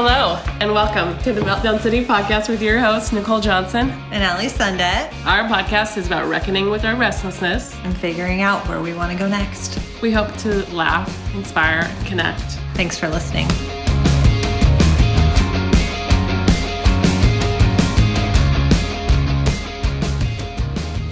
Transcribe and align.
Hello, 0.00 0.40
and 0.60 0.72
welcome 0.72 1.20
to 1.24 1.32
the 1.32 1.40
Meltdown 1.40 1.80
City 1.80 2.04
podcast 2.04 2.48
with 2.48 2.62
your 2.62 2.78
host, 2.78 3.12
Nicole 3.12 3.40
Johnson. 3.40 3.90
And 4.12 4.22
Ali 4.22 4.46
Sundet. 4.46 5.12
Our 5.26 5.48
podcast 5.48 5.96
is 5.96 6.06
about 6.06 6.28
reckoning 6.28 6.70
with 6.70 6.84
our 6.84 6.94
restlessness. 6.94 7.74
And 7.82 7.96
figuring 7.96 8.40
out 8.40 8.64
where 8.68 8.80
we 8.80 8.94
want 8.94 9.10
to 9.10 9.18
go 9.18 9.28
next. 9.28 9.80
We 10.00 10.12
hope 10.12 10.32
to 10.36 10.64
laugh, 10.72 11.34
inspire, 11.34 11.80
and 11.82 12.06
connect. 12.06 12.42
Thanks 12.74 12.96
for 12.96 13.08
listening. 13.08 13.48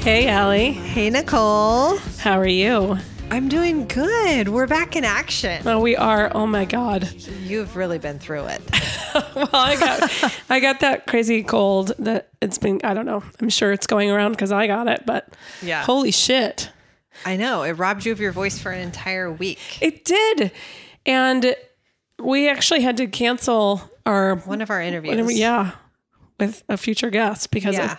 Hey, 0.05 0.33
Ali. 0.33 0.71
Hey, 0.71 1.11
Nicole. 1.11 1.97
How 2.19 2.39
are 2.39 2.47
you? 2.47 2.99
I'm 3.31 3.49
doing 3.49 3.87
good. 3.87 4.49
We're 4.49 4.67
back 4.69 4.97
in 4.97 5.05
action. 5.05 5.67
Oh, 5.67 5.81
we 5.81 5.97
are. 5.97 6.31
Oh 6.35 6.47
my 6.47 6.65
God. 6.65 7.11
You've 7.43 7.77
really 7.77 7.99
been 7.99 8.19
through 8.19 8.47
it. 8.47 8.63
well, 9.35 9.49
I 9.53 9.77
got 9.77 10.33
I 10.49 10.61
got 10.61 10.81
that 10.81 11.07
crazy 11.07 11.43
cold 11.43 11.93
that 11.99 12.29
it's 12.41 12.57
been. 12.59 12.81
I 12.85 12.95
don't 12.95 13.05
know. 13.05 13.23
I'm 13.41 13.49
sure 13.49 13.73
it's 13.73 13.87
going 13.87 14.11
around 14.11 14.33
because 14.33 14.53
I 14.53 14.67
got 14.67 14.87
it, 14.89 15.05
but 15.07 15.29
Yeah. 15.61 15.83
holy 15.83 16.13
shit, 16.13 16.71
I 17.25 17.37
know. 17.37 17.63
It 17.63 17.73
robbed 17.73 18.07
you 18.07 18.13
of 18.13 18.21
your 18.21 18.33
voice 18.33 18.59
for 18.59 18.71
an 18.73 18.81
entire 18.81 19.31
week. 19.31 19.79
it 19.83 20.05
did, 20.05 20.53
and 21.05 21.55
we 22.23 22.49
actually 22.49 22.83
had 22.83 22.97
to 22.99 23.07
cancel 23.07 23.91
our 24.07 24.37
One 24.37 24.63
of 24.63 24.71
our 24.71 24.81
interviews. 24.81 25.37
yeah 25.39 25.73
with 26.39 26.63
a 26.69 26.77
future 26.77 27.11
guest 27.11 27.51
because 27.51 27.75
Yeah. 27.75 27.97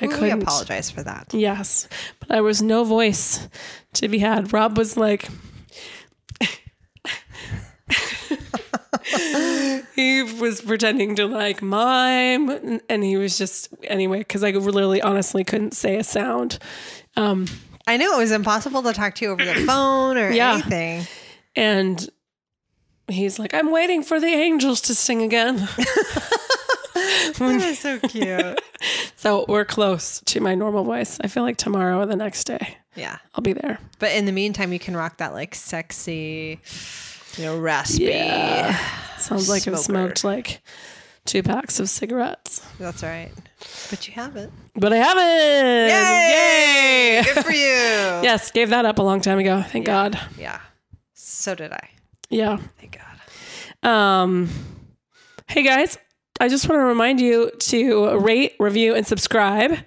I 0.00 0.06
couldn't. 0.06 0.42
apologize 0.42 0.90
for 0.90 1.02
that. 1.02 1.32
Yes, 1.32 1.88
but 2.20 2.28
there 2.28 2.42
was 2.42 2.60
no 2.62 2.84
voice 2.84 3.48
to 3.94 4.08
be 4.08 4.18
had. 4.18 4.52
Rob 4.52 4.76
was 4.76 4.96
like. 4.96 5.28
he 9.94 10.22
was 10.22 10.60
pretending 10.60 11.14
to 11.16 11.26
like 11.26 11.62
mime 11.62 12.80
and 12.88 13.04
he 13.04 13.16
was 13.16 13.38
just 13.38 13.68
anyway 13.84 14.18
because 14.18 14.42
i 14.42 14.50
literally 14.50 15.00
honestly 15.00 15.44
couldn't 15.44 15.74
say 15.74 15.96
a 15.96 16.04
sound 16.04 16.58
um 17.16 17.46
I 17.88 17.98
knew 17.98 18.12
it 18.12 18.18
was 18.18 18.32
impossible 18.32 18.82
to 18.82 18.92
talk 18.92 19.14
to 19.16 19.24
you 19.24 19.30
over 19.30 19.44
the 19.44 19.54
phone 19.66 20.18
or 20.18 20.32
Yeah. 20.32 20.54
anything. 20.54 21.06
and 21.54 22.08
he's 23.08 23.38
like 23.38 23.54
i'm 23.54 23.70
waiting 23.70 24.02
for 24.02 24.18
the 24.18 24.26
angels 24.26 24.80
to 24.82 24.94
sing 24.94 25.22
again 25.22 25.56
That 27.38 27.60
is 27.64 27.78
so 27.78 27.98
cute. 28.00 28.60
so 29.16 29.44
we're 29.48 29.64
close 29.64 30.20
to 30.26 30.40
my 30.40 30.54
normal 30.54 30.84
voice 30.84 31.18
i 31.22 31.28
feel 31.28 31.42
like 31.42 31.56
tomorrow 31.56 31.98
or 32.00 32.06
the 32.06 32.16
next 32.16 32.44
day 32.44 32.76
yeah. 32.94 33.18
i'll 33.34 33.42
be 33.42 33.52
there 33.52 33.78
But 33.98 34.12
in 34.12 34.24
the 34.26 34.32
meantime, 34.32 34.72
you 34.72 34.78
can 34.78 34.96
rock 34.96 35.18
that 35.18 35.32
like 35.32 35.54
sexy, 35.54 36.60
you 37.36 37.44
know, 37.44 37.58
raspy. 37.58 38.04
Yeah. 38.04 38.76
sounds 39.18 39.48
like 39.48 39.66
i've 39.68 39.78
smoked 39.78 40.24
like 40.24 40.62
two 41.26 41.42
packs 41.42 41.80
of 41.80 41.88
cigarettes 41.88 42.64
That's 42.78 43.02
right. 43.02 43.30
But 43.90 44.06
you 44.06 44.14
haven't. 44.14 44.52
but 44.74 44.92
i 44.92 44.96
haven't 44.96 45.88
Yay! 45.90 47.22
Good 47.34 47.44
for 47.44 47.50
you. 47.66 48.22
yes 48.22 48.50
gave 48.52 48.70
that 48.70 48.84
up 48.86 48.98
a 48.98 49.02
long 49.02 49.20
time 49.20 49.38
ago 49.38 49.62
thank 49.62 49.86
god 49.86 50.18
Yeah. 50.38 50.60
So 51.14 51.54
did 51.54 51.72
I. 51.72 51.88
yeah 52.30 52.58
Thank 52.80 52.98
God. 52.98 53.02
Um, 53.88 54.48
hey 55.48 55.62
guys, 55.62 55.96
I 56.38 56.48
just 56.48 56.68
want 56.68 56.80
to 56.80 56.84
remind 56.84 57.20
you 57.20 57.50
to 57.50 58.18
rate, 58.18 58.54
review, 58.58 58.94
and 58.94 59.06
subscribe. 59.06 59.78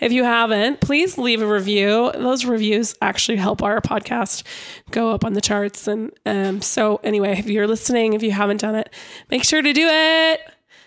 If 0.00 0.10
you 0.10 0.24
haven't, 0.24 0.80
please 0.80 1.18
leave 1.18 1.42
a 1.42 1.46
review. 1.46 2.10
Those 2.14 2.44
reviews 2.44 2.94
actually 3.02 3.36
help 3.36 3.62
our 3.62 3.80
podcast 3.80 4.42
go 4.90 5.10
up 5.10 5.24
on 5.24 5.34
the 5.34 5.40
charts. 5.40 5.86
And 5.86 6.10
um, 6.24 6.62
so, 6.62 6.96
anyway, 7.04 7.38
if 7.38 7.46
you're 7.46 7.66
listening, 7.66 8.14
if 8.14 8.22
you 8.22 8.32
haven't 8.32 8.60
done 8.60 8.74
it, 8.74 8.92
make 9.30 9.44
sure 9.44 9.60
to 9.60 9.72
do 9.72 9.86
it. 9.86 10.40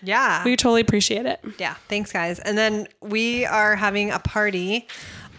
Yeah. 0.03 0.43
We 0.43 0.55
totally 0.55 0.81
appreciate 0.81 1.25
it. 1.27 1.39
yeah. 1.59 1.75
Thanks, 1.87 2.11
guys. 2.11 2.39
And 2.39 2.57
then 2.57 2.87
we 3.01 3.45
are 3.45 3.75
having 3.75 4.09
a 4.09 4.19
party 4.19 4.87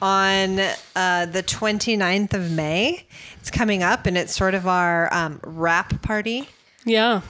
on 0.01 0.61
uh, 0.95 1.27
the 1.27 1.43
29th 1.45 2.35
of 2.35 2.51
May. 2.53 3.05
It's 3.41 3.51
coming 3.51 3.83
up 3.83 4.07
and 4.07 4.17
it's 4.17 4.35
sort 4.35 4.55
of 4.55 4.67
our 4.69 5.13
um, 5.13 5.41
wrap 5.43 6.01
party. 6.03 6.49
Yeah. 6.85 7.23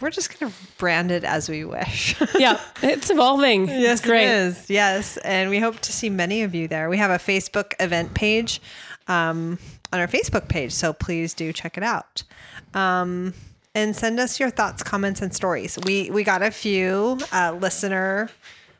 We're 0.00 0.10
just 0.10 0.38
going 0.38 0.50
to 0.50 0.58
brand 0.78 1.10
it 1.10 1.24
as 1.24 1.48
we 1.48 1.64
wish. 1.64 2.16
Yeah. 2.38 2.58
It's 2.82 3.10
evolving. 3.10 3.68
Yes, 3.68 3.98
it's 3.98 4.06
great. 4.06 4.24
it 4.24 4.30
is. 4.30 4.70
Yes, 4.70 5.16
and 5.18 5.50
we 5.50 5.58
hope 5.58 5.78
to 5.80 5.92
see 5.92 6.08
many 6.08 6.42
of 6.42 6.54
you 6.54 6.68
there. 6.68 6.88
We 6.88 6.96
have 6.98 7.10
a 7.10 7.18
Facebook 7.22 7.74
event 7.80 8.14
page 8.14 8.62
um, 9.08 9.58
on 9.92 10.00
our 10.00 10.08
Facebook 10.08 10.48
page, 10.48 10.72
so 10.72 10.92
please 10.94 11.34
do 11.34 11.52
check 11.52 11.76
it 11.76 11.82
out. 11.82 12.22
Um, 12.72 13.34
and 13.74 13.94
send 13.94 14.18
us 14.18 14.40
your 14.40 14.50
thoughts, 14.50 14.82
comments, 14.82 15.20
and 15.22 15.34
stories. 15.34 15.78
We 15.84 16.10
we 16.10 16.24
got 16.24 16.42
a 16.42 16.50
few 16.50 17.18
uh, 17.32 17.56
listener 17.60 18.30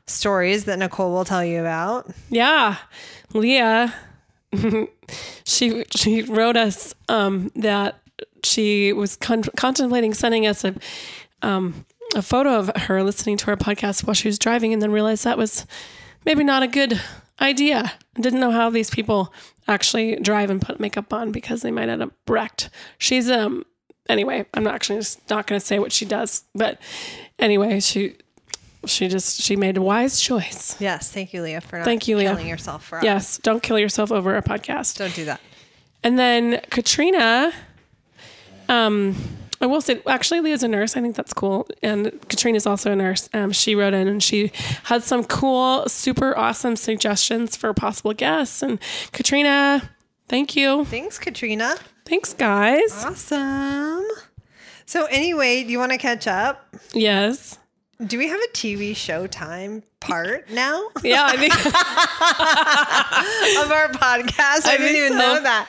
stories 0.06 0.64
that 0.64 0.78
Nicole 0.78 1.12
will 1.12 1.24
tell 1.24 1.44
you 1.44 1.60
about. 1.60 2.10
Yeah. 2.28 2.76
Leah, 3.32 3.94
she 5.44 5.84
she 5.94 6.22
wrote 6.22 6.56
us 6.56 6.94
um, 7.08 7.50
that 7.56 7.98
she 8.44 8.92
was 8.92 9.16
con- 9.16 9.42
contemplating 9.56 10.14
sending 10.14 10.46
us 10.46 10.64
a 10.64 10.74
um, 11.42 11.84
a 12.14 12.22
photo 12.22 12.58
of 12.58 12.70
her 12.76 13.02
listening 13.02 13.36
to 13.38 13.50
our 13.50 13.56
podcast 13.56 14.04
while 14.04 14.14
she 14.14 14.28
was 14.28 14.38
driving, 14.38 14.72
and 14.72 14.82
then 14.82 14.90
realized 14.92 15.24
that 15.24 15.38
was 15.38 15.66
maybe 16.26 16.44
not 16.44 16.62
a 16.62 16.68
good 16.68 17.00
idea. 17.40 17.92
Didn't 18.20 18.40
know 18.40 18.50
how 18.50 18.68
these 18.70 18.90
people 18.90 19.32
actually 19.68 20.16
drive 20.16 20.50
and 20.50 20.60
put 20.60 20.80
makeup 20.80 21.12
on 21.12 21.32
because 21.32 21.62
they 21.62 21.70
might 21.70 21.88
end 21.88 22.02
up 22.02 22.12
wrecked. 22.28 22.68
She's 22.98 23.30
um 23.30 23.64
anyway. 24.08 24.44
I'm 24.54 24.64
not 24.64 24.74
actually 24.74 24.98
just 24.98 25.28
not 25.30 25.46
going 25.46 25.60
to 25.60 25.66
say 25.66 25.78
what 25.78 25.92
she 25.92 26.04
does, 26.04 26.44
but 26.54 26.78
anyway, 27.38 27.80
she 27.80 28.16
she 28.86 29.08
just 29.08 29.40
she 29.40 29.56
made 29.56 29.76
a 29.76 29.82
wise 29.82 30.20
choice. 30.20 30.78
Yes, 30.80 31.10
thank 31.12 31.32
you, 31.32 31.42
Leah, 31.42 31.60
for 31.60 31.78
not 31.78 31.84
Thank 31.84 32.08
you, 32.08 32.16
Leah. 32.16 32.30
killing 32.30 32.48
yourself 32.48 32.84
for 32.84 32.98
us. 32.98 33.04
Yes, 33.04 33.38
don't 33.38 33.62
kill 33.62 33.78
yourself 33.78 34.10
over 34.10 34.36
a 34.36 34.42
podcast. 34.42 34.98
Don't 34.98 35.14
do 35.14 35.24
that. 35.26 35.40
And 36.02 36.18
then 36.18 36.60
Katrina, 36.70 37.52
um, 38.70 39.14
I 39.60 39.66
will 39.66 39.82
say, 39.82 40.00
actually, 40.06 40.40
Leah's 40.40 40.62
a 40.62 40.68
nurse. 40.68 40.96
I 40.96 41.02
think 41.02 41.16
that's 41.16 41.34
cool. 41.34 41.68
And 41.82 42.18
Katrina's 42.28 42.66
also 42.66 42.92
a 42.92 42.96
nurse. 42.96 43.28
Um, 43.34 43.52
she 43.52 43.74
wrote 43.74 43.92
in 43.92 44.08
and 44.08 44.22
she 44.22 44.52
had 44.84 45.02
some 45.02 45.24
cool, 45.24 45.86
super 45.86 46.36
awesome 46.36 46.76
suggestions 46.76 47.56
for 47.56 47.74
possible 47.74 48.14
guests. 48.14 48.62
And 48.62 48.78
Katrina, 49.12 49.90
thank 50.28 50.56
you. 50.56 50.86
Thanks, 50.86 51.18
Katrina. 51.18 51.74
Thanks, 52.06 52.32
guys. 52.32 53.04
Awesome. 53.04 54.06
So 54.86 55.04
anyway, 55.06 55.62
do 55.62 55.70
you 55.70 55.78
want 55.78 55.92
to 55.92 55.98
catch 55.98 56.26
up? 56.26 56.74
Yes. 56.94 57.58
Do 58.04 58.16
we 58.16 58.28
have 58.28 58.40
a 58.40 58.48
TV 58.54 58.92
Showtime 58.92 59.82
part 60.00 60.50
now? 60.50 60.88
Yeah, 61.04 61.26
I 61.26 61.36
think 61.36 61.54
of 63.64 63.72
our 63.72 63.88
podcast. 63.88 64.66
I, 64.66 64.72
I 64.72 64.76
didn't 64.78 64.96
even 64.96 65.12
so. 65.12 65.18
know 65.18 65.42
that. 65.42 65.66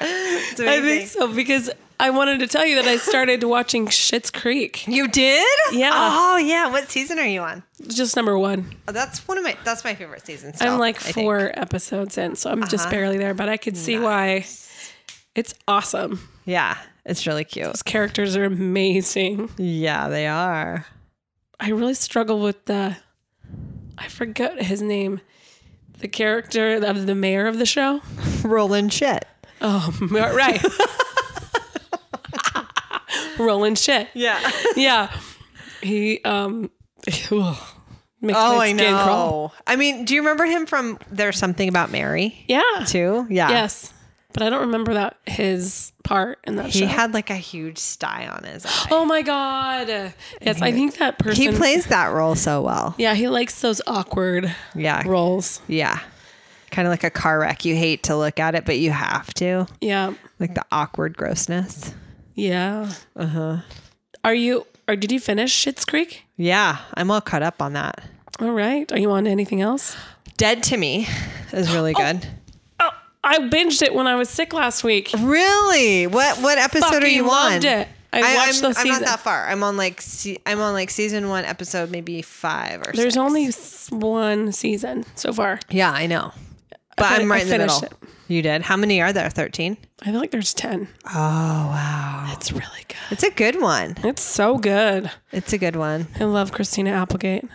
I 0.59 0.81
think 0.81 1.09
so 1.09 1.33
because 1.33 1.69
I 2.01 2.09
wanted 2.09 2.39
to 2.39 2.47
tell 2.47 2.66
you 2.66 2.75
that 2.78 2.85
I 2.85 2.97
started 2.97 3.44
watching 3.44 3.85
Schitt's 3.85 4.31
Creek. 4.31 4.88
You 4.88 5.07
did? 5.07 5.47
Yeah. 5.72 5.91
Oh 5.94 6.38
yeah. 6.38 6.67
What 6.72 6.89
season 6.89 7.19
are 7.19 7.25
you 7.28 7.41
on? 7.41 7.62
Just 7.88 8.16
number 8.16 8.38
one. 8.39 8.75
Oh, 8.88 8.91
that's 8.91 9.28
one 9.28 9.38
of 9.38 9.44
my. 9.44 9.56
That's 9.63 9.84
my 9.84 9.94
favorite 9.94 10.25
season. 10.25 10.53
Still, 10.53 10.73
I'm 10.73 10.79
like 10.79 10.97
four 11.00 11.51
episodes 11.53 12.17
in, 12.17 12.35
so 12.35 12.50
I'm 12.50 12.62
just 12.67 12.85
Uh-huh. 12.88 12.91
barely 12.91 13.17
there, 13.19 13.34
but 13.35 13.50
I 13.50 13.57
could 13.57 13.78
see 13.78 14.00
why 14.00 14.45
it's 15.35 15.53
awesome. 15.67 16.28
Yeah, 16.45 16.75
it's 17.06 17.28
really 17.28 17.44
cute. 17.44 17.67
Those 17.67 17.84
characters 17.84 18.35
are 18.35 18.45
amazing. 18.45 19.51
Yeah, 19.57 20.09
they 20.09 20.25
are. 20.28 20.88
I 21.59 21.69
really 21.69 21.94
struggle 21.94 22.39
with 22.39 22.66
the 22.66 22.97
I 23.97 24.07
forget 24.07 24.59
his 24.63 24.81
name. 24.81 25.22
The 26.00 26.07
character 26.07 26.78
of 26.83 27.06
the 27.06 27.13
mayor 27.13 27.45
of 27.45 27.59
the 27.59 27.66
show. 27.68 28.01
Roland 28.44 28.89
Schitt. 28.89 29.22
Oh, 29.62 29.95
right. 30.09 30.59
Rolling 33.41 33.75
shit. 33.75 34.07
Yeah. 34.13 34.40
Yeah. 34.75 35.12
He 35.81 36.21
um 36.24 36.69
ugh, 37.31 37.57
makes 38.21 38.38
Oh, 38.39 38.57
my 38.57 38.65
I 38.65 38.74
skin 38.74 38.77
know. 38.77 39.04
crawl. 39.04 39.54
I 39.68 39.75
mean, 39.75 40.06
do 40.06 40.13
you 40.15 40.21
remember 40.21 40.45
him 40.45 40.65
from 40.65 41.00
There's 41.12 41.38
Something 41.38 41.68
About 41.69 41.92
Mary 41.92 42.44
Yeah. 42.48 42.62
too? 42.88 43.25
Yeah. 43.30 43.50
Yes. 43.50 43.94
But 44.33 44.44
I 44.44 44.50
don't 44.50 44.62
remember 44.62 44.94
that 44.94 45.18
his 45.25 45.92
part 46.06 46.39
in 46.45 46.56
that 46.56 46.68
He 46.68 46.80
show. 46.81 46.86
had 46.86 47.13
like 47.13 47.30
a 47.30 47.36
huge 47.36 47.77
sty 47.80 48.27
on 48.27 48.44
his 48.45 48.65
eye. 48.65 48.88
Oh 48.89 49.04
my 49.04 49.24
god. 49.24 49.89
Yes, 50.42 50.62
I 50.62 50.71
think 50.71 50.98
that 51.00 51.19
person 51.19 51.42
he 51.42 51.51
plays 51.51 51.88
that 51.88 52.13
role 52.13 52.36
so 52.36 52.62
well. 52.62 52.95
Yeah, 52.98 53.13
he 53.13 53.27
likes 53.27 53.60
those 53.60 53.81
awkward 53.88 54.54
Yeah. 54.74 55.04
roles. 55.06 55.60
Yeah. 55.68 56.00
Kind 56.69 56.88
of 56.88 56.92
like 56.92 57.04
a 57.04 57.10
car 57.10 57.39
wreck. 57.39 57.65
You 57.65 57.75
hate 57.75 58.04
to 58.04 58.15
look 58.15 58.39
at 58.39 58.56
it, 58.56 58.63
but 58.65 58.77
you 58.80 58.92
have 58.92 59.33
to. 59.33 59.68
Yeah. 59.81 60.13
Like 60.39 60.54
the 60.56 60.63
awkward 60.71 61.18
grossness. 61.18 61.94
Yeah. 62.36 62.92
Uh 63.16 63.25
huh. 63.25 63.57
Are 64.24 64.33
you 64.33 64.66
or 64.88 64.95
did 64.95 65.12
you 65.12 65.19
finish 65.19 65.54
Schitt's 65.66 65.86
Creek? 65.86 66.24
Yeah. 66.38 66.78
I'm 66.95 67.12
all 67.12 67.22
caught 67.22 67.44
up 67.44 67.62
on 67.62 67.74
that. 67.74 68.04
All 68.39 68.51
right. 68.51 68.92
Are 68.92 69.00
you 69.00 69.12
on 69.12 69.25
to 69.25 69.30
anything 69.30 69.62
else? 69.62 69.95
Dead 70.38 70.63
to 70.63 70.78
Me 70.78 71.07
is 71.51 71.72
really 71.72 71.94
good. 72.06 72.25
Oh, 72.80 72.89
I 73.24 73.39
binged 73.39 73.81
it 73.81 73.94
when 73.94 74.07
I 74.07 74.16
was 74.16 74.30
sick 74.30 74.54
last 74.54 74.83
week. 74.83 75.12
Really? 75.19 76.07
What 76.07 76.38
what 76.42 76.57
episode 76.57 77.04
are 77.04 77.07
you 77.07 77.28
loved 77.28 77.66
on? 77.66 77.72
it. 77.72 77.88
I 78.13 78.34
I, 78.34 78.36
watched 78.36 78.62
I'm, 78.63 78.69
the 78.72 78.74
season. 78.74 78.92
I'm 78.92 79.01
not 79.01 79.07
that 79.07 79.19
far. 79.22 79.48
I'm 79.48 79.63
on 79.63 79.77
like 79.77 80.01
se- 80.01 80.39
I'm 80.45 80.60
on 80.60 80.74
like 80.74 80.89
season 80.89 81.30
one, 81.30 81.45
episode 81.45 81.92
maybe 81.92 82.22
five 82.22 82.81
or. 82.81 82.92
There's 82.94 83.13
six. 83.13 83.18
only 83.18 83.45
s- 83.45 83.89
one 83.89 84.51
season 84.51 85.06
so 85.16 85.31
far. 85.31 85.60
Yeah, 85.69 85.92
I 85.92 86.07
know. 86.07 86.34
But 86.97 87.07
fin- 87.09 87.21
I'm 87.21 87.31
right 87.31 87.39
I 87.39 87.43
in 87.43 87.49
the 87.49 87.57
middle. 87.57 87.79
finished 87.79 87.95
You 88.27 88.41
did. 88.41 88.61
How 88.63 88.77
many 88.77 89.01
are 89.01 89.13
there? 89.13 89.29
Thirteen. 89.29 89.77
I 90.01 90.05
feel 90.05 90.19
like 90.19 90.31
there's 90.31 90.53
10. 90.53 90.88
Oh 91.05 91.11
wow, 91.11 92.29
It's 92.33 92.51
really 92.51 92.65
good. 92.88 92.97
it's 93.11 93.23
a 93.23 93.29
good 93.29 93.61
one. 93.61 93.95
It's 94.03 94.23
so 94.23 94.57
good. 94.57 95.11
It's 95.31 95.53
a 95.53 95.57
good 95.59 95.75
one. 95.75 96.07
I 96.19 96.23
love 96.23 96.51
Christina 96.51 96.91
Applegate. 96.91 97.45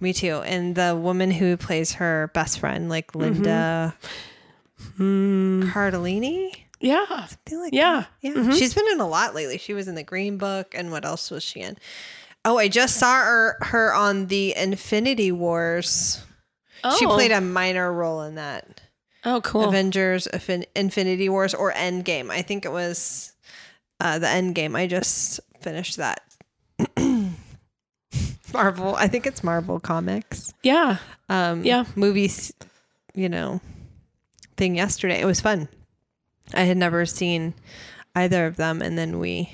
Me 0.00 0.12
too. 0.12 0.42
And 0.44 0.74
the 0.74 0.96
woman 0.96 1.30
who 1.30 1.56
plays 1.56 1.92
her 1.94 2.30
best 2.34 2.58
friend, 2.58 2.88
like 2.88 3.12
mm-hmm. 3.12 3.20
Linda 3.20 3.94
hmm. 4.96 5.62
Cardellini. 5.70 6.50
Yeah. 6.80 7.06
Like 7.50 7.72
Yeah. 7.72 8.00
that. 8.00 8.08
Yeah. 8.20 8.32
Mm-hmm. 8.32 8.52
She's 8.52 8.74
been 8.74 8.86
in 8.92 9.00
a 9.00 9.06
lot 9.08 9.34
lately. 9.34 9.58
She 9.58 9.72
was 9.72 9.88
in 9.88 9.94
the 9.94 10.02
Green 10.02 10.36
Book, 10.36 10.74
and 10.76 10.90
what 10.90 11.04
else 11.04 11.30
was 11.30 11.42
she 11.42 11.60
in? 11.60 11.78
Oh, 12.44 12.58
I 12.58 12.68
just 12.68 12.96
saw 12.96 13.14
her 13.14 13.56
her 13.62 13.94
on 13.94 14.26
the 14.26 14.54
Infinity 14.56 15.32
Wars. 15.32 16.22
She 16.98 17.06
Oh. 17.06 17.14
played 17.14 17.32
a 17.32 17.40
minor 17.40 17.92
role 17.92 18.22
in 18.22 18.34
that. 18.34 18.80
Oh, 19.24 19.40
cool. 19.40 19.68
Avengers 19.68 20.28
Infin- 20.32 20.66
Infinity 20.76 21.28
Wars 21.30 21.54
or 21.54 21.72
Endgame. 21.72 22.30
I 22.30 22.42
think 22.42 22.64
it 22.66 22.72
was 22.72 23.32
uh, 24.00 24.18
the 24.18 24.26
Endgame. 24.26 24.76
I 24.76 24.86
just 24.86 25.40
finished 25.60 25.96
that. 25.96 26.20
Marvel. 28.52 28.94
I 28.94 29.08
think 29.08 29.26
it's 29.26 29.42
Marvel 29.42 29.80
Comics. 29.80 30.52
Yeah. 30.62 30.98
Um, 31.28 31.64
Yeah. 31.64 31.84
Movies, 31.96 32.52
you 33.14 33.28
know, 33.28 33.60
thing 34.56 34.76
yesterday. 34.76 35.20
It 35.20 35.24
was 35.26 35.40
fun. 35.40 35.68
I 36.52 36.62
had 36.62 36.76
never 36.76 37.06
seen 37.06 37.54
either 38.14 38.46
of 38.46 38.56
them, 38.56 38.82
and 38.82 38.96
then 38.98 39.18
we 39.18 39.50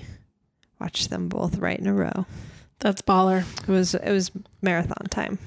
watched 0.81 1.09
them 1.11 1.29
both 1.29 1.57
right 1.59 1.79
in 1.79 1.87
a 1.87 1.95
row. 1.95 2.27
That's 2.81 3.03
baller. 3.03 3.45
It 3.63 3.71
was 3.71 3.95
it 3.95 4.11
was 4.11 4.31
marathon 4.63 5.07
time. 5.11 5.39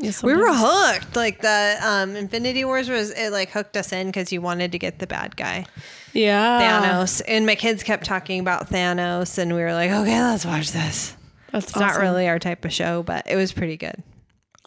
Yes, 0.00 0.22
We 0.22 0.34
were 0.34 0.52
hooked. 0.52 1.16
Like 1.16 1.40
the 1.42 1.76
um, 1.82 2.14
Infinity 2.14 2.64
Wars 2.64 2.88
was 2.88 3.10
it 3.10 3.30
like 3.32 3.50
hooked 3.50 3.76
us 3.76 3.92
in 3.92 4.06
because 4.06 4.32
you 4.32 4.40
wanted 4.40 4.72
to 4.72 4.78
get 4.78 4.98
the 5.00 5.06
bad 5.08 5.36
guy. 5.36 5.66
Yeah. 6.12 6.82
Thanos. 6.82 7.20
And 7.26 7.46
my 7.46 7.54
kids 7.56 7.82
kept 7.82 8.04
talking 8.04 8.38
about 8.40 8.70
Thanos, 8.70 9.38
and 9.38 9.54
we 9.54 9.60
were 9.60 9.72
like, 9.72 9.90
okay, 9.90 10.20
let's 10.22 10.44
watch 10.46 10.70
this. 10.72 11.16
That's 11.52 11.66
It's 11.68 11.76
awesome. 11.76 11.86
not 11.88 12.00
really 12.00 12.28
our 12.28 12.38
type 12.38 12.64
of 12.64 12.72
show, 12.72 13.02
but 13.02 13.26
it 13.28 13.36
was 13.36 13.52
pretty 13.52 13.76
good. 13.76 14.02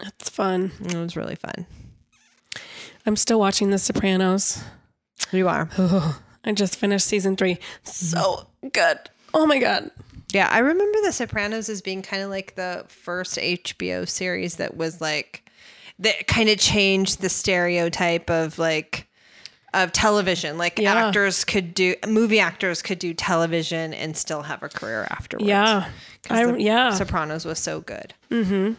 It's 0.01 0.29
fun. 0.29 0.71
It 0.81 0.95
was 0.95 1.15
really 1.15 1.35
fun. 1.35 1.65
I'm 3.05 3.15
still 3.15 3.39
watching 3.39 3.69
The 3.69 3.77
Sopranos. 3.79 4.63
You 5.31 5.47
are. 5.47 5.69
I 6.43 6.51
just 6.53 6.75
finished 6.75 7.05
season 7.07 7.35
three. 7.37 7.57
So 7.83 8.47
good. 8.73 8.97
Oh 9.33 9.45
my 9.45 9.59
God. 9.59 9.91
Yeah, 10.33 10.47
I 10.51 10.59
remember 10.59 10.97
The 11.03 11.11
Sopranos 11.11 11.69
as 11.69 11.81
being 11.81 12.01
kind 12.01 12.21
of 12.23 12.29
like 12.29 12.55
the 12.55 12.85
first 12.87 13.37
HBO 13.37 14.07
series 14.07 14.55
that 14.55 14.77
was 14.77 15.01
like, 15.01 15.43
that 15.99 16.27
kind 16.27 16.49
of 16.49 16.57
changed 16.57 17.21
the 17.21 17.29
stereotype 17.29 18.29
of 18.29 18.57
like, 18.57 19.07
of 19.73 19.91
television. 19.91 20.57
Like 20.57 20.79
Yeah. 20.79 20.93
actors 21.07 21.43
could 21.43 21.73
do, 21.73 21.95
movie 22.07 22.39
actors 22.39 22.81
could 22.81 22.99
do 22.99 23.13
television 23.13 23.93
and 23.93 24.15
still 24.17 24.43
have 24.43 24.63
a 24.63 24.69
career 24.69 25.07
afterwards. 25.09 25.47
Yeah. 25.47 25.89
I, 26.29 26.45
The 26.45 26.61
yeah. 26.61 26.91
Sopranos 26.91 27.45
was 27.45 27.59
so 27.59 27.81
good. 27.81 28.13
Mm-hmm. 28.29 28.73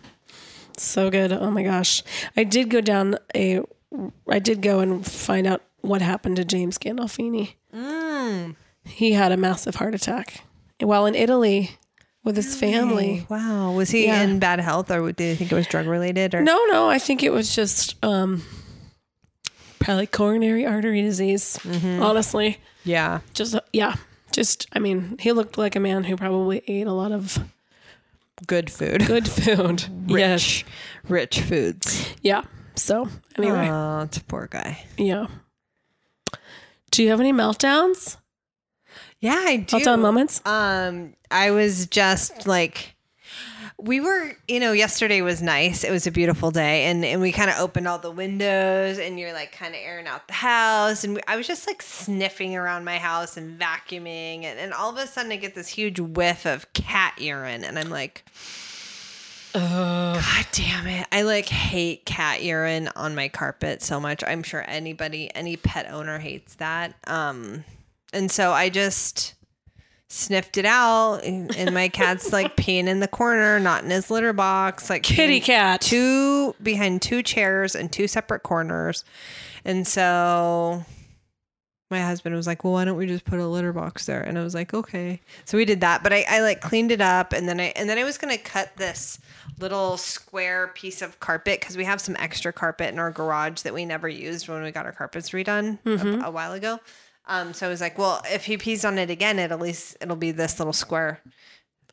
So 0.77 1.11
good. 1.11 1.33
Oh 1.33 1.51
my 1.51 1.63
gosh. 1.63 2.03
I 2.37 2.45
did 2.45 2.71
go 2.71 2.81
down 2.81 3.17
a, 3.35 3.61
I 4.29 4.39
did 4.39 4.63
go 4.63 4.81
and 4.81 5.05
find 5.05 5.47
out 5.47 5.63
what 5.83 6.01
happened 6.01 6.37
to 6.37 6.45
James 6.45 6.79
Gandolfini. 6.79 7.55
Mm. 7.75 8.57
He 8.85 9.13
had 9.13 9.33
a 9.33 9.37
massive 9.37 9.77
heart 9.77 9.95
attack 9.95 10.43
while 10.83 11.07
in 11.07 11.15
Italy 11.15 11.71
with 12.25 12.37
his 12.37 12.57
family. 12.57 13.27
Wow. 13.29 13.73
Was 13.73 13.91
he 13.91 14.07
Yeah. 14.07 14.23
in 14.23 14.39
bad 14.39 14.61
health 14.61 14.91
or 14.91 15.13
did 15.13 15.31
you 15.31 15.37
think 15.37 15.53
it 15.53 15.55
was 15.55 15.67
drug 15.67 15.87
related 15.87 16.35
or? 16.35 16.43
No, 16.43 16.65
no, 16.67 16.89
I 16.89 16.99
think 16.99 17.23
it 17.23 17.31
was 17.33 17.55
just 17.55 17.97
um, 18.05 18.43
probably 19.79 20.07
coronary 20.07 20.65
artery 20.67 21.03
disease. 21.03 21.59
Mm-hmm. 21.63 22.03
Honestly, 22.03 22.59
Yeah. 22.85 23.21
just 23.35 23.57
yeah, 23.73 23.97
just 24.33 24.67
I 24.73 24.79
mean, 24.79 25.17
he 25.19 25.33
looked 25.33 25.59
like 25.59 25.75
a 25.77 25.81
man 25.81 26.05
who 26.05 26.17
probably 26.17 26.63
ate 26.69 26.87
a 26.87 26.93
lot 26.93 27.13
of 27.13 27.39
Good 28.47 28.71
food. 28.71 29.07
good 29.07 29.29
food. 29.29 29.85
Yes, 30.09 30.65
Rich 31.09 31.41
foods. 31.43 32.09
yeah. 32.23 32.43
So 32.75 33.09
anyway, 33.37 33.69
Oh, 33.71 34.01
it's 34.03 34.17
a 34.17 34.25
poor 34.25 34.49
guy. 34.51 34.85
yeah. 34.97 35.27
Do 36.91 37.03
you 37.03 37.11
have 37.11 37.21
any 37.21 37.33
meltdowns? 37.33 38.17
Yeah, 39.23 39.41
I 39.47 39.59
do. 39.59 39.77
Meltdown 39.77 40.01
moments? 40.01 40.43
Um, 40.45 41.15
I 41.31 41.53
was 41.53 41.87
just 41.87 42.49
like, 42.49 42.97
we 43.79 44.01
were, 44.01 44.33
you 44.49 44.59
know, 44.59 44.73
yesterday 44.73 45.23
was 45.23 45.41
nice. 45.41 45.85
It 45.85 45.93
was 45.93 46.09
a 46.09 46.11
beautiful 46.11 46.51
day, 46.51 46.87
and 46.87 47.05
and 47.05 47.21
we 47.21 47.31
kind 47.31 47.49
of 47.49 47.57
opened 47.59 47.87
all 47.87 47.99
the 47.99 48.11
windows, 48.11 48.99
and 48.99 49.21
you're 49.21 49.33
like 49.33 49.53
kind 49.53 49.75
of 49.75 49.81
airing 49.81 50.09
out 50.09 50.27
the 50.27 50.35
house, 50.35 51.05
and 51.05 51.15
we, 51.15 51.21
I 51.29 51.37
was 51.37 51.47
just 51.47 51.69
like 51.69 51.83
sniffing 51.83 52.57
around 52.57 52.85
my 52.85 52.99
house 52.99 53.37
and 53.37 53.59
vacuuming, 53.61 54.43
and, 54.43 54.59
and 54.59 54.73
all 54.73 54.91
of 54.91 54.99
a 54.99 55.07
sudden 55.07 55.31
I 55.31 55.37
get 55.37 55.55
this 55.55 55.69
huge 55.69 56.01
whiff 56.01 56.45
of 56.45 56.73
cat 56.73 57.15
urine, 57.19 57.65
and 57.65 57.79
I'm 57.79 57.89
like. 57.89 58.25
Oh 59.55 60.15
god 60.15 60.47
damn 60.53 60.87
it. 60.87 61.07
I 61.13 61.23
like 61.23 61.47
hate 61.47 62.07
cat 62.07 62.43
urine 62.43 62.89
on 62.97 63.15
my 63.15 63.29
carpet 63.29 63.83
so 63.83 64.01
much. 64.01 64.25
I'm 64.27 64.43
sure 64.43 64.65
anybody, 64.67 65.31
any 65.35 65.59
pet 65.59 65.93
owner 65.93 66.19
hates 66.19 66.55
that. 66.55 66.95
Um, 67.07 67.63
and 68.13 68.31
so 68.31 68.53
I 68.53 68.69
just 68.69 69.35
sniffed 70.09 70.59
it 70.59 70.67
out 70.67 71.25
and, 71.25 71.57
and 71.57 71.73
my 71.75 71.89
cat's 71.89 72.33
like 72.33 72.55
peeing 72.57 72.87
in 72.87 73.01
the 73.01 73.09
corner, 73.09 73.59
not 73.59 73.83
in 73.83 73.91
his 73.91 74.11
litter 74.11 74.35
box, 74.35 74.91
like 74.91 75.03
Kitty 75.03 75.41
cat. 75.41 75.81
two 75.81 76.55
behind 76.63 77.01
two 77.01 77.23
chairs 77.23 77.75
and 77.75 77.91
two 77.91 78.07
separate 78.07 78.43
corners. 78.43 79.05
And 79.65 79.87
so 79.87 80.85
my 81.93 82.01
husband 82.01 82.35
was 82.35 82.47
like, 82.47 82.65
"Well, 82.65 82.73
why 82.73 82.85
don't 82.85 82.97
we 82.97 83.07
just 83.07 83.25
put 83.25 83.39
a 83.39 83.47
litter 83.47 83.73
box 83.73 84.07
there?" 84.07 84.23
And 84.23 84.37
I 84.39 84.43
was 84.43 84.55
like, 84.55 84.75
"Okay." 84.75 85.21
So 85.45 85.57
we 85.57 85.65
did 85.65 85.83
that, 85.83 86.03
but 86.03 86.13
I, 86.13 86.25
I 86.29 86.41
like 86.41 86.61
cleaned 86.61 86.91
it 86.91 87.03
up, 87.03 87.33
and 87.33 87.49
then 87.49 87.61
I 87.61 87.73
and 87.77 87.89
then 87.89 87.99
I 87.99 88.05
was 88.05 88.19
gonna 88.19 88.39
cut 88.39 88.77
this 88.77 89.21
little 89.61 89.97
square 89.99 90.73
piece 90.75 91.03
of 91.03 91.21
carpet 91.21 91.61
because 91.61 91.77
we 91.77 91.85
have 91.85 92.01
some 92.01 92.17
extra 92.19 92.53
carpet 92.53 92.93
in 92.93 92.99
our 92.99 93.13
garage 93.13 93.61
that 93.61 93.75
we 93.75 93.85
never 93.85 94.09
used 94.09 94.49
when 94.49 94.63
we 94.63 94.73
got 94.73 94.87
our 94.87 94.93
carpets 94.93 95.31
redone 95.31 95.79
a, 95.85 95.89
mm-hmm. 95.89 96.25
a 96.25 96.31
while 96.31 96.53
ago. 96.53 96.81
Um, 97.27 97.53
so 97.55 97.67
I 97.67 97.71
was 97.71 97.81
like, 97.81 97.99
"Well, 97.99 98.21
if 98.27 98.45
he 98.47 98.57
pees 98.59 98.85
on 98.85 98.99
it 98.99 99.11
again, 99.11 99.39
it 99.39 99.53
at 99.53 99.61
least 99.61 99.97
it'll 100.01 100.17
be 100.17 100.31
this 100.33 100.59
little 100.59 100.73
square." 100.73 101.21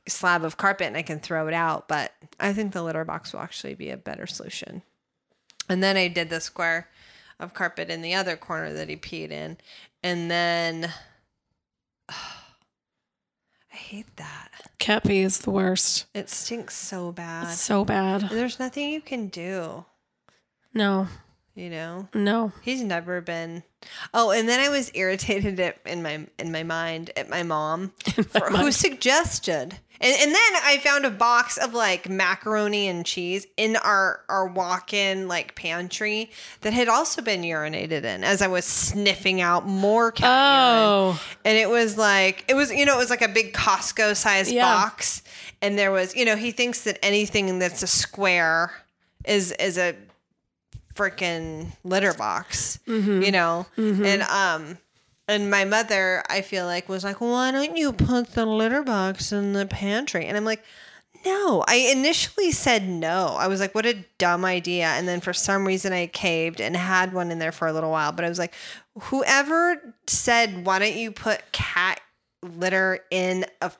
slab 0.07 0.43
of 0.43 0.57
carpet 0.57 0.87
and 0.87 0.97
I 0.97 1.03
can 1.03 1.19
throw 1.19 1.47
it 1.47 1.53
out, 1.53 1.87
but 1.87 2.13
I 2.39 2.51
think 2.51 2.73
the 2.73 2.81
litter 2.81 3.05
box 3.05 3.31
will 3.31 3.41
actually 3.41 3.75
be 3.75 3.91
a 3.91 3.97
better 3.97 4.25
solution. 4.25 4.81
And 5.67 5.83
then 5.83 5.97
I 5.97 6.07
did 6.07 6.31
the 6.31 6.41
square 6.41 6.89
of 7.39 7.53
carpet 7.53 7.91
in 7.91 8.01
the 8.01 8.15
other 8.15 8.35
corner 8.35 8.73
that 8.73 8.89
he 8.89 8.95
peed 8.95 9.29
in. 9.29 9.57
And 10.01 10.31
then 10.31 10.91
I 12.09 13.75
hate 13.75 14.15
that. 14.17 14.49
Cat 14.79 15.03
pee 15.03 15.19
is 15.19 15.39
the 15.39 15.51
worst. 15.51 16.07
It 16.15 16.29
stinks 16.29 16.75
so 16.75 17.11
bad. 17.11 17.43
It's 17.51 17.61
so 17.61 17.85
bad. 17.85 18.21
And 18.23 18.31
there's 18.31 18.57
nothing 18.57 18.89
you 18.89 19.01
can 19.01 19.27
do, 19.27 19.85
No, 20.73 21.07
you 21.53 21.69
know. 21.69 22.07
no. 22.15 22.51
He's 22.63 22.81
never 22.81 23.21
been. 23.21 23.61
Oh, 24.13 24.31
and 24.31 24.47
then 24.49 24.59
I 24.59 24.69
was 24.69 24.91
irritated 24.93 25.59
at, 25.59 25.77
in 25.85 26.01
my 26.03 26.27
in 26.37 26.51
my 26.51 26.63
mind 26.63 27.11
at 27.15 27.29
my 27.29 27.43
mom 27.43 27.89
for, 28.29 28.49
who 28.49 28.71
suggested. 28.71 29.77
And, 30.01 30.13
and 30.17 30.31
then 30.33 30.53
I 30.63 30.77
found 30.81 31.05
a 31.05 31.09
box 31.09 31.57
of 31.57 31.73
like 31.73 32.07
macaroni 32.09 32.87
and 32.87 33.05
cheese 33.05 33.45
in 33.57 33.75
our 33.75 34.21
our 34.29 34.47
walk-in 34.47 35.27
like 35.27 35.55
pantry 35.55 36.31
that 36.61 36.71
had 36.71 36.87
also 36.87 37.21
been 37.21 37.41
urinated 37.41 38.03
in 38.05 38.23
as 38.23 38.41
I 38.41 38.47
was 38.47 38.63
sniffing 38.65 39.41
out 39.41 39.65
more 39.67 40.11
cat 40.11 40.27
urine. 40.29 40.85
Oh, 40.87 41.21
And 41.43 41.57
it 41.57 41.69
was 41.69 41.97
like 41.97 42.45
it 42.47 42.53
was 42.53 42.71
you 42.71 42.85
know 42.85 42.95
it 42.95 42.99
was 42.99 43.09
like 43.09 43.21
a 43.21 43.27
big 43.27 43.53
Costco 43.53 44.15
sized 44.15 44.51
Yeah. 44.51 44.63
box 44.73 45.21
and 45.61 45.77
there 45.77 45.91
was 45.91 46.15
you 46.15 46.23
know 46.23 46.37
he 46.37 46.51
thinks 46.51 46.83
that 46.83 46.97
anything 47.03 47.59
that's 47.59 47.83
a 47.83 47.87
square 47.87 48.71
is 49.25 49.51
is 49.53 49.77
a 49.77 49.95
freaking 50.99 51.71
litter 51.83 52.13
box 52.13 52.79
you 53.23 53.31
know 53.31 53.65
and 54.03 54.21
um 54.23 54.77
and 55.27 55.49
my 55.49 55.63
mother 55.63 56.23
I 56.29 56.41
feel 56.41 56.65
like 56.65 56.89
was 56.89 57.03
like 57.03 57.21
why 57.21 57.51
don't 57.51 57.77
you 57.77 57.93
put 57.93 58.33
the 58.33 58.45
litter 58.45 58.83
box 58.83 59.31
in 59.31 59.53
the 59.53 59.65
pantry 59.65 60.25
and 60.25 60.35
I'm 60.35 60.45
like 60.45 60.63
no, 61.25 61.63
I 61.67 61.75
initially 61.91 62.51
said 62.51 62.87
no. 62.87 63.35
I 63.37 63.47
was 63.47 63.59
like, 63.59 63.75
what 63.75 63.85
a 63.85 64.05
dumb 64.17 64.45
idea. 64.45 64.85
And 64.85 65.07
then 65.07 65.19
for 65.19 65.33
some 65.33 65.65
reason 65.67 65.91
I 65.91 66.07
caved 66.07 66.61
and 66.61 66.75
had 66.75 67.13
one 67.13 67.31
in 67.31 67.39
there 67.39 67.51
for 67.51 67.67
a 67.67 67.73
little 67.73 67.91
while. 67.91 68.11
But 68.11 68.25
I 68.25 68.29
was 68.29 68.39
like, 68.39 68.53
whoever 68.97 69.95
said, 70.07 70.65
why 70.65 70.79
don't 70.79 70.95
you 70.95 71.11
put 71.11 71.51
cat 71.51 71.99
litter 72.41 72.99
in 73.11 73.45
a 73.61 73.71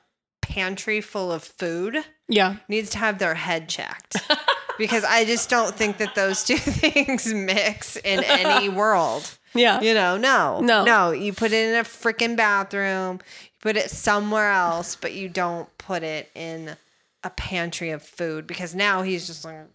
pantry 0.42 1.00
full 1.00 1.32
of 1.32 1.42
food 1.42 1.96
yeah. 2.28 2.56
needs 2.68 2.90
to 2.90 2.98
have 2.98 3.18
their 3.18 3.34
head 3.34 3.68
checked. 3.68 4.16
because 4.80 5.04
I 5.04 5.26
just 5.26 5.50
don't 5.50 5.74
think 5.74 5.98
that 5.98 6.14
those 6.14 6.42
two 6.42 6.56
things 6.56 7.32
mix 7.32 7.96
in 7.96 8.24
any 8.24 8.68
world. 8.82 9.30
Yeah. 9.54 9.80
You 9.82 9.92
know, 9.92 10.16
no. 10.16 10.60
No. 10.60 10.84
No. 10.84 11.10
You 11.10 11.34
put 11.34 11.52
it 11.52 11.68
in 11.68 11.76
a 11.76 11.84
freaking 11.84 12.34
bathroom, 12.34 13.20
you 13.42 13.50
put 13.60 13.76
it 13.76 13.90
somewhere 13.90 14.50
else, 14.50 14.96
but 14.96 15.12
you 15.12 15.28
don't 15.28 15.68
put 15.76 16.02
it 16.02 16.30
in 16.34 16.76
a 17.22 17.30
pantry 17.30 17.90
of 17.90 18.02
food 18.02 18.46
because 18.46 18.74
now 18.74 19.02
he's 19.02 19.26
just 19.26 19.44
like 19.44 19.66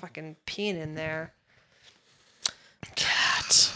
fucking 0.00 0.36
peeing 0.46 0.80
in 0.80 0.94
there. 0.94 1.34
Cat. 2.96 3.72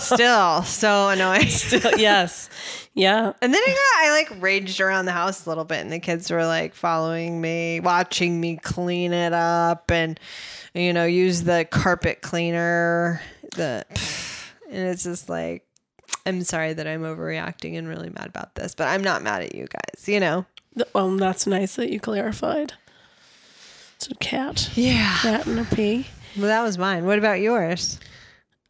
Still 0.00 0.62
so 0.62 1.08
annoying. 1.08 1.46
Still, 1.48 1.98
yes. 1.98 2.48
Yeah. 2.94 3.32
And 3.40 3.52
then 3.52 3.62
I 3.62 3.68
got 3.70 4.06
I 4.06 4.10
like 4.10 4.42
raged 4.42 4.80
around 4.80 5.06
the 5.06 5.12
house 5.12 5.46
a 5.46 5.48
little 5.48 5.64
bit 5.64 5.78
and 5.78 5.92
the 5.92 5.98
kids 5.98 6.30
were 6.30 6.46
like 6.46 6.74
following 6.74 7.40
me, 7.40 7.80
watching 7.80 8.40
me 8.40 8.56
clean 8.56 9.12
it 9.12 9.32
up 9.32 9.90
and 9.90 10.18
you 10.74 10.92
know, 10.92 11.04
use 11.04 11.42
the 11.42 11.66
carpet 11.70 12.22
cleaner. 12.22 13.20
The 13.56 13.84
and 14.70 14.88
it's 14.88 15.04
just 15.04 15.28
like 15.28 15.66
I'm 16.26 16.42
sorry 16.42 16.72
that 16.72 16.86
I'm 16.86 17.02
overreacting 17.02 17.76
and 17.76 17.86
really 17.86 18.10
mad 18.10 18.26
about 18.26 18.54
this, 18.54 18.74
but 18.74 18.88
I'm 18.88 19.02
not 19.02 19.22
mad 19.22 19.42
at 19.42 19.54
you 19.54 19.66
guys, 19.66 20.08
you 20.08 20.20
know. 20.20 20.46
Well, 20.94 21.16
that's 21.16 21.46
nice 21.46 21.76
that 21.76 21.90
you 21.90 22.00
clarified. 22.00 22.72
It's 23.96 24.08
a 24.08 24.14
cat. 24.16 24.70
Yeah. 24.74 25.16
Cat 25.20 25.46
and 25.46 25.60
a 25.60 25.64
pee. 25.64 26.06
Well, 26.36 26.46
that 26.46 26.62
was 26.62 26.78
mine. 26.78 27.04
What 27.04 27.18
about 27.18 27.40
yours? 27.40 28.00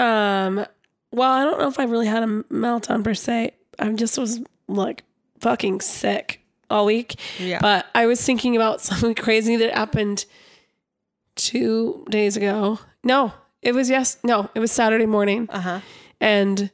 Um, 0.04 0.66
well, 1.12 1.30
I 1.32 1.44
don't 1.44 1.58
know 1.58 1.68
if 1.68 1.78
I 1.78 1.84
really 1.84 2.06
had 2.06 2.22
a 2.22 2.26
meltdown 2.26 3.02
per 3.04 3.14
se. 3.14 3.52
I 3.78 3.90
just 3.92 4.18
was 4.18 4.40
like 4.68 5.04
fucking 5.40 5.80
sick 5.80 6.40
all 6.70 6.86
week. 6.86 7.14
Yeah. 7.38 7.58
But 7.60 7.86
I 7.94 8.06
was 8.06 8.20
thinking 8.24 8.56
about 8.56 8.80
something 8.88 9.14
crazy 9.14 9.56
that 9.56 9.72
happened 9.74 10.24
two 11.36 12.04
days 12.10 12.36
ago. 12.36 12.78
No, 13.02 13.32
it 13.62 13.74
was 13.74 13.88
yes. 13.90 14.18
No, 14.24 14.50
it 14.54 14.60
was 14.60 14.72
Saturday 14.72 15.06
morning, 15.06 15.48
Uh-huh. 15.50 15.80
and 16.20 16.70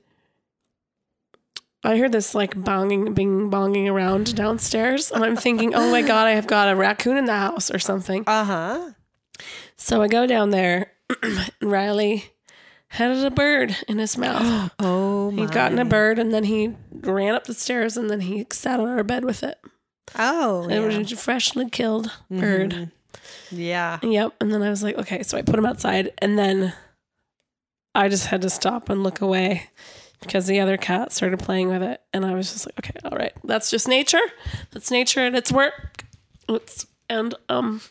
I 1.82 1.96
heard 1.96 2.12
this 2.12 2.34
like 2.34 2.54
bonging, 2.54 3.14
bing 3.14 3.50
bonging 3.50 3.90
around 3.90 4.34
downstairs, 4.37 5.10
and 5.10 5.25
I'm 5.25 5.37
thinking, 5.37 5.75
oh 5.75 5.90
my 5.90 6.02
god, 6.02 6.26
I 6.26 6.32
have 6.32 6.46
got 6.46 6.68
a 6.68 6.76
raccoon 6.76 7.16
in 7.16 7.25
the 7.25 7.37
house 7.37 7.70
or 7.70 7.78
something. 7.78 8.25
Uh-huh. 8.26 8.90
So 9.76 10.02
I 10.02 10.08
go 10.08 10.26
down 10.26 10.50
there, 10.50 10.92
Riley 11.62 12.25
had 12.90 13.16
a 13.25 13.30
bird 13.30 13.76
in 13.88 13.99
his 13.99 14.16
mouth. 14.18 14.73
Oh 14.80 15.30
my. 15.30 15.42
He'd 15.42 15.52
gotten 15.52 15.78
a 15.78 15.85
bird 15.85 16.18
and 16.18 16.32
then 16.35 16.44
he 16.44 16.75
ran 16.92 17.35
up 17.35 17.44
the 17.44 17.54
stairs 17.54 17.97
and 17.97 18.11
then 18.11 18.20
he 18.20 18.47
sat 18.50 18.80
on 18.80 18.88
our 18.88 19.04
bed 19.04 19.25
with 19.25 19.42
it. 19.44 19.59
Oh. 20.18 20.68
It 20.68 20.80
was 20.80 21.12
a 21.12 21.16
freshly 21.16 21.70
killed 21.70 22.11
bird. 22.30 22.90
yeah. 23.50 24.00
Yep. 24.02 24.35
And 24.40 24.52
then 24.52 24.62
I 24.62 24.70
was 24.70 24.82
like, 24.82 24.99
okay. 24.99 25.23
So 25.23 25.38
I 25.38 25.42
put 25.42 25.54
him 25.56 25.66
outside 25.66 26.11
and 26.18 26.37
then 26.38 26.73
I 27.94 28.09
just 28.09 28.26
had 28.26 28.42
to 28.42 28.50
stop 28.50 28.88
and 28.88 29.04
look 29.04 29.20
away 29.20 29.68
because 30.20 30.47
the 30.49 30.59
other 30.59 30.76
cat 30.76 31.12
started 31.12 31.38
playing 31.38 31.68
with 31.68 31.82
it. 31.82 32.00
And 32.12 32.25
I 32.25 32.35
was 32.35 32.52
just 32.52 32.66
like, 32.66 32.78
okay, 32.80 32.99
all 33.09 33.16
right. 33.16 33.32
That's 33.44 33.70
just 33.70 33.87
nature. 33.87 34.18
That's 34.73 34.90
nature 34.90 35.20
and 35.20 35.37
it's 35.37 35.52
work. 35.52 36.04
It's, 36.49 36.87
and, 37.09 37.35
um, 37.49 37.82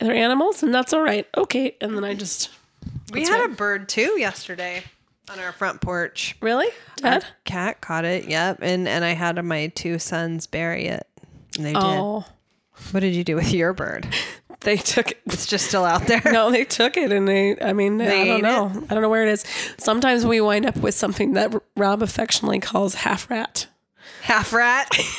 they're 0.00 0.14
animals 0.14 0.62
and 0.64 0.74
that's 0.74 0.92
all 0.92 1.02
right. 1.02 1.26
Okay. 1.36 1.76
And 1.80 1.96
then 1.96 2.04
I 2.04 2.14
just, 2.14 2.50
We 3.12 3.20
That's 3.20 3.30
had 3.30 3.40
right. 3.40 3.50
a 3.50 3.54
bird 3.54 3.88
too 3.88 4.18
yesterday 4.18 4.82
on 5.30 5.38
our 5.38 5.52
front 5.52 5.80
porch. 5.80 6.36
really? 6.40 6.68
Dad? 6.96 7.22
Our 7.24 7.28
cat 7.44 7.80
caught 7.80 8.04
it. 8.04 8.28
Yep. 8.28 8.58
And 8.62 8.86
and 8.88 9.04
I 9.04 9.10
had 9.14 9.42
my 9.44 9.68
two 9.68 9.98
sons 9.98 10.46
bury 10.46 10.86
it. 10.86 11.06
And 11.56 11.66
they 11.66 11.72
did. 11.72 11.82
Oh, 11.82 12.24
What 12.92 13.00
did 13.00 13.14
you 13.14 13.24
do 13.24 13.34
with 13.36 13.52
your 13.52 13.72
bird? 13.72 14.06
they 14.60 14.76
took 14.76 15.10
it. 15.12 15.18
It's 15.26 15.46
just 15.46 15.66
still 15.66 15.84
out 15.84 16.06
there. 16.06 16.22
No, 16.24 16.50
they 16.50 16.64
took 16.64 16.96
it 16.96 17.10
and 17.12 17.26
they, 17.26 17.58
I 17.60 17.72
mean, 17.72 17.98
They 17.98 18.22
I 18.22 18.24
don't 18.24 18.42
know. 18.42 18.66
I 18.88 18.94
don't 18.94 19.02
know 19.02 19.08
where 19.08 19.26
it 19.26 19.32
is. 19.32 19.44
Sometimes 19.78 20.24
we 20.24 20.40
wind 20.40 20.66
up 20.66 20.76
with 20.76 20.94
something 20.94 21.32
that 21.34 21.52
Rob 21.76 22.02
affectionately 22.02 22.60
calls 22.60 22.94
half 22.94 23.28
rat. 23.30 23.66
Half 24.22 24.52
rat. 24.52 24.88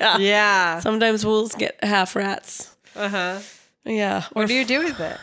Yeah. 0.00 0.18
yeah. 0.18 0.80
Sometimes 0.80 1.24
we'll 1.26 1.48
get 1.48 1.82
half 1.82 2.14
rats. 2.16 2.74
Uh 2.94 3.08
huh. 3.08 3.38
Yeah. 3.84 4.24
Or, 4.34 4.42
What 4.42 4.48
do 4.48 4.54
you 4.54 4.64
do 4.64 4.84
with 4.84 5.00
it? 5.00 5.18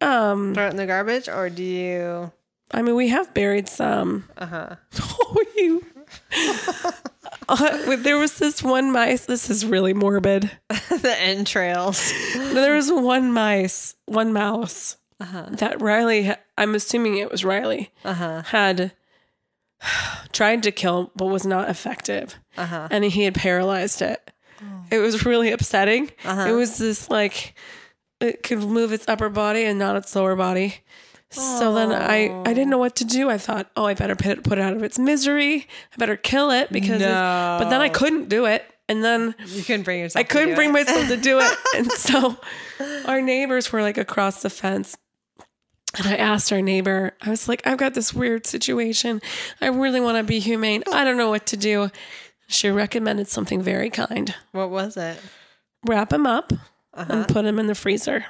Um, 0.00 0.54
Throw 0.54 0.66
it 0.66 0.70
in 0.70 0.76
the 0.76 0.86
garbage, 0.86 1.28
or 1.28 1.48
do 1.50 1.62
you? 1.62 2.32
I 2.70 2.82
mean, 2.82 2.94
we 2.94 3.08
have 3.08 3.32
buried 3.34 3.68
some. 3.68 4.24
Uh 4.38 4.46
huh. 4.46 4.76
Oh, 5.00 5.44
you. 5.56 5.84
Uh, 7.48 7.96
there 7.96 8.18
was 8.18 8.38
this 8.38 8.62
one 8.62 8.92
mice. 8.92 9.26
This 9.26 9.48
is 9.50 9.64
really 9.64 9.92
morbid. 9.94 10.50
the 10.68 11.14
entrails. 11.18 12.12
There 12.34 12.74
was 12.76 12.90
one 12.92 13.32
mice, 13.32 13.94
one 14.06 14.32
mouse 14.32 14.96
that 15.18 15.80
Riley, 15.80 16.32
I'm 16.56 16.74
assuming 16.74 17.16
it 17.18 17.30
was 17.30 17.44
Riley, 17.44 17.90
Uh 18.04 18.14
huh. 18.14 18.42
had 18.46 18.92
tried 20.32 20.62
to 20.64 20.70
kill 20.72 21.10
but 21.16 21.26
was 21.26 21.46
not 21.46 21.68
effective. 21.70 22.34
Uh 22.56 22.66
huh. 22.66 22.88
And 22.90 23.04
he 23.04 23.24
had 23.24 23.34
paralyzed 23.34 24.02
it. 24.02 24.30
It 24.90 24.98
was 24.98 25.24
really 25.26 25.50
upsetting. 25.52 26.10
Uh-huh. 26.24 26.48
It 26.48 26.52
was 26.52 26.78
this 26.78 27.10
like 27.10 27.54
it 28.20 28.42
could 28.42 28.58
move 28.58 28.92
its 28.92 29.06
upper 29.08 29.28
body 29.28 29.64
and 29.64 29.78
not 29.78 29.96
its 29.96 30.14
lower 30.16 30.36
body. 30.36 30.76
So 31.30 31.74
then 31.74 31.92
I, 31.92 32.30
I 32.42 32.54
didn't 32.54 32.70
know 32.70 32.78
what 32.78 32.96
to 32.96 33.04
do. 33.04 33.28
I 33.28 33.36
thought, 33.36 33.70
oh, 33.76 33.84
I 33.84 33.92
better 33.92 34.16
put 34.16 34.26
it, 34.38 34.44
put 34.44 34.56
it 34.56 34.62
out 34.62 34.72
of 34.72 34.82
its 34.82 34.98
misery. 34.98 35.66
I 35.92 35.96
better 35.98 36.16
kill 36.16 36.50
it 36.50 36.72
because. 36.72 37.02
it's- 37.02 37.60
but 37.62 37.68
then 37.68 37.82
I 37.82 37.90
couldn't 37.90 38.30
do 38.30 38.46
it, 38.46 38.64
and 38.88 39.04
then 39.04 39.34
You 39.44 39.62
couldn't 39.62 39.82
bring 39.82 40.00
yourself. 40.00 40.20
I 40.20 40.24
couldn't 40.24 40.54
bring 40.54 40.70
it. 40.70 40.72
myself 40.72 41.06
to 41.08 41.16
do 41.18 41.38
it. 41.40 41.58
And 41.76 41.92
so 41.92 42.38
our 43.06 43.20
neighbors 43.20 43.70
were 43.72 43.82
like 43.82 43.98
across 43.98 44.40
the 44.42 44.48
fence. 44.48 44.96
And 45.98 46.06
I 46.06 46.16
asked 46.16 46.50
our 46.52 46.62
neighbor, 46.62 47.12
I 47.20 47.28
was 47.30 47.46
like, 47.48 47.66
I've 47.66 47.78
got 47.78 47.92
this 47.94 48.12
weird 48.14 48.46
situation. 48.46 49.20
I 49.60 49.66
really 49.68 50.00
want 50.00 50.16
to 50.18 50.22
be 50.24 50.38
humane. 50.38 50.82
I 50.92 51.04
don't 51.04 51.16
know 51.18 51.30
what 51.30 51.44
to 51.46 51.56
do. 51.58 51.90
She 52.46 52.70
recommended 52.70 53.28
something 53.28 53.60
very 53.62 53.90
kind 53.90 54.34
What 54.52 54.70
was 54.70 54.96
it? 54.96 55.20
wrap 55.86 56.10
him 56.12 56.26
up 56.26 56.52
Uh-huh. 56.98 57.12
and 57.12 57.28
put 57.28 57.44
him 57.44 57.58
in 57.58 57.66
the 57.66 57.74
freezer. 57.74 58.26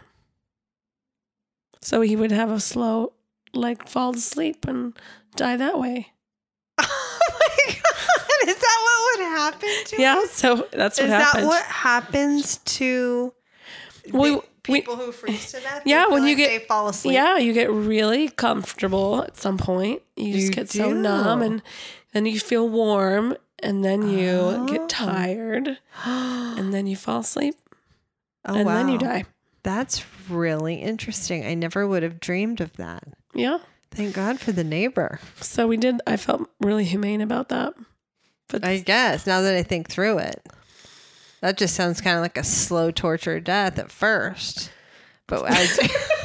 So 1.81 2.01
he 2.01 2.17
would 2.17 2.33
have 2.33 2.51
a 2.51 2.61
slow, 2.61 3.13
like, 3.53 3.89
fall 3.89 4.13
to 4.13 4.21
sleep 4.21 4.67
and 4.67 4.97
die 5.37 5.57
that 5.57 5.79
way. 5.79 6.09
Oh 6.81 7.39
my 7.41 7.73
god! 7.75 8.49
Is 8.49 8.57
that 8.57 8.79
what 8.83 9.19
would 9.21 9.27
happen 9.39 9.69
to? 9.87 9.97
Yeah, 10.03 10.17
us? 10.19 10.31
so 10.33 10.67
that's 10.73 10.99
what 10.99 11.07
Is 11.07 11.13
happened. 11.13 11.45
that 11.45 11.49
what 11.49 11.65
happens 11.65 12.59
to 12.59 13.33
We- 14.13 14.31
the 14.31 14.43
we- 14.69 14.81
people 14.81 14.97
who 14.97 15.13
freeze 15.13 15.53
to 15.53 15.61
death? 15.61 15.83
Yeah, 15.87 16.07
when 16.09 16.23
you 16.23 16.29
like 16.31 16.37
get- 16.39 16.49
they 16.61 16.67
fall 16.67 16.89
asleep. 16.89 17.15
Yeah, 17.15 17.37
you 17.39 17.53
get 17.53 17.71
really 17.71 18.29
comfortable 18.29 19.23
at 19.23 19.37
some 19.37 19.59
point. 19.59 20.03
You 20.17 20.33
just 20.33 20.45
You 20.47 20.51
get 20.53 20.71
so 20.71 20.93
numb 20.93 21.41
do. 21.41 21.45
and 21.47 21.63
then 22.13 22.27
you 22.27 22.39
feel 22.41 22.69
warm 22.69 23.37
and 23.61 23.85
then 23.85 24.09
you 24.09 24.31
Oh. 24.31 24.67
get 24.67 24.89
tired 24.89 25.79
and 26.05 26.73
then 26.73 26.87
you 26.87 26.97
fall 26.97 27.21
asleep 27.21 27.57
oh, 28.45 28.55
and 28.55 28.69
then 28.69 28.89
you 28.89 28.99
die. 28.99 29.25
That's 29.63 30.05
really 30.29 30.77
interesting. 30.77 31.45
I 31.45 31.55
never 31.55 31.87
would 31.87 32.03
have 32.03 32.21
dreamed 32.21 32.61
of 32.61 32.73
that. 32.77 33.05
Yeah. 33.35 33.59
Thank 33.91 34.15
God 34.15 34.39
for 34.39 34.53
the 34.53 34.65
neighbor. 34.65 35.21
So 35.41 35.67
we 35.67 35.77
did 35.77 36.01
I 36.07 36.17
felt 36.17 36.49
really 36.61 36.85
humane 36.85 37.21
about 37.21 37.49
that. 37.49 37.75
But 38.49 38.65
I 38.65 38.79
guess 38.79 39.27
now 39.27 39.41
that 39.43 39.55
I 39.55 39.63
think 39.63 39.89
through 39.89 40.19
it, 40.19 40.47
that 41.41 41.59
just 41.59 41.75
sounds 41.75 42.01
kind 42.01 42.17
of 42.17 42.23
like 42.23 42.39
a 42.39 42.45
slow 42.45 42.91
torture 42.91 43.41
death 43.41 43.79
at 43.79 43.91
first, 43.91 44.71
but 45.27 45.45
as 45.47 45.79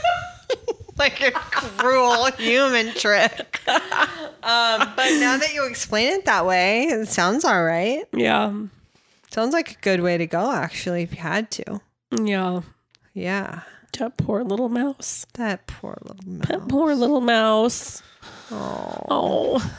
like 0.97 1.21
a 1.21 1.31
cruel 1.31 2.31
human 2.33 2.93
trick. 2.93 3.61
Um, 3.67 4.91
but 4.95 5.09
now 5.19 5.37
that 5.37 5.51
you 5.53 5.65
explain 5.65 6.13
it 6.13 6.25
that 6.25 6.45
way, 6.45 6.83
it 6.83 7.07
sounds 7.07 7.45
all 7.45 7.63
right. 7.63 8.05
yeah. 8.13 8.53
Sounds 9.31 9.53
like 9.53 9.71
a 9.71 9.81
good 9.81 10.01
way 10.01 10.17
to 10.17 10.27
go, 10.27 10.51
actually, 10.51 11.01
if 11.03 11.11
you 11.11 11.21
had 11.21 11.49
to. 11.51 11.81
Yeah. 12.21 12.61
Yeah, 13.13 13.61
That 13.99 14.17
poor 14.17 14.43
little 14.43 14.69
mouse. 14.69 15.25
that 15.35 15.67
poor 15.67 15.97
little 16.03 16.25
mouse. 16.25 16.47
That 16.47 16.67
poor 16.67 16.95
little 16.95 17.21
mouse. 17.21 18.01
Oh, 18.51 19.05
Oh. 19.09 19.71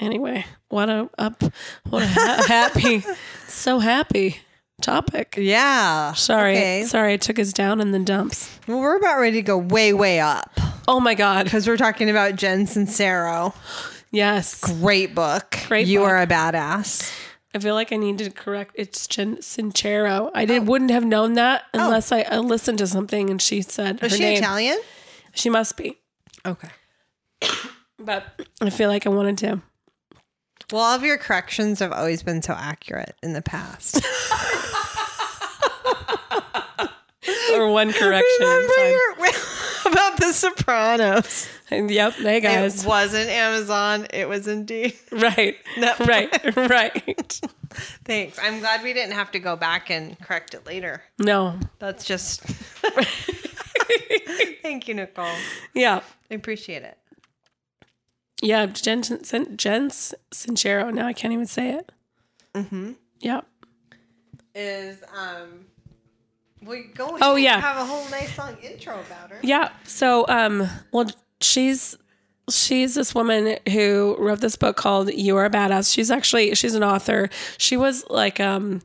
Anyway, 0.00 0.44
what 0.68 0.88
a 0.88 1.08
up 1.18 1.42
what 1.88 2.02
a 2.02 2.06
ha- 2.06 2.44
happy 2.48 3.04
so 3.48 3.78
happy 3.80 4.38
topic. 4.80 5.34
yeah. 5.36 6.12
Sorry. 6.14 6.56
Okay. 6.56 6.84
Sorry 6.84 7.14
I 7.14 7.16
took 7.16 7.38
us 7.38 7.52
down 7.52 7.80
in 7.80 7.90
the 7.92 7.98
dumps. 7.98 8.58
Well, 8.68 8.78
we're 8.80 8.96
about 8.96 9.18
ready 9.18 9.36
to 9.36 9.42
go 9.42 9.58
way, 9.58 9.92
way 9.92 10.20
up 10.20 10.50
Oh 10.86 11.00
my 11.00 11.14
god. 11.14 11.44
because 11.44 11.66
we're 11.66 11.76
talking 11.76 12.08
about 12.10 12.36
Jen 12.36 12.66
Sincero. 12.66 13.54
Yes. 14.12 14.60
Great 14.60 15.14
book. 15.14 15.56
Great 15.68 15.86
You 15.88 16.00
book. 16.00 16.08
are 16.08 16.22
a 16.22 16.26
badass. 16.26 17.12
I 17.54 17.58
feel 17.58 17.74
like 17.74 17.92
I 17.92 17.96
need 17.96 18.18
to 18.18 18.30
correct 18.30 18.72
it's 18.74 19.06
Jen 19.06 19.36
Sincero. 19.38 20.30
I 20.34 20.44
did 20.44 20.62
oh. 20.62 20.64
wouldn't 20.66 20.90
have 20.90 21.04
known 21.04 21.34
that 21.34 21.64
oh. 21.74 21.84
unless 21.84 22.12
I, 22.12 22.22
I 22.22 22.38
listened 22.38 22.78
to 22.78 22.86
something 22.86 23.30
and 23.30 23.40
she 23.40 23.62
said 23.62 23.96
Is 24.02 24.12
her 24.12 24.16
she 24.16 24.22
name. 24.22 24.38
Italian? 24.38 24.78
She 25.34 25.50
must 25.50 25.76
be. 25.76 25.98
Okay. 26.44 26.68
But 27.98 28.24
I 28.60 28.70
feel 28.70 28.88
like 28.88 29.06
I 29.06 29.10
wanted 29.10 29.38
to. 29.38 29.62
Well, 30.70 30.82
all 30.82 30.94
of 30.94 31.02
your 31.02 31.16
corrections 31.18 31.78
have 31.80 31.92
always 31.92 32.22
been 32.22 32.42
so 32.42 32.52
accurate 32.52 33.16
in 33.22 33.32
the 33.32 33.42
past. 33.42 34.04
Or 37.54 37.72
one 37.72 37.92
correction. 37.92 38.46
Remember 38.46 38.90
your 38.90 39.16
about 39.86 40.16
The 40.16 40.32
Sopranos. 40.32 41.48
And 41.70 41.90
yep, 41.90 42.14
hey 42.14 42.40
guys. 42.40 42.84
It 42.84 42.88
wasn't 42.88 43.28
Amazon. 43.28 44.06
It 44.12 44.28
was 44.28 44.46
indeed. 44.48 44.94
right. 45.12 45.56
Netflix. 45.76 46.06
Right. 46.08 46.56
Right. 46.70 47.40
Thanks. 48.04 48.38
I'm 48.42 48.60
glad 48.60 48.82
we 48.82 48.92
didn't 48.92 49.12
have 49.12 49.30
to 49.32 49.38
go 49.38 49.54
back 49.56 49.90
and 49.90 50.18
correct 50.20 50.54
it 50.54 50.66
later. 50.66 51.02
No. 51.18 51.58
That's 51.78 52.04
just. 52.04 52.42
Thank 54.62 54.88
you, 54.88 54.94
Nicole. 54.94 55.28
Yeah. 55.74 56.00
I 56.30 56.34
appreciate 56.34 56.82
it. 56.82 56.96
Yeah. 58.40 58.66
Jen, 58.66 59.02
Jen, 59.02 59.90
Sincero. 59.90 60.92
Now 60.92 61.06
I 61.06 61.12
can't 61.12 61.32
even 61.32 61.46
say 61.46 61.70
it. 61.74 61.92
Mm-hmm. 62.54 62.92
Yeah. 63.20 63.42
Is 64.54 65.02
um. 65.14 65.66
We 66.64 66.84
go. 66.94 67.18
Oh, 67.20 67.36
yeah. 67.36 67.60
Have 67.60 67.76
a 67.78 67.84
whole 67.84 68.08
nice 68.10 68.36
long 68.38 68.56
intro 68.62 69.00
about 69.00 69.30
her. 69.30 69.38
Yeah. 69.42 69.70
So, 69.84 70.26
um, 70.28 70.68
well, 70.92 71.10
she's 71.40 71.96
she's 72.50 72.94
this 72.94 73.14
woman 73.14 73.58
who 73.70 74.16
wrote 74.18 74.40
this 74.40 74.56
book 74.56 74.76
called 74.76 75.12
You 75.12 75.36
Are 75.36 75.44
a 75.44 75.50
Badass. 75.50 75.92
She's 75.92 76.10
actually 76.10 76.54
she's 76.54 76.74
an 76.74 76.82
author. 76.82 77.28
She 77.58 77.76
was 77.76 78.04
like 78.08 78.40
um 78.40 78.82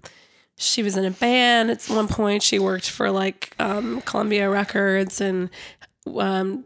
she 0.58 0.84
was 0.84 0.98
in 0.98 1.06
a 1.06 1.12
band 1.12 1.72
at 1.72 1.84
one 1.86 2.08
point. 2.08 2.44
She 2.44 2.60
worked 2.60 2.90
for 2.90 3.10
like 3.10 3.56
um 3.60 4.02
Columbia 4.02 4.50
Records 4.50 5.22
and 5.22 5.50
um 6.16 6.66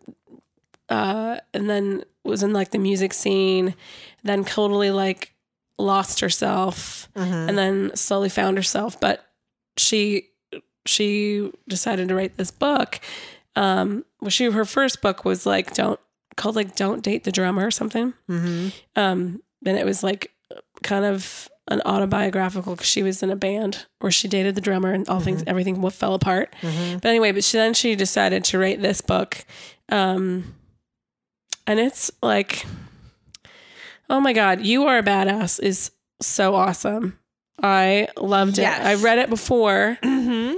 uh 0.90 1.38
and 1.54 1.70
then 1.70 2.04
was 2.24 2.44
in 2.44 2.52
like 2.52 2.72
the 2.72 2.80
music 2.80 3.14
scene, 3.14 3.76
then 4.24 4.44
totally 4.44 4.90
like 4.92 5.34
lost 5.78 6.20
herself 6.22 7.08
and 7.16 7.58
then 7.58 7.92
slowly 7.96 8.30
found 8.30 8.58
herself. 8.58 9.00
But 9.00 9.24
she 9.78 10.30
she 10.88 11.52
decided 11.68 12.08
to 12.10 12.16
write 12.16 12.38
this 12.38 12.52
book. 12.52 13.00
Um, 13.56 14.06
well, 14.22 14.30
she 14.30 14.46
her 14.46 14.66
first 14.66 15.02
book 15.02 15.26
was 15.26 15.46
like 15.46 15.74
don't 15.74 16.00
called 16.36 16.56
like 16.56 16.76
don't 16.76 17.04
date 17.04 17.24
the 17.24 17.32
drummer 17.32 17.66
or 17.66 17.72
something. 17.72 18.14
Mm-hmm. 18.30 18.70
Um, 18.96 19.42
and 19.66 19.78
it 19.78 19.86
was 19.86 20.04
like 20.04 20.32
kind 20.84 21.06
of 21.06 21.50
an 21.70 21.82
autobiographical 21.86 22.76
because 22.76 22.88
she 22.88 23.04
was 23.04 23.22
in 23.22 23.30
a 23.30 23.36
band 23.36 23.88
where 24.00 24.12
she 24.12 24.28
dated 24.28 24.56
the 24.56 24.62
drummer 24.62 24.94
and 24.94 25.08
all 25.10 25.20
things 25.20 25.44
everything 25.48 25.88
fell 25.90 26.14
apart. 26.14 26.56
But 26.62 27.06
anyway, 27.06 27.32
but 27.32 27.44
she 27.44 27.58
then 27.58 27.74
she 27.74 27.96
decided 27.96 28.44
to 28.46 28.58
write 28.58 28.82
this 28.82 29.02
book, 29.02 29.44
um, 29.90 30.56
and 31.66 31.80
it's 31.80 32.10
like, 32.24 32.66
oh 34.10 34.20
my 34.22 34.34
god, 34.34 34.62
you 34.62 34.86
are 34.86 35.00
a 35.00 35.04
badass 35.04 35.60
is 35.60 35.92
so 36.22 36.56
awesome. 36.56 37.20
I 37.62 38.08
loved 38.18 38.60
it. 38.60 38.62
Yes. 38.62 38.86
I 38.86 39.04
read 39.04 39.18
it 39.18 39.30
before. 39.30 39.98
Mm-hmm. 40.04 40.58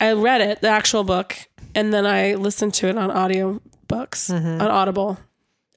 I 0.00 0.12
read 0.12 0.40
it, 0.40 0.60
the 0.60 0.68
actual 0.68 1.04
book, 1.04 1.36
and 1.74 1.92
then 1.92 2.06
I 2.06 2.34
listened 2.34 2.74
to 2.74 2.88
it 2.88 2.96
on 2.96 3.10
audio 3.10 3.60
books 3.88 4.30
on 4.30 4.60
Audible 4.62 5.18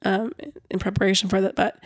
um, 0.04 0.32
in 0.70 0.78
preparation 0.78 1.28
for 1.28 1.40
that. 1.40 1.54
But 1.56 1.78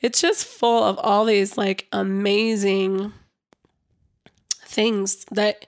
it's 0.00 0.20
just 0.20 0.44
full 0.46 0.82
of 0.84 0.98
all 0.98 1.24
these 1.24 1.56
like 1.56 1.86
amazing 1.92 3.12
things 4.64 5.24
that 5.32 5.66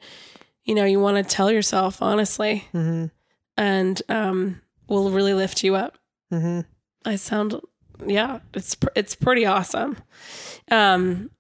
you 0.64 0.74
know 0.74 0.84
you 0.84 1.00
want 1.00 1.16
to 1.16 1.22
tell 1.34 1.50
yourself 1.50 2.02
honestly, 2.02 2.64
Mm-hmm. 2.74 3.06
and 3.56 4.02
um, 4.08 4.60
will 4.88 5.10
really 5.10 5.34
lift 5.34 5.62
you 5.64 5.74
up. 5.74 5.98
Mm-hmm. 6.32 6.60
I 7.04 7.16
sound, 7.16 7.60
yeah, 8.06 8.40
it's 8.54 8.74
pr- 8.74 8.88
it's 8.94 9.14
pretty 9.16 9.46
awesome. 9.46 9.96
Um, 10.70 11.30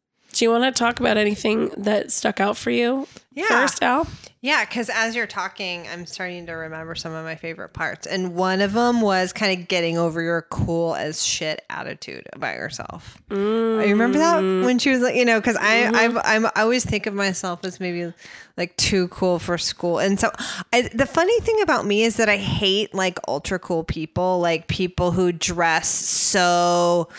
do 0.40 0.46
you 0.46 0.50
want 0.50 0.64
to 0.64 0.72
talk 0.72 1.00
about 1.00 1.18
anything 1.18 1.68
that 1.76 2.10
stuck 2.10 2.40
out 2.40 2.56
for 2.56 2.70
you 2.70 3.06
Yeah. 3.34 3.46
first, 3.46 3.82
Al? 3.82 4.06
Yeah, 4.40 4.64
because 4.64 4.88
as 4.88 5.14
you're 5.14 5.26
talking, 5.26 5.86
I'm 5.86 6.06
starting 6.06 6.46
to 6.46 6.52
remember 6.52 6.94
some 6.94 7.12
of 7.12 7.26
my 7.26 7.34
favorite 7.34 7.74
parts. 7.74 8.06
And 8.06 8.34
one 8.34 8.62
of 8.62 8.72
them 8.72 9.02
was 9.02 9.34
kind 9.34 9.60
of 9.60 9.68
getting 9.68 9.98
over 9.98 10.22
your 10.22 10.40
cool 10.48 10.94
as 10.94 11.22
shit 11.22 11.62
attitude 11.68 12.26
about 12.32 12.56
yourself. 12.56 13.20
You 13.30 13.36
remember 13.36 14.16
that 14.16 14.42
mm. 14.42 14.64
when 14.64 14.78
she 14.78 14.88
was 14.88 15.02
like, 15.02 15.14
you 15.14 15.26
know, 15.26 15.38
because 15.38 15.56
I 15.56 15.82
mm-hmm. 15.82 15.94
I've, 15.94 16.16
I'm 16.24 16.46
I 16.46 16.62
always 16.62 16.86
think 16.86 17.04
of 17.04 17.12
myself 17.12 17.62
as 17.66 17.80
maybe 17.80 18.10
like 18.56 18.74
too 18.78 19.08
cool 19.08 19.38
for 19.38 19.58
school. 19.58 19.98
And 19.98 20.18
so 20.18 20.30
I, 20.72 20.88
the 20.94 21.04
funny 21.04 21.38
thing 21.40 21.60
about 21.60 21.84
me 21.84 22.04
is 22.04 22.16
that 22.16 22.30
I 22.30 22.38
hate 22.38 22.94
like 22.94 23.18
ultra 23.28 23.58
cool 23.58 23.84
people, 23.84 24.40
like 24.40 24.68
people 24.68 25.12
who 25.12 25.32
dress 25.32 25.86
so 25.86 27.10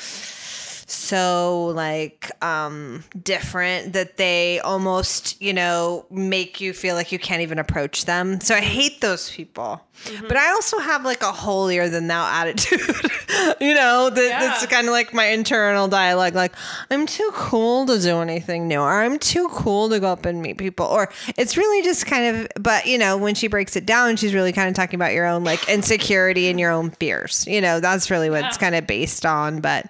so 0.92 1.72
like 1.76 2.32
um 2.44 3.04
different 3.24 3.94
that 3.94 4.18
they 4.18 4.60
almost 4.60 5.42
you 5.42 5.54
know 5.54 6.06
make 6.10 6.60
you 6.60 6.74
feel 6.74 6.96
like 6.96 7.12
you 7.12 7.20
can't 7.20 7.42
even 7.42 7.60
approach 7.60 8.06
them. 8.06 8.40
So 8.42 8.56
i 8.56 8.62
hate 8.62 9.02
those 9.02 9.30
people. 9.30 9.82
But 10.28 10.38
i 10.38 10.50
also 10.50 10.80
have 10.80 11.04
like 11.06 11.22
a 11.22 11.32
holier 11.32 11.88
than 11.90 12.08
thou 12.08 12.28
attitude 12.28 12.80
you 13.62 13.74
know 13.74 14.10
that, 14.10 14.40
that's 14.40 14.66
kind 14.66 14.88
of 14.88 14.92
like 14.92 15.14
my 15.14 15.26
internal 15.26 15.88
dialogue 15.88 16.36
like 16.36 16.54
i'm 16.90 17.06
too 17.06 17.30
cool 17.34 17.86
to 17.86 18.00
do 18.00 18.18
anything 18.20 18.68
new 18.68 18.80
or 18.80 19.02
i'm 19.02 19.18
too 19.20 19.48
cool 19.50 19.90
to 19.90 20.00
go 20.00 20.12
up 20.12 20.26
and 20.26 20.42
meet 20.42 20.58
people 20.58 20.86
or 20.86 21.10
it's 21.38 21.58
really 21.58 21.84
just 21.84 22.06
kind 22.06 22.36
of 22.36 22.48
but 22.62 22.86
you 22.86 22.98
know 22.98 23.18
when 23.18 23.36
she 23.36 23.48
breaks 23.48 23.76
it 23.76 23.86
down 23.86 24.16
she's 24.16 24.34
really 24.34 24.52
kind 24.52 24.70
of 24.70 24.76
talking 24.76 24.98
about 24.98 25.14
your 25.14 25.26
own 25.26 25.44
like 25.44 25.68
insecurity 25.70 26.50
and 26.50 26.60
your 26.60 26.72
own 26.72 26.90
fears 26.92 27.46
you 27.48 27.62
know 27.62 27.80
that's 27.80 28.10
really 28.10 28.30
what 28.30 28.44
it's 28.46 28.58
kind 28.58 28.76
of 28.76 28.86
based 28.86 29.26
on 29.26 29.62
but 29.62 29.86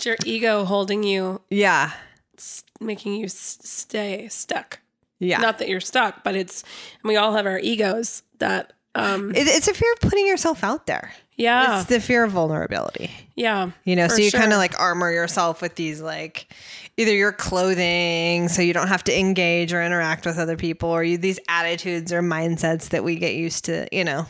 It's 0.00 0.06
your 0.06 0.16
ego 0.24 0.64
holding 0.64 1.02
you, 1.02 1.42
yeah 1.50 1.90
s- 2.38 2.64
making 2.80 3.16
you 3.16 3.26
s- 3.26 3.58
stay 3.62 4.28
stuck. 4.28 4.80
yeah 5.18 5.38
Not 5.40 5.58
that 5.58 5.68
you're 5.68 5.80
stuck, 5.80 6.24
but 6.24 6.34
it's 6.34 6.62
and 7.02 7.08
we 7.08 7.16
all 7.16 7.34
have 7.34 7.44
our 7.44 7.58
egos 7.58 8.22
that 8.38 8.72
um 8.94 9.30
It, 9.34 9.46
it's 9.46 9.68
a 9.68 9.74
fear 9.74 9.92
of 9.92 10.00
putting 10.00 10.26
yourself 10.26 10.64
out 10.64 10.86
there. 10.86 11.12
yeah. 11.36 11.80
It's 11.80 11.88
the 11.90 12.00
fear 12.00 12.24
of 12.24 12.32
vulnerability. 12.32 13.10
yeah. 13.36 13.72
You 13.84 13.94
know, 13.94 14.08
for 14.08 14.14
so 14.16 14.22
you 14.22 14.30
sure. 14.30 14.40
kind 14.40 14.52
of 14.54 14.58
like 14.58 14.80
armor 14.80 15.10
yourself 15.12 15.60
with 15.60 15.74
these 15.74 16.00
like 16.00 16.50
either 16.96 17.12
your 17.14 17.32
clothing 17.32 18.48
so 18.48 18.62
you 18.62 18.72
don't 18.72 18.88
have 18.88 19.04
to 19.04 19.18
engage 19.18 19.74
or 19.74 19.82
interact 19.82 20.24
with 20.24 20.38
other 20.38 20.56
people 20.56 20.88
or 20.88 21.04
you 21.04 21.18
these 21.18 21.38
attitudes 21.46 22.10
or 22.10 22.22
mindsets 22.22 22.88
that 22.88 23.04
we 23.04 23.16
get 23.16 23.34
used 23.34 23.66
to, 23.66 23.86
you 23.92 24.04
know, 24.04 24.26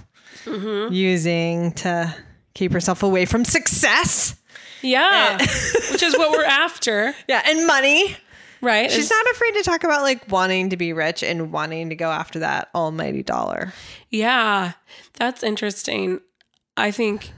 Mm-hmm. 0.46 0.92
using 0.92 1.72
to 1.72 2.12
keep 2.54 2.72
yourself 2.72 3.02
away 3.04 3.24
from 3.24 3.44
success. 3.44 4.34
Yeah. 4.82 5.36
Which 5.90 6.02
is 6.02 6.16
what 6.16 6.30
we're 6.32 6.44
after, 6.44 7.14
Yeah, 7.28 7.42
and 7.46 7.66
money. 7.66 8.16
right? 8.60 8.90
She's 8.90 9.10
not 9.10 9.26
afraid 9.32 9.52
to 9.54 9.62
talk 9.62 9.84
about 9.84 10.02
like 10.02 10.30
wanting 10.30 10.70
to 10.70 10.76
be 10.76 10.92
rich 10.92 11.22
and 11.22 11.52
wanting 11.52 11.88
to 11.90 11.96
go 11.96 12.10
after 12.10 12.38
that 12.40 12.68
almighty 12.74 13.22
dollar. 13.22 13.72
Yeah. 14.10 14.72
That's 15.14 15.42
interesting. 15.42 16.20
I 16.76 16.90
think 16.90 17.30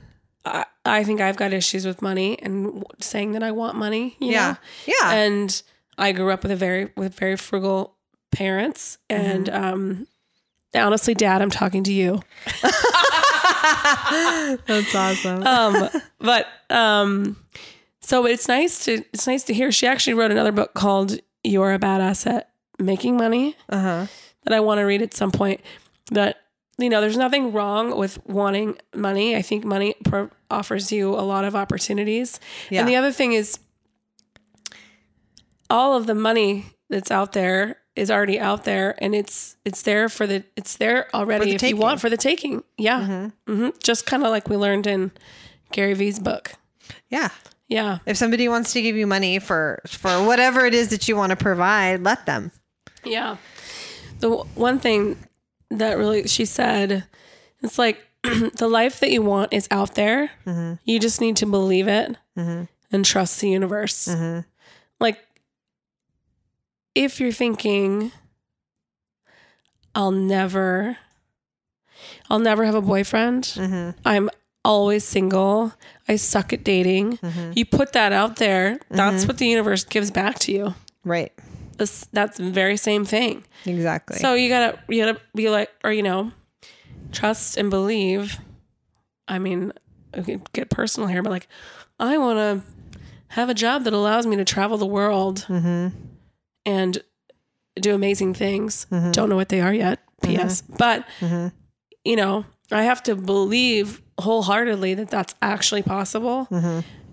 I, 0.45 0.65
I 0.85 1.05
think 1.05 1.21
I've 1.21 1.37
got 1.37 1.53
issues 1.53 1.87
with 1.87 2.03
money 2.03 2.39
and 2.43 2.65
w- 2.67 2.85
saying 3.01 3.33
that 3.33 3.43
I 3.43 3.53
want 3.53 3.77
money, 3.77 4.17
you 4.21 4.33
Yeah. 4.33 4.53
know. 4.53 4.57
Yeah. 5.01 5.13
And 5.13 5.63
I 5.99 6.13
grew 6.13 6.31
up 6.31 6.43
with 6.43 6.51
a 6.53 6.57
very 6.57 6.91
with 6.97 7.15
very 7.15 7.37
frugal 7.37 7.97
parents 8.31 8.99
and 9.11 9.47
Mm-hmm. 9.47 9.65
um 9.65 10.07
honestly 10.75 11.15
dad, 11.15 11.43
I'm 11.43 11.51
talking 11.51 11.85
to 11.85 11.93
you. 11.93 12.23
That's 14.67 14.95
awesome. 14.95 15.43
um, 15.45 15.89
but 16.19 16.47
um, 16.71 17.37
so 18.01 18.27
it's 18.27 18.49
nice 18.49 18.85
to 18.87 19.05
it's 19.13 19.27
nice 19.27 19.45
to 19.45 19.55
hear. 19.55 19.71
She 19.73 19.87
actually 19.87 20.15
wrote 20.15 20.31
another 20.31 20.53
book 20.53 20.75
called 20.75 21.19
"You're 21.45 21.73
a 21.73 21.79
Badass 21.79 22.27
at 22.27 22.51
Making 22.79 23.17
Money" 23.17 23.57
Uh-huh. 23.69 24.07
that 24.45 24.53
I 24.55 24.61
want 24.61 24.79
to 24.79 24.83
read 24.85 25.03
at 25.03 25.15
some 25.15 25.31
point. 25.31 25.61
That 26.11 26.39
you 26.79 26.89
know, 26.89 27.01
there's 27.01 27.17
nothing 27.17 27.53
wrong 27.53 27.97
with 27.97 28.19
wanting 28.27 28.77
money. 28.95 29.37
I 29.37 29.43
think 29.43 29.65
money 29.65 29.95
pro- 30.05 30.31
offers 30.51 30.91
you 30.91 31.11
a 31.11 31.23
lot 31.23 31.45
of 31.45 31.55
opportunities. 31.55 32.41
Yeah. 32.71 32.81
And 32.81 32.89
the 32.89 32.97
other 32.97 33.13
thing 33.13 33.33
is, 33.35 33.59
all 35.71 35.97
of 35.97 36.07
the 36.07 36.15
money 36.15 36.67
that's 36.91 37.11
out 37.11 37.33
there 37.33 37.77
is 37.97 38.11
already 38.11 38.41
out 38.41 38.65
there, 38.65 38.95
and 38.99 39.15
it's 39.15 39.57
it's 39.65 39.83
there 39.83 40.09
for 40.09 40.27
the 40.27 40.45
it's 40.57 40.77
there 40.77 41.09
already 41.15 41.51
the 41.51 41.55
if 41.57 41.63
you 41.63 41.77
want 41.77 42.01
for 42.01 42.09
the 42.11 42.17
taking. 42.17 42.63
Yeah, 42.79 43.31
hmm 43.47 43.69
just 43.83 44.07
kind 44.07 44.23
of 44.25 44.31
like 44.31 44.49
we 44.49 44.57
learned 44.57 44.87
in 44.87 45.11
Gary 45.73 45.95
Vee's 45.95 46.19
book. 46.19 46.53
Yeah. 47.09 47.29
Yeah, 47.69 47.99
If 48.05 48.19
somebody 48.19 48.49
wants 48.49 48.75
to 48.75 48.83
give 48.83 48.97
you 48.97 49.07
money 49.07 49.39
for 49.39 49.81
for 49.87 50.11
whatever 50.27 50.67
it 50.67 50.75
is 50.75 50.89
that 50.89 51.09
you 51.09 51.17
want 51.17 51.31
to 51.31 51.37
provide, 51.37 52.03
let 52.03 52.27
them. 52.27 52.51
yeah. 53.03 53.37
The 54.21 54.29
w- 54.29 54.45
one 54.55 54.79
thing 54.79 55.17
that 55.71 55.97
really 55.97 56.29
she 56.29 56.45
said, 56.45 57.05
it's 57.63 57.79
like 57.79 57.99
the 58.23 58.69
life 58.69 59.01
that 59.01 59.11
you 59.11 59.23
want 59.23 59.55
is 59.55 59.69
out 59.71 59.95
there. 59.95 60.31
Mm-hmm. 60.47 60.75
You 60.85 61.01
just 61.01 61.21
need 61.23 61.37
to 61.37 61.47
believe 61.47 61.89
it 61.89 62.15
mm-hmm. 62.37 62.65
and 62.93 63.05
trust 63.07 63.41
the 63.41 63.49
universe. 63.49 64.07
Like, 65.01 65.19
if 66.95 67.21
you're 67.21 67.33
thinking, 67.33 68.13
I'll 69.95 70.11
never, 70.11 70.99
I'll 72.31 72.39
never 72.39 72.65
have 72.65 72.75
a 72.75 72.83
boyfriend. 72.83 73.45
Mm-hmm. 73.45 73.99
I'm 74.05 74.31
always 74.65 75.05
single. 75.05 75.73
I 76.09 76.17
suck 76.17 76.53
at 76.53 76.65
dating. 76.65 77.19
Mm-hmm. 77.19 77.53
You 77.55 77.65
put 77.65 77.93
that 77.93 78.13
out 78.13 78.37
there. 78.37 78.79
That's 78.91 79.19
mm-hmm. 79.19 79.29
what 79.29 79.39
the 79.39 79.47
universe 79.47 79.85
gives 79.85 80.11
back 80.11 80.39
to 80.41 80.53
you. 80.53 80.75
Right. 81.05 81.33
This, 81.79 82.07
that's 82.13 82.37
the 82.37 82.51
very 82.51 82.77
same 82.77 83.05
thing. 83.05 83.45
Exactly. 83.65 84.19
So 84.19 84.35
you 84.35 84.49
gotta 84.49 84.79
you 84.89 85.05
gotta 85.05 85.21
be 85.35 85.49
like, 85.49 85.71
or 85.83 85.93
you 85.93 86.03
know, 86.03 86.31
trust 87.11 87.57
and 87.57 87.71
believe. 87.71 88.39
I 89.27 89.39
mean, 89.39 89.73
I 90.15 90.21
get 90.53 90.69
personal 90.71 91.09
here, 91.09 91.23
but 91.23 91.31
like, 91.31 91.49
I 91.99 92.19
want 92.19 92.39
to 92.39 92.73
have 93.29 93.49
a 93.49 93.55
job 93.55 93.85
that 93.85 93.93
allows 93.93 94.27
me 94.27 94.37
to 94.37 94.45
travel 94.45 94.77
the 94.77 94.87
world 94.87 95.47
and 96.65 97.03
do 97.77 97.95
amazing 97.95 98.35
things. 98.35 98.87
Mm-hmm. 98.91 99.13
Don't 99.13 99.29
know 99.29 99.37
what 99.37 99.49
they 99.49 99.61
are 99.61 99.73
yet. 99.73 100.01
Mm-hmm. 100.23 100.37
P.S. 100.37 100.63
But 100.63 101.07
mm-hmm. 101.21 101.49
you 102.05 102.17
know, 102.17 102.45
I 102.71 102.85
have 102.85 103.03
to 103.05 103.17
believe 103.17 104.03
wholeheartedly 104.21 104.95
that 104.95 105.11
that's 105.11 105.35
actually 105.43 105.83
possible 105.83 106.47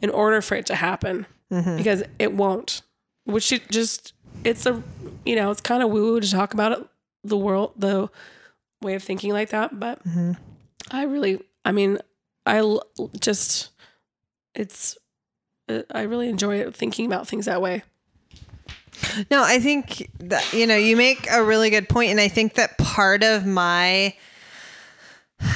in 0.01 0.09
order 0.09 0.41
for 0.41 0.55
it 0.55 0.65
to 0.67 0.75
happen 0.75 1.25
because 1.49 2.03
it 2.19 2.33
won't. 2.33 2.81
Which 3.25 3.51
it 3.51 3.69
just 3.69 4.13
it's 4.43 4.65
a 4.65 4.81
you 5.25 5.35
know 5.35 5.51
it's 5.51 5.62
kind 5.62 5.83
of 5.83 5.89
woo 5.89 6.13
woo 6.13 6.19
to 6.19 6.29
talk 6.29 6.53
about 6.53 6.71
it, 6.71 6.88
the 7.23 7.38
world 7.38 7.73
the 7.77 8.09
way 8.81 8.95
of 8.95 9.03
thinking 9.03 9.33
like 9.33 9.49
that, 9.49 9.79
but 9.79 10.01
I 10.91 11.03
really 11.03 11.41
I 11.65 11.71
mean 11.71 11.99
I 12.45 12.57
l- 12.57 12.83
just 13.19 13.69
it's 14.55 14.97
uh, 15.67 15.81
I 15.91 16.01
really 16.03 16.29
enjoy 16.29 16.71
thinking 16.71 17.05
about 17.05 17.27
things 17.27 17.45
that 17.45 17.62
way. 17.62 17.83
No, 19.31 19.43
I 19.43 19.59
think 19.59 20.09
that 20.19 20.53
you 20.53 20.67
know 20.67 20.75
you 20.75 20.95
make 20.95 21.29
a 21.31 21.43
really 21.43 21.69
good 21.69 21.89
point, 21.89 22.12
and 22.12 22.19
I 22.19 22.27
think 22.27 22.55
that 22.55 22.77
part 22.77 23.23
of 23.23 23.45
my 23.45 24.13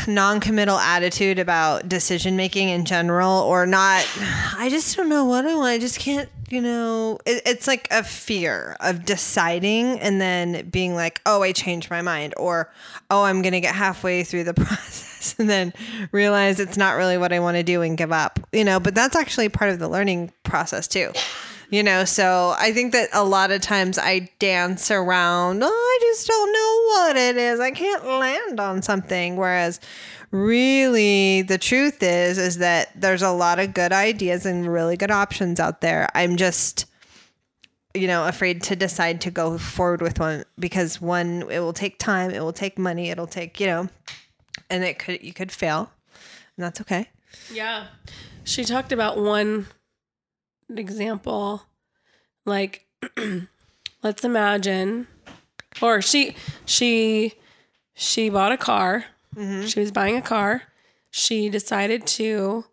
non-committal 0.07 0.77
attitude 0.77 1.39
about 1.39 1.89
decision 1.89 2.37
making 2.37 2.69
in 2.69 2.85
general, 2.85 3.41
or 3.41 3.65
not, 3.65 4.07
I 4.57 4.69
just 4.69 4.95
don't 4.95 5.09
know 5.09 5.25
what 5.25 5.45
I 5.45 5.55
want. 5.55 5.67
I 5.67 5.77
just 5.77 5.99
can't, 5.99 6.29
you 6.49 6.61
know. 6.61 7.19
It, 7.25 7.41
it's 7.45 7.67
like 7.67 7.87
a 7.91 8.03
fear 8.03 8.77
of 8.79 9.05
deciding 9.05 9.99
and 9.99 10.21
then 10.21 10.69
being 10.69 10.95
like, 10.95 11.21
oh, 11.25 11.43
I 11.43 11.51
changed 11.51 11.89
my 11.89 12.01
mind, 12.01 12.33
or 12.37 12.71
oh, 13.09 13.23
I'm 13.23 13.41
gonna 13.41 13.61
get 13.61 13.75
halfway 13.75 14.23
through 14.23 14.45
the 14.45 14.53
process 14.53 15.35
and 15.37 15.49
then 15.49 15.73
realize 16.11 16.59
it's 16.59 16.77
not 16.77 16.93
really 16.93 17.17
what 17.17 17.33
I 17.33 17.39
want 17.39 17.57
to 17.57 17.63
do 17.63 17.81
and 17.81 17.97
give 17.97 18.11
up. 18.11 18.39
You 18.51 18.63
know, 18.63 18.79
but 18.79 18.95
that's 18.95 19.15
actually 19.15 19.49
part 19.49 19.69
of 19.69 19.79
the 19.79 19.89
learning 19.89 20.31
process 20.43 20.87
too 20.87 21.11
you 21.73 21.81
know 21.81 22.05
so 22.05 22.53
i 22.59 22.71
think 22.71 22.91
that 22.91 23.09
a 23.13 23.23
lot 23.23 23.51
of 23.51 23.59
times 23.59 23.97
i 23.97 24.29
dance 24.39 24.91
around 24.91 25.63
oh, 25.63 25.67
i 25.67 25.97
just 26.01 26.27
don't 26.27 26.53
know 26.53 26.73
what 26.93 27.17
it 27.17 27.37
is. 27.37 27.59
I 27.59 27.71
can't 27.71 28.05
land 28.05 28.59
on 28.59 28.81
something. 28.81 29.35
Whereas 29.35 29.79
really 30.31 31.41
the 31.41 31.57
truth 31.57 32.01
is 32.01 32.37
is 32.37 32.57
that 32.57 32.89
there's 32.95 33.21
a 33.21 33.31
lot 33.31 33.59
of 33.59 33.73
good 33.73 33.91
ideas 33.91 34.45
and 34.45 34.71
really 34.71 34.97
good 34.97 35.11
options 35.11 35.59
out 35.59 35.81
there. 35.81 36.07
I'm 36.15 36.37
just 36.37 36.85
you 37.93 38.07
know 38.07 38.27
afraid 38.27 38.63
to 38.63 38.75
decide 38.75 39.21
to 39.21 39.31
go 39.31 39.57
forward 39.57 40.01
with 40.01 40.19
one 40.19 40.43
because 40.57 41.01
one 41.01 41.43
it 41.49 41.59
will 41.59 41.73
take 41.73 41.99
time 41.99 42.31
it 42.31 42.41
will 42.41 42.53
take 42.53 42.79
money 42.79 43.11
it'll 43.11 43.27
take 43.27 43.59
you 43.59 43.67
know 43.67 43.89
and 44.69 44.83
it 44.83 44.97
could 44.97 45.21
you 45.21 45.33
could 45.33 45.51
fail 45.51 45.91
and 46.57 46.63
that's 46.63 46.81
okay. 46.81 47.09
Yeah. 47.51 47.87
She 48.43 48.63
talked 48.63 48.91
about 48.91 49.17
one 49.17 49.67
example 50.69 51.63
like 52.45 52.85
let's 54.03 54.23
imagine 54.23 55.07
or 55.81 56.01
she 56.01 56.35
she 56.65 57.33
she 57.95 58.29
bought 58.29 58.51
a 58.51 58.57
car. 58.57 59.05
She 59.67 59.79
was 59.79 59.91
buying 59.91 60.15
a 60.15 60.21
car. 60.21 60.63
She 61.11 61.49
decided 61.49 62.05
to 62.07 62.65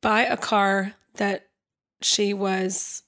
buy 0.00 0.22
a 0.22 0.36
car 0.36 0.94
that 1.14 1.48
she 2.00 2.34
was 2.34 3.02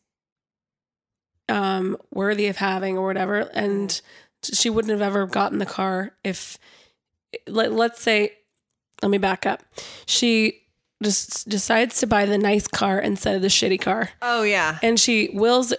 um 1.48 1.96
worthy 2.10 2.46
of 2.46 2.56
having 2.56 2.96
or 2.96 3.06
whatever 3.06 3.40
and 3.52 4.00
she 4.42 4.70
wouldn't 4.70 4.92
have 4.92 5.02
ever 5.02 5.26
gotten 5.26 5.58
the 5.58 5.66
car 5.66 6.12
if 6.22 6.58
let, 7.46 7.72
let's 7.72 8.00
say 8.00 8.32
let 9.02 9.10
me 9.10 9.18
back 9.18 9.44
up. 9.44 9.62
She 10.06 10.63
just 11.04 11.48
decides 11.48 12.00
to 12.00 12.06
buy 12.06 12.26
the 12.26 12.38
nice 12.38 12.66
car 12.66 12.98
instead 12.98 13.36
of 13.36 13.42
the 13.42 13.48
shitty 13.48 13.80
car. 13.80 14.10
oh 14.22 14.42
yeah 14.42 14.78
And 14.82 14.98
she 14.98 15.30
wills 15.32 15.72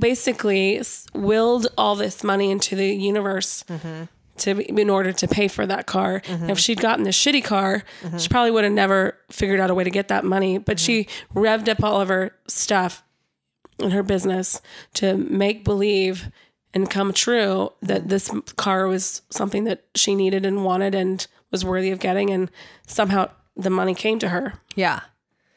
basically 0.00 0.82
willed 1.14 1.68
all 1.78 1.94
this 1.94 2.24
money 2.24 2.50
into 2.50 2.74
the 2.74 2.88
universe 2.94 3.64
mm-hmm. 3.68 4.04
to 4.38 4.80
in 4.80 4.90
order 4.90 5.12
to 5.12 5.28
pay 5.28 5.46
for 5.46 5.66
that 5.66 5.86
car. 5.86 6.22
And 6.26 6.50
if 6.50 6.58
she'd 6.58 6.80
gotten 6.80 7.04
the 7.04 7.10
shitty 7.10 7.44
car, 7.44 7.84
mm-hmm. 8.02 8.16
she 8.16 8.28
probably 8.28 8.50
would 8.50 8.64
have 8.64 8.72
never 8.72 9.16
figured 9.30 9.60
out 9.60 9.70
a 9.70 9.74
way 9.74 9.84
to 9.84 9.90
get 9.90 10.08
that 10.08 10.24
money. 10.24 10.58
But 10.58 10.80
she 10.80 11.06
revved 11.34 11.68
up 11.68 11.84
all 11.84 12.00
of 12.00 12.08
her 12.08 12.34
stuff 12.48 13.04
in 13.78 13.90
her 13.90 14.02
business 14.02 14.60
to 14.94 15.16
make 15.16 15.64
believe 15.64 16.30
and 16.72 16.88
come 16.88 17.12
true 17.12 17.72
that 17.82 18.08
this 18.08 18.30
car 18.56 18.86
was 18.86 19.22
something 19.30 19.64
that 19.64 19.84
she 19.94 20.14
needed 20.14 20.46
and 20.46 20.64
wanted 20.64 20.94
and 20.94 21.26
was 21.50 21.64
worthy 21.64 21.90
of 21.90 21.98
getting 21.98 22.30
and 22.30 22.50
somehow 22.86 23.28
the 23.60 23.70
money 23.70 23.94
came 23.94 24.18
to 24.20 24.28
her. 24.28 24.54
Yeah. 24.74 25.00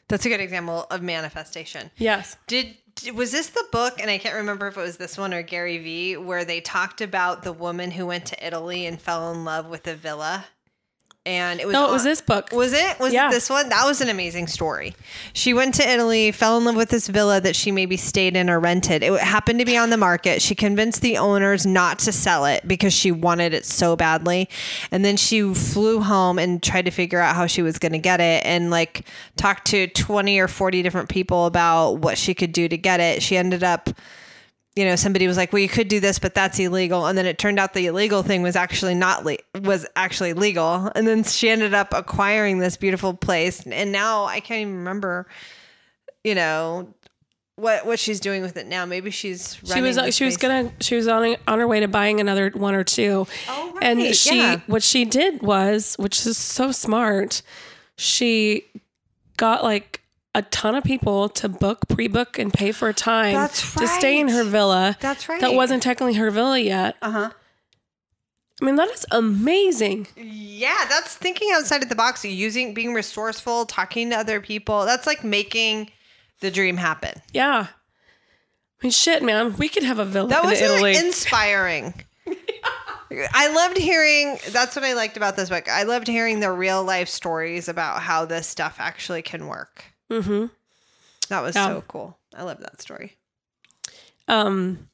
That's 0.08 0.26
a 0.26 0.28
good 0.28 0.40
example 0.40 0.86
of 0.90 1.02
manifestation. 1.02 1.90
Yes. 1.96 2.36
Did 2.46 2.76
was 3.14 3.32
this 3.32 3.48
the 3.48 3.64
book 3.72 3.94
and 4.00 4.10
I 4.10 4.18
can't 4.18 4.36
remember 4.36 4.68
if 4.68 4.76
it 4.76 4.80
was 4.80 4.96
this 4.96 5.18
one 5.18 5.34
or 5.34 5.42
Gary 5.42 5.78
Vee 5.78 6.16
where 6.16 6.44
they 6.44 6.60
talked 6.60 7.00
about 7.00 7.42
the 7.42 7.52
woman 7.52 7.90
who 7.90 8.06
went 8.06 8.26
to 8.26 8.46
Italy 8.46 8.86
and 8.86 9.00
fell 9.00 9.32
in 9.32 9.44
love 9.44 9.66
with 9.66 9.86
a 9.86 9.94
villa? 9.94 10.44
And 11.26 11.58
it 11.58 11.64
was 11.66 11.72
No, 11.72 11.88
it 11.88 11.90
was 11.90 12.02
on- 12.02 12.08
this 12.08 12.20
book. 12.20 12.50
Was 12.52 12.74
it? 12.74 13.00
Was 13.00 13.14
Yeah. 13.14 13.28
it 13.28 13.30
this 13.30 13.48
one? 13.48 13.70
That 13.70 13.86
was 13.86 14.02
an 14.02 14.10
amazing 14.10 14.46
story. 14.46 14.94
She 15.32 15.54
went 15.54 15.74
to 15.76 15.88
Italy, 15.90 16.30
fell 16.32 16.58
in 16.58 16.66
love 16.66 16.76
with 16.76 16.90
this 16.90 17.08
villa 17.08 17.40
that 17.40 17.56
she 17.56 17.72
maybe 17.72 17.96
stayed 17.96 18.36
in 18.36 18.50
or 18.50 18.60
rented. 18.60 19.02
It 19.02 19.18
happened 19.20 19.58
to 19.60 19.64
be 19.64 19.74
on 19.74 19.88
the 19.88 19.96
market. 19.96 20.42
She 20.42 20.54
convinced 20.54 21.00
the 21.00 21.16
owners 21.16 21.64
not 21.64 21.98
to 22.00 22.12
sell 22.12 22.44
it 22.44 22.68
because 22.68 22.92
she 22.92 23.10
wanted 23.10 23.54
it 23.54 23.64
so 23.64 23.96
badly. 23.96 24.50
And 24.92 25.02
then 25.02 25.16
she 25.16 25.54
flew 25.54 26.00
home 26.00 26.38
and 26.38 26.62
tried 26.62 26.84
to 26.84 26.90
figure 26.90 27.20
out 27.20 27.34
how 27.34 27.46
she 27.46 27.62
was 27.62 27.78
going 27.78 27.92
to 27.92 27.98
get 27.98 28.20
it 28.20 28.44
and 28.44 28.70
like 28.70 29.06
talked 29.38 29.66
to 29.68 29.86
20 29.86 30.38
or 30.38 30.46
40 30.48 30.82
different 30.82 31.08
people 31.08 31.46
about 31.46 31.92
what 32.00 32.18
she 32.18 32.34
could 32.34 32.52
do 32.52 32.68
to 32.68 32.76
get 32.76 33.00
it. 33.00 33.22
She 33.22 33.38
ended 33.38 33.64
up 33.64 33.88
you 34.76 34.84
know 34.84 34.96
somebody 34.96 35.26
was 35.26 35.36
like 35.36 35.52
well 35.52 35.62
you 35.62 35.68
could 35.68 35.88
do 35.88 36.00
this 36.00 36.18
but 36.18 36.34
that's 36.34 36.58
illegal. 36.58 37.06
And 37.06 37.16
then 37.16 37.26
it 37.26 37.38
turned 37.38 37.58
out 37.58 37.74
the 37.74 37.86
illegal 37.86 38.22
thing 38.22 38.42
was 38.42 38.56
actually 38.56 38.94
not 38.94 39.24
le- 39.24 39.38
was 39.60 39.86
actually 39.96 40.32
legal. 40.32 40.90
And 40.94 41.06
then 41.06 41.24
she 41.24 41.48
ended 41.48 41.74
up 41.74 41.92
acquiring 41.92 42.58
this 42.58 42.76
beautiful 42.76 43.14
place. 43.14 43.66
And 43.66 43.92
now 43.92 44.24
i 44.24 44.40
can't 44.40 44.62
even 44.62 44.76
remember 44.76 45.26
you 46.22 46.34
know 46.34 46.88
what 47.56 47.86
what 47.86 47.98
she's 47.98 48.18
doing 48.18 48.42
with 48.42 48.56
it 48.56 48.66
now. 48.66 48.84
Maybe 48.84 49.10
she's 49.10 49.58
she 49.72 49.80
was 49.80 49.96
uh, 49.96 50.06
the 50.06 50.12
she 50.12 50.24
was 50.24 50.36
gonna 50.36 50.72
she 50.80 50.96
was 50.96 51.06
on 51.06 51.36
on 51.46 51.58
her 51.58 51.68
way 51.68 51.80
to 51.80 51.88
buying 51.88 52.20
another 52.20 52.50
one 52.50 52.74
or 52.74 52.84
two. 52.84 53.26
Oh, 53.48 53.78
and 53.80 54.14
she 54.14 54.38
yeah. 54.38 54.60
what 54.66 54.82
she 54.82 55.04
did 55.04 55.42
was 55.42 55.94
which 55.98 56.26
is 56.26 56.36
so 56.36 56.72
smart 56.72 57.42
she 57.96 58.64
got 59.36 59.62
like 59.62 60.00
a 60.34 60.42
ton 60.42 60.74
of 60.74 60.84
people 60.84 61.28
to 61.28 61.48
book 61.48 61.88
pre-book 61.88 62.38
and 62.38 62.52
pay 62.52 62.72
for 62.72 62.92
time 62.92 63.34
That's 63.34 63.74
to 63.74 63.86
stay 63.86 64.18
in 64.18 64.28
her 64.28 64.44
villa 64.44 64.96
That's 65.00 65.28
right. 65.28 65.40
that 65.40 65.54
wasn't 65.54 65.82
technically 65.82 66.14
her 66.14 66.30
villa 66.30 66.58
yet 66.58 66.96
uh-huh 67.02 67.30
i 68.60 68.64
mean 68.64 68.76
that 68.76 68.88
is 68.90 69.04
amazing 69.10 70.06
yeah 70.16 70.84
that's 70.88 71.14
thinking 71.16 71.50
outside 71.52 71.82
of 71.82 71.88
the 71.88 71.94
box 71.94 72.24
using 72.24 72.74
being 72.74 72.94
resourceful 72.94 73.66
talking 73.66 74.10
to 74.10 74.16
other 74.16 74.40
people 74.40 74.84
that's 74.84 75.06
like 75.06 75.24
making 75.24 75.90
the 76.40 76.50
dream 76.50 76.76
happen 76.76 77.20
yeah 77.32 77.66
i 77.68 78.82
mean 78.82 78.90
shit 78.92 79.22
man 79.22 79.56
we 79.56 79.68
could 79.68 79.82
have 79.82 79.98
a 79.98 80.04
villa 80.04 80.28
That 80.28 80.44
in 80.44 80.50
was 80.50 80.60
italy 80.60 80.96
inspiring. 80.96 81.94
I 83.32 83.52
loved 83.54 83.76
hearing. 83.76 84.38
That's 84.50 84.74
what 84.74 84.84
I 84.84 84.94
liked 84.94 85.16
about 85.16 85.36
this 85.36 85.48
book. 85.48 85.68
I 85.68 85.84
loved 85.84 86.08
hearing 86.08 86.40
the 86.40 86.50
real 86.50 86.82
life 86.82 87.08
stories 87.08 87.68
about 87.68 88.02
how 88.02 88.24
this 88.24 88.46
stuff 88.48 88.76
actually 88.80 89.22
can 89.22 89.46
work. 89.46 89.84
Mm-hmm 90.20 90.46
That 91.28 91.40
was 91.42 91.54
Yeah. 91.56 91.66
so 91.68 91.84
cool. 91.88 92.18
I 92.36 92.42
love 92.44 92.60
that 92.60 92.80
story. 92.82 93.16
um 94.28 94.88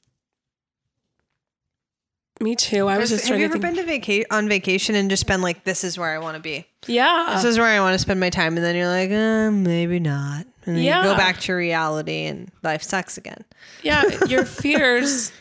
me 2.41 2.57
too 2.57 2.89
i 2.89 2.97
was 2.97 3.11
just 3.11 3.27
trying 3.27 3.39
you 3.41 3.45
ever 3.45 3.59
been 3.59 3.77
to 3.77 3.85
vaca- 3.85 4.25
on 4.35 4.49
vacation 4.49 4.95
and 4.95 5.11
just 5.11 5.27
been 5.27 5.43
like, 5.43 5.65
"This 5.65 5.85
is 5.85 5.99
where 5.99 6.15
I 6.15 6.19
want 6.19 6.37
to 6.37 6.41
be. 6.43 6.67
yeah 6.87 7.33
This 7.35 7.45
is 7.45 7.59
where 7.59 7.67
I 7.67 7.81
want 7.81 7.95
to 7.95 7.99
spend 7.99 8.19
my 8.19 8.31
time," 8.31 8.57
and 8.57 8.65
then 8.65 8.75
you're 8.77 8.89
like, 8.89 9.11
uh, 9.11 9.51
"Maybe 9.51 9.99
not," 10.01 10.47
and 10.65 10.77
then 10.77 10.77
you 10.77 10.85
Yeah. 10.85 11.03
go 11.03 11.15
back 11.17 11.39
to 11.41 11.53
reality, 11.53 12.25
and 12.25 12.51
life 12.63 12.83
sucks 12.83 13.19
again. 13.19 13.45
Yeah, 13.83 14.05
your 14.27 14.47
fears 14.47 15.33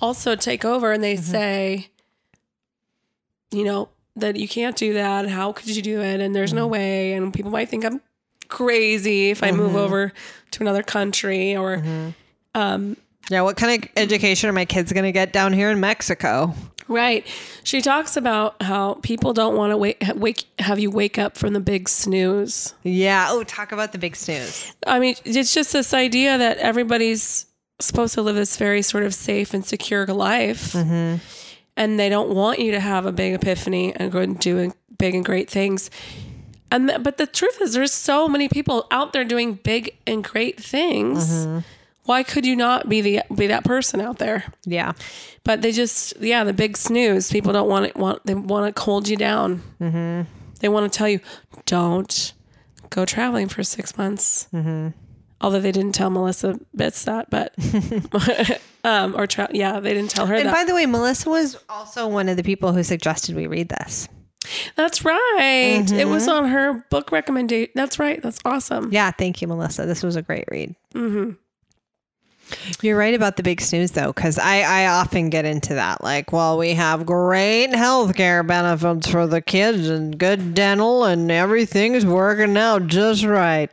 also 0.00 0.34
take 0.34 0.64
over 0.64 0.92
and 0.92 1.04
they 1.04 1.16
say, 1.16 1.88
you 3.50 3.64
know, 3.64 3.90
that 4.16 4.36
you 4.36 4.48
can't 4.48 4.76
do 4.76 4.94
that. 4.94 5.28
How 5.28 5.52
could 5.52 5.68
you 5.76 5.82
do 5.82 6.00
it? 6.00 6.20
And 6.20 6.34
there's 6.34 6.52
no 6.54 6.66
way. 6.66 7.12
And 7.12 7.32
people 7.34 7.50
might 7.50 7.68
think 7.68 7.84
I'm 7.84 8.00
crazy 8.48 9.30
if 9.30 9.42
I 9.42 9.50
move 9.52 9.68
mm-hmm. 9.68 9.78
over 9.78 10.12
to 10.52 10.62
another 10.62 10.82
country 10.82 11.56
or, 11.56 11.78
mm-hmm. 11.78 12.10
um, 12.54 12.96
Yeah, 13.30 13.42
what 13.42 13.56
kind 13.56 13.82
of 13.82 13.90
education 13.96 14.48
are 14.48 14.52
my 14.52 14.64
kids 14.64 14.92
going 14.92 15.04
to 15.04 15.12
get 15.12 15.32
down 15.32 15.52
here 15.52 15.70
in 15.70 15.80
Mexico? 15.80 16.54
right. 16.88 17.26
She 17.64 17.80
talks 17.82 18.16
about 18.16 18.62
how 18.62 18.94
people 19.02 19.32
don't 19.32 19.56
want 19.56 19.72
to 19.72 19.76
wake, 19.76 20.02
wake, 20.14 20.44
have 20.58 20.78
you 20.78 20.90
wake 20.90 21.18
up 21.18 21.36
from 21.36 21.52
the 21.52 21.60
big 21.60 21.88
snooze. 21.88 22.74
Yeah. 22.82 23.26
Oh, 23.28 23.42
talk 23.42 23.72
about 23.72 23.92
the 23.92 23.98
big 23.98 24.16
snooze. 24.16 24.72
I 24.86 24.98
mean, 24.98 25.16
it's 25.24 25.52
just 25.52 25.72
this 25.72 25.92
idea 25.92 26.38
that 26.38 26.58
everybody's 26.58 27.46
supposed 27.80 28.14
to 28.14 28.22
live 28.22 28.36
this 28.36 28.56
very 28.56 28.82
sort 28.82 29.04
of 29.04 29.14
safe 29.14 29.52
and 29.52 29.64
secure 29.64 30.06
life. 30.06 30.72
Mm-hmm. 30.72 31.16
and 31.76 32.00
they 32.00 32.08
don't 32.08 32.30
want 32.30 32.58
you 32.58 32.70
to 32.72 32.80
have 32.80 33.04
a 33.04 33.12
big 33.12 33.34
epiphany 33.34 33.94
and 33.94 34.10
go 34.10 34.20
and 34.20 34.38
do 34.38 34.72
big 34.98 35.14
and 35.14 35.24
great 35.24 35.50
things. 35.50 35.90
And 36.70 36.88
th- 36.88 37.02
but 37.02 37.16
the 37.16 37.26
truth 37.26 37.60
is, 37.60 37.74
there's 37.74 37.92
so 37.92 38.28
many 38.28 38.48
people 38.48 38.86
out 38.90 39.12
there 39.12 39.24
doing 39.24 39.54
big 39.54 39.96
and 40.06 40.22
great 40.24 40.60
things. 40.62 41.46
Why 42.04 42.22
could 42.22 42.46
you 42.46 42.54
not 42.56 42.88
be 42.88 43.00
the 43.00 43.22
be 43.34 43.46
that 43.48 43.64
person 43.64 44.00
out 44.00 44.18
there? 44.18 44.44
Yeah. 44.64 44.92
But 45.44 45.62
they 45.62 45.72
just, 45.72 46.14
yeah, 46.20 46.44
the 46.44 46.52
big 46.52 46.76
snooze. 46.76 47.30
People 47.30 47.52
don't 47.52 47.68
want 47.68 47.86
it. 47.86 47.96
Want 47.96 48.24
they 48.24 48.34
want 48.34 48.74
to 48.74 48.82
hold 48.82 49.08
you 49.08 49.16
down. 49.16 49.62
Mm-hmm. 49.80 50.22
They 50.60 50.68
want 50.68 50.90
to 50.92 50.96
tell 50.96 51.08
you, 51.08 51.20
don't 51.66 52.32
go 52.90 53.04
traveling 53.04 53.48
for 53.48 53.62
six 53.62 53.96
months. 53.98 54.48
Mm-hmm. 54.54 54.88
Although 55.40 55.60
they 55.60 55.72
didn't 55.72 55.94
tell 55.94 56.08
Melissa 56.10 56.58
Bits 56.74 57.04
that, 57.04 57.28
but 57.28 57.54
um, 58.84 59.14
or 59.16 59.26
tra- 59.26 59.50
yeah, 59.52 59.80
they 59.80 59.92
didn't 59.92 60.10
tell 60.10 60.26
her 60.26 60.34
And 60.34 60.46
that. 60.48 60.54
by 60.54 60.64
the 60.64 60.74
way, 60.74 60.86
Melissa 60.86 61.28
was 61.28 61.58
also 61.68 62.08
one 62.08 62.28
of 62.28 62.36
the 62.36 62.42
people 62.42 62.72
who 62.72 62.82
suggested 62.82 63.36
we 63.36 63.46
read 63.46 63.68
this. 63.68 64.08
That's 64.76 65.04
right. 65.04 65.84
It 65.90 66.08
was 66.08 66.28
on 66.28 66.48
her 66.48 66.84
book 66.90 67.12
recommendation. 67.12 67.72
That's 67.74 67.98
right. 67.98 68.22
That's 68.22 68.38
awesome. 68.44 68.92
Yeah, 68.92 69.10
thank 69.10 69.40
you, 69.42 69.48
Melissa. 69.48 69.86
This 69.86 70.02
was 70.02 70.16
a 70.16 70.22
great 70.22 70.44
read. 70.50 70.74
Mm-hmm. 70.94 71.32
You're 72.80 72.96
right 72.96 73.14
about 73.14 73.36
the 73.36 73.42
big 73.42 73.60
snooze, 73.60 73.90
though, 73.90 74.12
because 74.12 74.38
I, 74.38 74.60
I 74.60 74.86
often 74.86 75.30
get 75.30 75.44
into 75.44 75.74
that. 75.74 76.02
Like, 76.04 76.32
well, 76.32 76.56
we 76.58 76.74
have 76.74 77.04
great 77.04 77.70
healthcare 77.70 78.46
benefits 78.46 79.08
for 79.10 79.26
the 79.26 79.40
kids 79.40 79.88
and 79.88 80.16
good 80.16 80.54
dental, 80.54 81.04
and 81.04 81.28
everything's 81.30 82.06
working 82.06 82.56
out 82.56 82.86
just 82.86 83.24
right. 83.24 83.70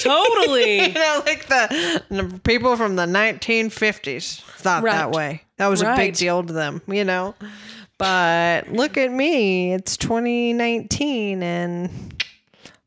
Totally. 0.00 0.72
You 0.92 0.94
know, 0.94 1.22
like 1.24 1.46
the, 1.46 2.02
the 2.08 2.40
people 2.40 2.76
from 2.76 2.96
the 2.96 3.06
1950s 3.06 4.40
thought 4.40 4.82
that 4.82 5.10
way. 5.12 5.42
That 5.58 5.68
was 5.68 5.82
a 5.82 5.94
big 5.96 6.14
deal 6.14 6.42
to 6.42 6.52
them, 6.52 6.82
you 6.88 7.04
know. 7.04 7.34
But 8.02 8.72
look 8.72 8.96
at 8.96 9.12
me. 9.12 9.72
It's 9.72 9.96
2019 9.96 11.42
and 11.42 12.24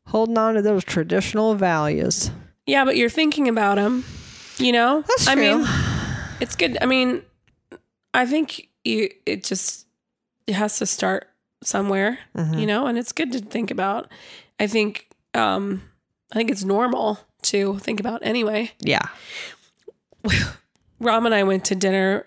holding 0.06 0.36
on 0.38 0.54
to 0.54 0.62
those 0.62 0.84
traditional 0.84 1.54
values. 1.54 2.30
yeah, 2.66 2.84
but 2.84 2.96
you're 2.96 3.08
thinking 3.08 3.48
about 3.48 3.76
them. 3.76 4.04
You 4.58 4.72
know. 4.72 5.02
That's 5.06 5.26
I 5.26 5.34
true. 5.34 5.58
mean, 5.58 5.68
it's 6.40 6.54
good. 6.56 6.78
I 6.80 6.86
mean, 6.86 7.22
I 8.14 8.26
think 8.26 8.68
you. 8.84 9.08
It 9.24 9.42
just 9.44 9.86
it 10.46 10.54
has 10.54 10.78
to 10.78 10.86
start 10.86 11.28
somewhere. 11.62 12.18
Mm-hmm. 12.36 12.58
You 12.58 12.66
know, 12.66 12.86
and 12.86 12.98
it's 12.98 13.12
good 13.12 13.32
to 13.32 13.40
think 13.40 13.70
about. 13.70 14.10
I 14.60 14.66
think. 14.66 15.08
um 15.34 15.82
I 16.32 16.34
think 16.34 16.50
it's 16.50 16.64
normal 16.64 17.20
to 17.42 17.78
think 17.78 18.00
about 18.00 18.20
anyway. 18.24 18.72
Yeah. 18.80 19.06
Ram 21.00 21.24
and 21.26 21.34
I 21.34 21.44
went 21.44 21.64
to 21.66 21.74
dinner. 21.74 22.26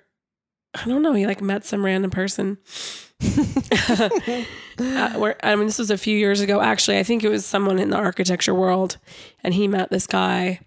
I 0.74 0.86
don't 0.86 1.02
know. 1.02 1.14
He 1.14 1.26
like 1.26 1.42
met 1.42 1.66
some 1.66 1.84
random 1.84 2.12
person. 2.12 2.58
uh, 4.80 5.14
where 5.16 5.36
I 5.44 5.56
mean, 5.56 5.66
this 5.66 5.80
was 5.80 5.92
a 5.92 5.98
few 5.98 6.18
years 6.18 6.42
ago. 6.42 6.62
Actually, 6.62 7.00
I 7.00 7.04
think 7.04 7.24
it 7.24 7.30
was 7.30 7.46
someone 7.46 7.80
in 7.80 7.90
the 7.90 7.98
architecture 7.98 8.54
world, 8.54 8.98
and 9.44 9.54
he 9.54 9.68
met 9.68 9.90
this 9.90 10.08
guy, 10.08 10.60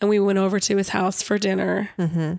and 0.00 0.10
we 0.10 0.18
went 0.18 0.38
over 0.38 0.58
to 0.58 0.76
his 0.76 0.88
house 0.88 1.22
for 1.22 1.38
dinner. 1.38 1.90
Mm-hmm. 1.98 2.34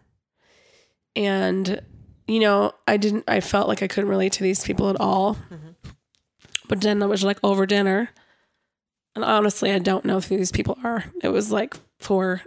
And 1.15 1.81
you 2.27 2.39
know, 2.39 2.73
I 2.87 2.97
didn't. 2.97 3.23
I 3.27 3.39
felt 3.39 3.67
like 3.67 3.81
I 3.81 3.87
couldn't 3.87 4.09
relate 4.09 4.33
to 4.33 4.43
these 4.43 4.63
people 4.63 4.89
at 4.89 4.99
all. 4.99 5.37
But 6.67 6.81
then 6.81 7.01
I 7.01 7.05
was 7.05 7.23
like 7.23 7.39
over 7.43 7.65
dinner, 7.65 8.09
and 9.15 9.23
honestly, 9.23 9.71
I 9.71 9.79
don't 9.79 10.03
know 10.03 10.19
who 10.19 10.37
these 10.37 10.51
people 10.51 10.77
are. 10.83 11.05
It 11.23 11.29
was 11.29 11.51
like 11.51 11.75
four, 11.99 12.41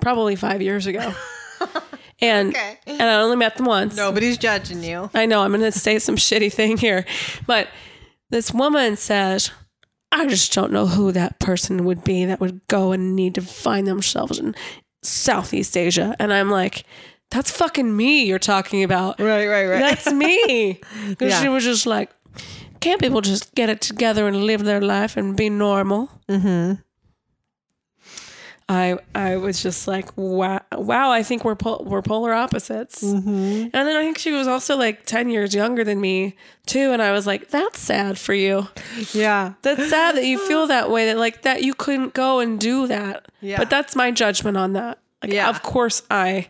probably 0.00 0.36
five 0.36 0.62
years 0.62 0.86
ago. 0.86 1.12
And 2.20 2.50
Okay. 2.50 2.78
and 2.86 3.02
I 3.02 3.14
only 3.20 3.36
met 3.36 3.56
them 3.56 3.66
once. 3.66 3.96
Nobody's 3.96 4.38
judging 4.38 4.82
you. 4.82 5.10
I 5.14 5.26
know 5.26 5.42
I'm 5.42 5.50
going 5.50 5.60
to 5.62 5.72
say 5.72 5.98
some 5.98 6.16
shitty 6.26 6.52
thing 6.52 6.76
here, 6.78 7.04
but 7.46 7.68
this 8.30 8.52
woman 8.52 8.96
says, 8.96 9.50
"I 10.12 10.26
just 10.26 10.52
don't 10.52 10.72
know 10.72 10.86
who 10.86 11.12
that 11.12 11.38
person 11.40 11.84
would 11.84 12.04
be 12.04 12.24
that 12.24 12.40
would 12.40 12.60
go 12.68 12.92
and 12.92 13.14
need 13.16 13.34
to 13.34 13.42
find 13.42 13.86
themselves 13.86 14.38
in 14.38 14.54
Southeast 15.02 15.76
Asia." 15.76 16.14
And 16.18 16.32
I'm 16.32 16.50
like, 16.50 16.84
"That's 17.30 17.50
fucking 17.50 17.96
me 17.96 18.24
you're 18.24 18.38
talking 18.38 18.82
about. 18.84 19.18
Right, 19.20 19.46
right, 19.46 19.66
right. 19.66 19.80
That's 19.80 20.12
me." 20.12 20.80
Because 21.08 21.32
Yeah. 21.32 21.42
she 21.42 21.48
was 21.48 21.64
just 21.64 21.86
like, 21.86 22.10
"Can't 22.80 23.00
people 23.00 23.20
just 23.20 23.54
get 23.54 23.68
it 23.68 23.80
together 23.80 24.26
and 24.28 24.44
live 24.44 24.64
their 24.64 24.80
life 24.80 25.16
and 25.16 25.36
be 25.36 25.50
normal?" 25.50 26.10
mm-hmm. 26.28 26.80
I 28.68 28.96
I 29.14 29.36
was 29.36 29.62
just 29.62 29.86
like, 29.86 30.08
wow, 30.16 30.62
wow. 30.72 31.10
I 31.10 31.22
think 31.22 31.44
we're 31.44 31.54
pol- 31.54 31.84
we're 31.86 32.00
polar 32.00 32.32
opposites. 32.32 33.02
Mm-hmm. 33.02 33.28
And 33.30 33.72
then 33.72 33.94
I 33.96 34.02
think 34.02 34.16
she 34.18 34.32
was 34.32 34.46
also 34.46 34.76
like 34.76 35.04
ten 35.04 35.28
years 35.28 35.54
younger 35.54 35.84
than 35.84 36.00
me 36.00 36.34
too. 36.64 36.90
And 36.92 37.02
I 37.02 37.12
was 37.12 37.26
like, 37.26 37.50
that's 37.50 37.78
sad 37.78 38.18
for 38.18 38.32
you. 38.32 38.66
Yeah. 39.12 39.52
That's 39.62 39.90
sad 39.90 40.16
that 40.16 40.24
you 40.24 40.38
feel 40.46 40.66
that 40.68 40.90
way. 40.90 41.06
That 41.06 41.18
like 41.18 41.42
that 41.42 41.62
you 41.62 41.74
couldn't 41.74 42.14
go 42.14 42.40
and 42.40 42.58
do 42.58 42.86
that. 42.86 43.26
Yeah. 43.42 43.58
But 43.58 43.68
that's 43.68 43.94
my 43.94 44.10
judgment 44.10 44.56
on 44.56 44.72
that. 44.72 44.98
Like, 45.22 45.32
Yeah. 45.32 45.50
Of 45.50 45.62
course, 45.62 46.02
I 46.10 46.48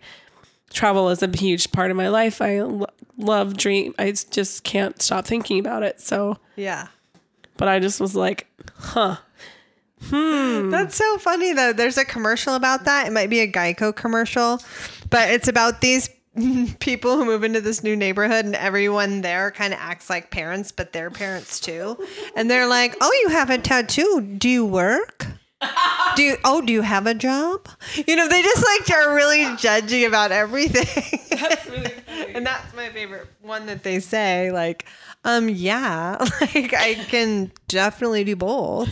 travel 0.72 1.08
is 1.08 1.22
a 1.22 1.28
huge 1.36 1.72
part 1.72 1.90
of 1.90 1.96
my 1.96 2.08
life. 2.08 2.40
I 2.40 2.60
lo- 2.62 2.86
love 3.18 3.56
dream. 3.56 3.92
I 3.98 4.12
just 4.12 4.62
can't 4.62 5.02
stop 5.02 5.24
thinking 5.24 5.58
about 5.58 5.82
it. 5.82 6.00
So, 6.00 6.38
Yeah. 6.54 6.86
but 7.56 7.66
I 7.66 7.80
just 7.80 8.00
was 8.00 8.14
like, 8.14 8.46
huh. 8.76 9.16
Hmm. 10.10 10.70
That's 10.70 10.96
so 10.96 11.18
funny 11.18 11.52
though. 11.52 11.72
There's 11.72 11.98
a 11.98 12.04
commercial 12.04 12.54
about 12.54 12.84
that. 12.84 13.06
It 13.06 13.12
might 13.12 13.30
be 13.30 13.40
a 13.40 13.50
Geico 13.50 13.94
commercial, 13.94 14.60
but 15.10 15.30
it's 15.30 15.48
about 15.48 15.80
these 15.80 16.08
people 16.80 17.16
who 17.16 17.24
move 17.24 17.44
into 17.44 17.60
this 17.60 17.82
new 17.82 17.96
neighborhood 17.96 18.44
and 18.44 18.54
everyone 18.54 19.20
there 19.20 19.50
kind 19.50 19.72
of 19.72 19.78
acts 19.80 20.10
like 20.10 20.30
parents, 20.30 20.72
but 20.72 20.92
they're 20.92 21.10
parents 21.10 21.60
too. 21.60 21.96
And 22.36 22.50
they're 22.50 22.66
like, 22.66 22.96
"Oh, 23.00 23.12
you 23.22 23.30
have 23.30 23.50
a 23.50 23.58
tattoo. 23.58 24.20
Do 24.38 24.48
you 24.48 24.66
work?" 24.66 25.26
Do 26.16 26.22
you, 26.22 26.36
oh, 26.44 26.60
do 26.60 26.72
you 26.72 26.82
have 26.82 27.06
a 27.06 27.14
job? 27.14 27.68
You 28.06 28.16
know, 28.16 28.28
they 28.28 28.42
just 28.42 28.64
like 28.64 28.98
are 28.98 29.14
really 29.14 29.56
judging 29.56 30.04
about 30.04 30.30
everything. 30.30 31.18
That's 31.30 31.66
really 31.66 31.88
funny. 31.88 32.34
and 32.34 32.46
that's 32.46 32.74
my 32.74 32.90
favorite 32.90 33.28
one 33.42 33.66
that 33.66 33.82
they 33.82 34.00
say 34.00 34.50
like 34.52 34.86
um 35.24 35.48
yeah 35.48 36.16
like 36.40 36.74
i 36.74 36.94
can 37.08 37.50
definitely 37.68 38.24
do 38.24 38.36
both 38.36 38.88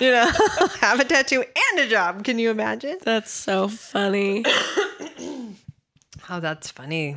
you 0.00 0.10
know 0.10 0.30
have 0.80 1.00
a 1.00 1.04
tattoo 1.04 1.42
and 1.70 1.80
a 1.80 1.88
job 1.88 2.22
can 2.24 2.38
you 2.38 2.50
imagine 2.50 2.96
That's 3.02 3.30
so 3.30 3.68
funny. 3.68 4.44
oh 6.30 6.40
that's 6.40 6.70
funny 6.70 7.16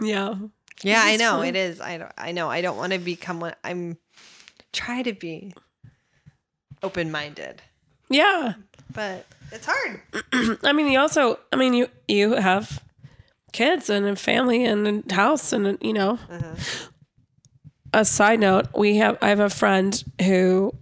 Yeah. 0.00 0.34
yeah 0.82 1.02
i 1.04 1.16
know 1.16 1.36
funny. 1.38 1.48
it 1.48 1.56
is 1.56 1.80
i 1.80 1.98
don't 1.98 2.12
i 2.18 2.32
know 2.32 2.48
i 2.50 2.60
don't 2.60 2.76
want 2.76 2.92
to 2.92 2.98
become 2.98 3.40
one 3.40 3.54
i'm 3.64 3.96
try 4.72 5.02
to 5.02 5.12
be 5.12 5.54
open-minded 6.82 7.62
Yeah. 8.10 8.54
but 8.92 9.26
it's 9.52 9.66
hard 9.66 10.00
I 10.64 10.72
mean, 10.72 10.88
you 10.90 10.98
also, 10.98 11.38
I 11.52 11.56
mean, 11.56 11.74
you 11.74 11.86
you 12.08 12.34
have 12.34 12.82
kids 13.52 13.88
and 13.88 14.04
a 14.06 14.16
family 14.16 14.64
and 14.64 15.04
a 15.10 15.14
house 15.14 15.52
and 15.52 15.78
you 15.80 15.92
know. 15.92 16.18
A 17.94 18.04
side 18.04 18.40
note: 18.40 18.66
We 18.74 18.96
have 18.96 19.16
I 19.22 19.28
have 19.28 19.40
a 19.40 19.48
friend 19.48 20.02
who 20.20 20.72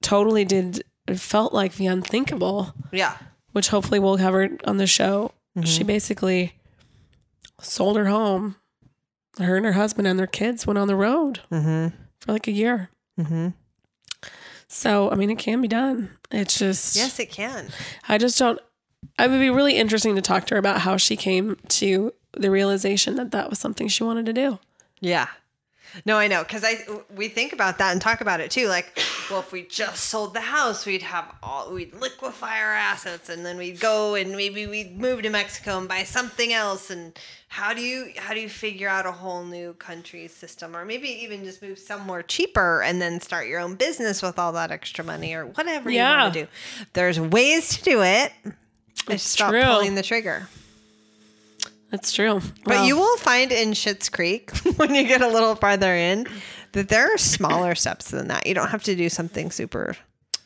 totally 0.00 0.44
did 0.44 0.82
felt 1.14 1.52
like 1.52 1.74
the 1.74 1.86
unthinkable, 1.86 2.74
yeah 2.90 3.16
which 3.52 3.68
hopefully 3.68 4.00
we'll 4.00 4.18
cover 4.18 4.48
on 4.64 4.78
the 4.78 4.86
show. 4.86 5.32
She 5.62 5.84
basically 5.84 6.54
sold 7.60 7.96
her 7.96 8.06
home. 8.06 8.56
Her 9.38 9.56
and 9.56 9.64
her 9.66 9.72
husband 9.74 10.08
and 10.08 10.18
their 10.18 10.26
kids 10.26 10.66
went 10.66 10.78
on 10.78 10.88
the 10.88 10.96
road 10.96 11.40
mm-hmm 11.52 11.94
for 12.20 12.32
like 12.32 12.46
a 12.48 12.52
year. 12.52 12.90
mm-hmm 13.18 13.48
So 14.66 15.10
I 15.10 15.14
mean, 15.16 15.30
it 15.30 15.38
can 15.38 15.60
be 15.60 15.68
done. 15.68 16.10
It's 16.30 16.58
just 16.58 16.96
yes 16.96 17.20
it 17.20 17.30
can 17.30 17.68
I 18.08 18.18
just 18.18 18.38
don't. 18.38 18.58
It 19.18 19.30
would 19.30 19.38
be 19.38 19.50
really 19.50 19.76
interesting 19.76 20.16
to 20.16 20.22
talk 20.22 20.46
to 20.46 20.54
her 20.54 20.58
about 20.58 20.80
how 20.80 20.96
she 20.96 21.14
came 21.14 21.58
to 21.68 22.12
the 22.36 22.50
realization 22.50 23.16
that 23.16 23.30
that 23.32 23.50
was 23.50 23.58
something 23.58 23.86
she 23.86 24.02
wanted 24.02 24.26
to 24.26 24.32
do. 24.32 24.58
Yeah. 25.00 25.28
No, 26.04 26.16
I 26.18 26.26
know 26.28 26.42
because 26.42 26.64
I 26.64 26.78
we 27.14 27.28
think 27.28 27.52
about 27.52 27.78
that 27.78 27.92
and 27.92 28.00
talk 28.00 28.20
about 28.20 28.40
it 28.40 28.50
too. 28.50 28.68
Like, 28.68 28.98
well, 29.30 29.40
if 29.40 29.52
we 29.52 29.62
just 29.62 30.04
sold 30.04 30.34
the 30.34 30.40
house, 30.40 30.84
we'd 30.86 31.02
have 31.02 31.32
all 31.42 31.72
we'd 31.72 31.94
liquefy 31.94 32.58
our 32.60 32.72
assets, 32.74 33.28
and 33.28 33.44
then 33.46 33.56
we'd 33.58 33.80
go 33.80 34.14
and 34.14 34.32
maybe 34.32 34.66
we'd 34.66 34.98
move 34.98 35.22
to 35.22 35.30
Mexico 35.30 35.78
and 35.78 35.88
buy 35.88 36.02
something 36.02 36.52
else. 36.52 36.90
And 36.90 37.16
how 37.48 37.72
do 37.72 37.80
you 37.80 38.12
how 38.16 38.34
do 38.34 38.40
you 38.40 38.48
figure 38.48 38.88
out 38.88 39.06
a 39.06 39.12
whole 39.12 39.44
new 39.44 39.74
country 39.74 40.26
system, 40.28 40.74
or 40.76 40.84
maybe 40.84 41.08
even 41.08 41.44
just 41.44 41.62
move 41.62 41.78
somewhere 41.78 42.22
cheaper 42.22 42.82
and 42.82 43.00
then 43.00 43.20
start 43.20 43.46
your 43.46 43.60
own 43.60 43.76
business 43.76 44.20
with 44.22 44.38
all 44.38 44.52
that 44.52 44.70
extra 44.70 45.04
money, 45.04 45.34
or 45.34 45.46
whatever 45.46 45.90
you 45.90 45.96
Yeah. 45.98 46.22
want 46.22 46.34
to 46.34 46.42
do. 46.44 46.48
There's 46.94 47.20
ways 47.20 47.76
to 47.78 47.82
do 47.84 48.02
it. 48.02 48.32
It's 49.08 49.22
stop 49.22 49.50
true. 49.50 49.62
pulling 49.62 49.94
the 49.94 50.02
trigger. 50.02 50.48
That's 51.94 52.12
true. 52.12 52.40
But 52.64 52.88
you 52.88 52.96
will 52.96 53.16
find 53.18 53.52
in 53.52 53.70
Schitt's 53.70 54.08
Creek 54.08 54.50
when 54.78 54.96
you 54.96 55.06
get 55.06 55.22
a 55.22 55.28
little 55.28 55.54
farther 55.54 55.94
in 55.94 56.26
that 56.72 56.88
there 56.88 57.14
are 57.14 57.18
smaller 57.18 57.74
steps 57.76 58.10
than 58.10 58.26
that. 58.26 58.48
You 58.48 58.54
don't 58.54 58.70
have 58.70 58.82
to 58.82 58.96
do 58.96 59.08
something 59.08 59.52
super 59.52 59.96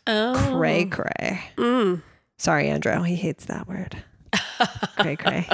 oh, 0.07 0.53
cray 0.59 0.85
cray. 0.85 1.41
mm. 1.57 2.03
Sorry, 2.37 2.69
Andrew. 2.69 3.03
He 3.03 3.17
hates 3.17 3.47
that 3.47 3.67
word. 3.67 3.97
cray 4.99 5.17
cray. 5.17 5.49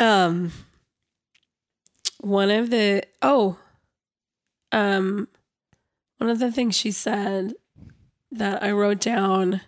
um, 0.00 0.50
one 2.20 2.50
of 2.50 2.70
the 2.70 3.02
oh 3.20 3.58
um 4.72 5.28
one 6.16 6.30
of 6.30 6.38
the 6.38 6.50
things 6.50 6.74
she 6.74 6.92
said 6.92 7.52
that 8.30 8.62
I 8.62 8.70
wrote 8.70 9.00
down 9.00 9.60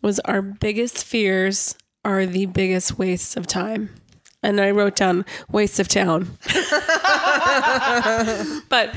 was 0.00 0.20
our 0.20 0.40
biggest 0.40 1.02
fears 1.02 1.74
are 2.04 2.26
the 2.26 2.46
biggest 2.46 2.98
wastes 2.98 3.36
of 3.36 3.46
time. 3.46 3.90
And 4.42 4.60
I 4.60 4.70
wrote 4.70 4.96
down 4.96 5.26
waste 5.50 5.78
of 5.80 5.88
town. 5.88 6.38
but 8.68 8.94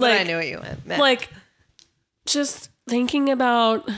But 0.00 0.10
I 0.12 0.16
like 0.18 0.26
knew 0.26 0.36
what 0.36 0.46
you 0.46 0.60
meant. 0.86 1.00
like 1.00 1.28
just 2.24 2.70
thinking 2.88 3.30
about 3.30 3.88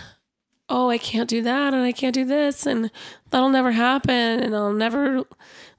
oh 0.68 0.90
i 0.90 0.98
can't 0.98 1.28
do 1.28 1.42
that 1.42 1.72
and 1.74 1.82
i 1.82 1.92
can't 1.92 2.14
do 2.14 2.24
this 2.24 2.66
and 2.66 2.90
that'll 3.30 3.48
never 3.48 3.72
happen 3.72 4.40
and 4.40 4.54
i'll 4.54 4.72
never 4.72 5.22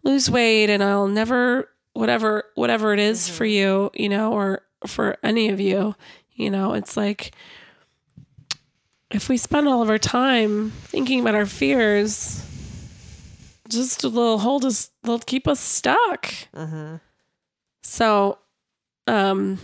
lose 0.04 0.30
weight 0.30 0.70
and 0.70 0.84
i'll 0.84 1.08
never 1.08 1.70
whatever 1.94 2.44
whatever 2.56 2.94
it 2.94 3.00
is 3.00 3.30
for 3.30 3.46
mm-hmm. 3.46 3.54
you 3.54 3.92
you 3.96 4.10
know 4.10 4.34
or 4.34 4.62
for 4.88 5.18
any 5.24 5.50
of 5.50 5.60
you 5.60 5.96
you 6.34 6.50
know 6.50 6.74
it's 6.74 6.98
like 6.98 7.34
if 9.12 9.30
we 9.30 9.38
spend 9.38 9.68
all 9.68 9.82
of 9.82 9.90
our 9.90 10.00
time 10.00 10.72
thinking 10.86 11.20
about 11.20 11.36
our 11.36 11.46
fears 11.46 12.44
just 13.74 14.02
they'll 14.02 14.38
hold 14.38 14.64
us 14.66 14.92
they'll 15.04 15.20
keep 15.20 15.48
us 15.48 15.60
stuck 15.60 16.34
so 17.82 18.38
um 19.08 19.60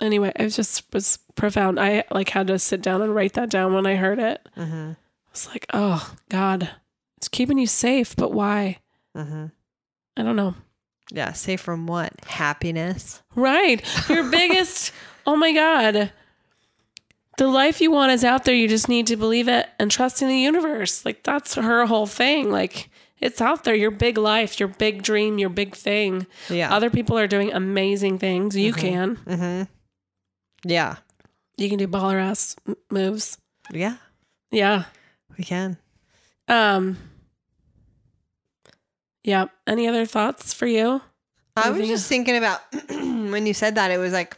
anyway, 0.00 0.32
it 0.36 0.50
just 0.50 0.84
was 0.92 1.18
profound. 1.34 1.80
I 1.80 2.04
like 2.10 2.28
had 2.30 2.48
to 2.48 2.58
sit 2.58 2.82
down 2.82 3.02
and 3.02 3.14
write 3.14 3.34
that 3.34 3.50
down 3.50 3.74
when 3.74 3.86
I 3.86 3.96
heard 3.96 4.18
it. 4.18 4.46
Mm-hmm. 4.56 4.92
I 4.92 5.30
was 5.32 5.48
like, 5.48 5.66
oh 5.72 6.14
God, 6.28 6.70
it's 7.16 7.28
keeping 7.28 7.58
you 7.58 7.66
safe, 7.66 8.14
but 8.16 8.32
why? 8.32 8.78
Mm-hmm. 9.16 9.46
I 10.16 10.22
don't 10.22 10.36
know. 10.36 10.54
Yeah, 11.10 11.32
safe 11.32 11.60
from 11.60 11.86
what? 11.86 12.12
Happiness. 12.26 13.22
Right. 13.34 13.82
Your 14.08 14.24
biggest, 14.30 14.92
oh 15.26 15.36
my 15.36 15.52
God. 15.52 16.12
The 17.36 17.48
life 17.48 17.80
you 17.80 17.90
want 17.90 18.12
is 18.12 18.24
out 18.24 18.44
there. 18.44 18.54
You 18.54 18.68
just 18.68 18.88
need 18.88 19.06
to 19.08 19.16
believe 19.16 19.48
it 19.48 19.68
and 19.78 19.90
trust 19.90 20.22
in 20.22 20.28
the 20.28 20.38
universe. 20.38 21.04
Like 21.04 21.22
that's 21.22 21.54
her 21.56 21.86
whole 21.86 22.06
thing. 22.06 22.50
Like 22.50 22.90
it's 23.20 23.40
out 23.40 23.64
there. 23.64 23.74
Your 23.74 23.90
big 23.90 24.18
life, 24.18 24.60
your 24.60 24.68
big 24.68 25.02
dream, 25.02 25.38
your 25.38 25.48
big 25.48 25.74
thing. 25.74 26.26
Yeah. 26.48 26.74
Other 26.74 26.90
people 26.90 27.18
are 27.18 27.26
doing 27.26 27.52
amazing 27.52 28.18
things. 28.18 28.56
You 28.56 28.72
can. 28.72 29.16
mm-hmm. 29.16 29.62
Yeah. 30.68 30.96
You 31.56 31.68
can 31.68 31.78
do 31.78 31.88
baller 31.88 32.20
ass 32.20 32.56
moves. 32.90 33.38
Yeah. 33.72 33.96
Yeah. 34.50 34.84
We 35.36 35.44
can. 35.44 35.76
Um. 36.48 36.98
Yeah. 39.22 39.46
Any 39.66 39.88
other 39.88 40.06
thoughts 40.06 40.52
for 40.52 40.66
you? 40.66 41.00
I 41.56 41.70
was 41.70 41.86
just 41.86 42.08
thinking 42.08 42.36
about 42.36 42.60
when 42.90 43.46
you 43.46 43.54
said 43.54 43.76
that. 43.76 43.90
It 43.90 43.98
was 43.98 44.12
like 44.12 44.36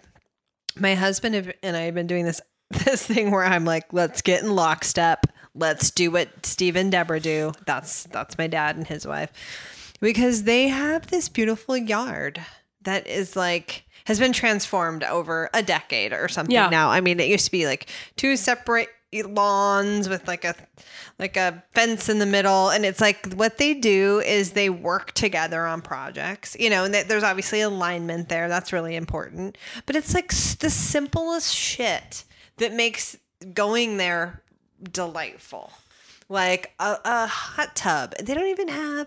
my 0.79 0.95
husband 0.95 1.55
and 1.63 1.77
I 1.77 1.83
have 1.83 1.95
been 1.95 2.07
doing 2.07 2.25
this 2.25 2.41
this 2.85 3.07
thing 3.07 3.31
where 3.31 3.45
I'm 3.45 3.65
like, 3.65 3.93
let's 3.93 4.23
get 4.23 4.43
in 4.43 4.55
lockstep. 4.55 5.27
Let's 5.55 5.91
do 5.91 6.11
what 6.11 6.45
Steve 6.45 6.77
and 6.77 6.93
Deborah 6.93 7.21
do. 7.21 7.53
That's 7.67 8.05
that's 8.05 8.37
my 8.37 8.47
dad 8.47 8.77
and 8.77 8.87
his 8.87 9.07
wife 9.07 9.95
because 10.01 10.43
they 10.43 10.69
have 10.69 11.07
this 11.07 11.29
beautiful 11.31 11.77
yard 11.77 12.41
that 12.83 13.07
is 13.07 13.35
like 13.37 13.85
has 14.05 14.19
been 14.19 14.33
transformed 14.33 15.03
over 15.03 15.49
a 15.55 15.63
decade 15.63 16.13
or 16.13 16.29
something 16.29 16.55
Yeah. 16.55 16.69
now. 16.69 16.91
I 16.91 17.01
mean, 17.01 17.19
it 17.21 17.29
used 17.29 17.47
to 17.47 17.51
be 17.51 17.67
like 17.67 17.89
two 18.17 18.37
separate 18.37 18.89
lawns 19.25 20.09
with 20.11 20.29
like 20.29 20.45
a 20.45 20.55
like 21.19 21.37
a 21.39 21.63
fence 21.75 22.09
in 22.11 22.19
the 22.19 22.27
middle 22.27 22.69
and 22.69 22.85
it's 22.85 23.01
like 23.01 23.33
what 23.35 23.57
they 23.57 23.73
do 23.73 24.21
is 24.21 24.51
they 24.51 24.69
work 24.69 25.13
together 25.13 25.65
on 25.65 25.81
projects 25.81 26.55
you 26.61 26.69
know 26.69 26.85
and 26.85 26.93
th- 26.93 27.07
there's 27.07 27.23
obviously 27.23 27.63
alignment 27.63 28.29
there 28.29 28.47
that's 28.49 28.75
really 28.75 28.95
important 28.95 29.57
but 29.87 29.97
it's 29.97 30.13
like 30.13 30.31
s- 30.33 30.57
the 30.57 30.69
simplest 30.69 31.55
shit 31.55 32.25
that 32.59 32.73
makes 32.73 33.17
going 33.55 33.97
there 33.97 34.43
delightful. 34.93 35.73
Like 36.29 36.73
a, 36.81 36.97
a 37.05 37.27
hot 37.29 37.77
tub. 37.77 38.15
They 38.21 38.35
don't 38.35 38.49
even 38.49 38.67
have 38.67 39.07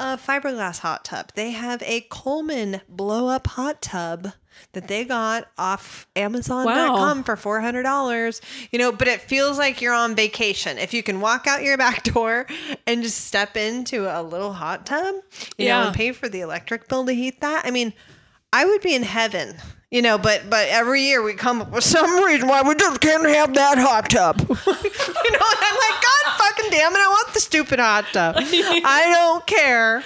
a 0.00 0.16
fiberglass 0.16 0.78
hot 0.78 1.04
tub. 1.04 1.30
They 1.34 1.50
have 1.50 1.82
a 1.82 2.00
coleman 2.08 2.80
blow 2.88 3.28
up 3.28 3.46
hot 3.48 3.82
tub 3.82 4.28
that 4.72 4.88
they 4.88 5.04
got 5.04 5.48
off 5.58 6.06
amazon.com 6.16 7.24
for 7.24 7.36
$400 7.36 8.40
you 8.70 8.78
know 8.78 8.92
but 8.92 9.08
it 9.08 9.20
feels 9.20 9.58
like 9.58 9.82
you're 9.82 9.92
on 9.92 10.14
vacation. 10.14 10.78
If 10.78 10.94
you 10.94 11.02
can 11.02 11.20
walk 11.20 11.46
out 11.48 11.62
your 11.64 11.76
back 11.76 12.04
door 12.04 12.46
and 12.86 13.02
just 13.02 13.24
step 13.26 13.56
into 13.56 14.06
a 14.06 14.22
little 14.22 14.52
hot 14.52 14.86
tub 14.86 15.16
you 15.58 15.66
know 15.66 15.80
Yeah. 15.80 15.86
and 15.88 15.94
pay 15.96 16.12
for 16.12 16.28
the 16.28 16.40
electric 16.40 16.88
bill 16.88 17.04
to 17.04 17.12
heat 17.12 17.40
that 17.40 17.66
i 17.66 17.72
mean 17.72 17.92
i 18.52 18.64
would 18.64 18.80
be 18.80 18.94
in 18.94 19.02
heaven 19.02 19.56
you 19.94 20.02
know 20.02 20.18
but 20.18 20.42
but 20.50 20.66
every 20.68 21.02
year 21.02 21.22
we 21.22 21.32
come 21.34 21.60
up 21.62 21.70
with 21.70 21.84
some 21.84 22.10
reason 22.24 22.48
why 22.48 22.62
we 22.62 22.74
just 22.74 23.00
can't 23.00 23.26
have 23.28 23.54
that 23.54 23.78
hot 23.78 24.10
tub 24.10 24.36
you 24.40 24.46
know 24.46 25.46
and 25.54 25.60
i'm 25.68 25.76
like 25.86 25.98
god 26.02 26.24
fucking 26.38 26.70
damn 26.70 26.92
it 26.92 26.98
i 26.98 27.06
want 27.08 27.32
the 27.34 27.40
stupid 27.40 27.78
hot 27.78 28.04
tub 28.12 28.34
i 28.40 29.10
don't 29.14 29.46
care 29.46 30.02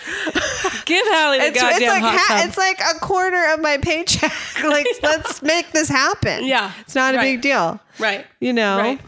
Give 0.85 1.07
Hallie 1.09 1.38
the 1.38 1.46
it's, 1.46 1.57
it's 1.57 1.61
goddamn 1.62 1.88
like 1.88 2.03
hot 2.03 2.18
ha- 2.18 2.38
tub. 2.40 2.48
it's 2.48 2.59
like 2.59 2.81
a 2.81 2.98
quarter 3.01 3.44
of 3.53 3.61
my 3.61 3.79
paycheck 3.79 4.33
like 4.64 4.87
let's 5.03 5.42
make 5.42 5.70
this 5.72 5.88
happen 5.88 6.44
Yeah, 6.46 6.72
it's 6.81 6.94
not 6.94 7.14
a 7.14 7.16
right. 7.18 7.22
big 7.24 7.40
deal 7.40 7.81
right. 7.98 8.27
you 8.40 8.53
know 8.53 8.79
Right. 8.79 9.01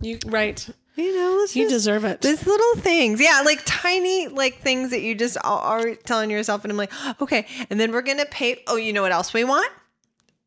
You 0.00 0.18
right. 0.26 0.68
you 0.96 1.14
know 1.16 1.36
let's 1.40 1.54
You 1.54 1.64
just- 1.64 1.74
deserve 1.74 2.04
it. 2.04 2.20
These 2.22 2.44
little 2.46 2.74
things, 2.76 3.20
yeah, 3.20 3.42
like 3.44 3.62
tiny 3.64 4.26
like 4.28 4.60
things 4.60 4.90
that 4.90 5.00
you 5.00 5.14
just 5.14 5.36
are- 5.44 5.60
are 5.60 5.94
telling 5.94 6.28
yourself, 6.30 6.64
and 6.64 6.72
I'm 6.72 6.76
like, 6.76 6.90
okay, 7.22 7.46
and 7.70 7.78
then 7.78 7.92
we're 7.92 8.02
gonna 8.02 8.24
pay. 8.26 8.62
Oh, 8.66 8.74
you 8.76 8.92
know 8.92 9.02
what 9.02 9.12
else 9.12 9.32
we 9.32 9.44
want? 9.44 9.70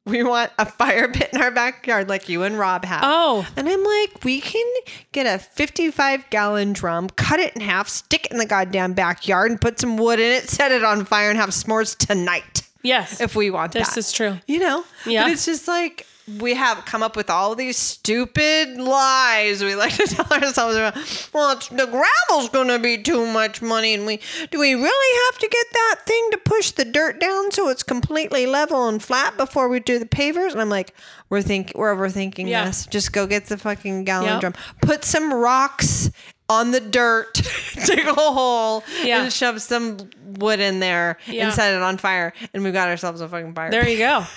We 0.05 0.21
want 0.21 0.51
a 0.59 0.65
fire 0.67 1.11
pit 1.11 1.31
in 1.33 1.41
our 1.41 1.49
backyard, 1.49 2.07
like 2.09 2.29
you 2.29 2.43
and 2.43 2.59
Rob 2.59 2.85
have. 2.85 3.01
Oh. 3.03 3.47
and 3.57 3.67
I'm 3.67 3.83
like, 3.83 4.23
we 4.23 4.39
can 4.39 4.65
get 5.11 5.25
a 5.25 5.39
55 5.39 6.29
gallon 6.29 6.73
drum, 6.73 7.09
cut 7.09 7.39
it 7.39 7.55
in 7.55 7.61
half, 7.61 7.89
stick 7.89 8.25
it 8.27 8.31
in 8.31 8.37
the 8.37 8.45
goddamn 8.45 8.93
backyard, 8.93 9.49
and 9.49 9.59
put 9.59 9.79
some 9.79 9.97
wood 9.97 10.19
in 10.19 10.31
it, 10.31 10.47
set 10.47 10.71
it 10.71 10.83
on 10.83 11.05
fire, 11.05 11.29
and 11.31 11.39
have 11.39 11.49
s'mores 11.49 11.97
tonight 11.97 12.61
Yes. 12.83 13.19
if 13.19 13.35
we 13.35 13.49
want 13.49 13.71
this 13.71 13.97
is 13.97 14.11
true. 14.11 14.37
You 14.47 14.59
know? 14.59 14.83
Yeah. 15.07 15.23
But 15.23 15.31
it's 15.31 15.45
just 15.45 15.67
like 15.67 16.05
we 16.39 16.55
have 16.55 16.85
come 16.85 17.03
up 17.03 17.15
with 17.15 17.29
all 17.29 17.53
these 17.55 17.77
stupid 17.77 18.77
lies 18.77 19.63
we 19.63 19.75
like 19.75 19.93
to 19.95 20.07
tell 20.07 20.25
ourselves 20.33 20.75
about. 20.75 20.95
Well, 21.33 21.51
it's, 21.51 21.67
the 21.67 21.85
gravel's 21.85 22.49
going 22.49 22.69
to 22.69 22.79
be 22.79 22.97
too 22.97 23.25
much 23.27 23.61
money, 23.61 23.93
and 23.93 24.05
we 24.07 24.19
do 24.49 24.59
we 24.59 24.73
really 24.73 25.25
have 25.27 25.39
to 25.39 25.47
get 25.47 25.65
that 25.73 25.95
thing 26.05 26.29
to 26.31 26.37
push 26.39 26.71
the 26.71 26.85
dirt 26.85 27.19
down 27.19 27.51
so 27.51 27.69
it's 27.69 27.83
completely 27.83 28.47
level 28.47 28.87
and 28.87 29.03
flat 29.03 29.37
before 29.37 29.69
we 29.69 29.79
do 29.79 29.99
the 29.99 30.05
pavers? 30.07 30.51
And 30.51 30.61
I'm 30.61 30.69
like, 30.69 30.93
we're 31.29 31.41
think 31.43 31.71
we're 31.75 31.95
overthinking 31.95 32.47
Yeah. 32.47 32.65
this. 32.65 32.87
Just 32.87 33.13
go 33.13 33.27
get 33.27 33.45
the 33.45 33.57
fucking 33.57 34.03
gallon 34.03 34.25
Yep. 34.29 34.41
drum. 34.41 34.53
Put 34.81 35.05
some 35.05 35.31
rocks 35.33 36.09
on 36.49 36.71
the 36.71 36.79
dirt, 36.79 37.33
dig 37.85 38.05
a 38.07 38.13
hole, 38.13 38.83
Yeah. 39.03 39.23
and 39.23 39.33
shove 39.33 39.61
some 39.61 39.97
wood 40.39 40.59
in 40.59 40.79
there 40.79 41.17
Yeah. 41.27 41.45
and 41.45 41.53
set 41.53 41.73
it 41.73 41.81
on 41.83 41.97
fire, 41.97 42.33
and 42.53 42.63
we've 42.63 42.73
got 42.73 42.87
ourselves 42.87 43.21
a 43.21 43.27
fucking 43.29 43.53
fire. 43.53 43.69
There 43.69 43.87
you 43.87 43.97
go. 43.99 44.25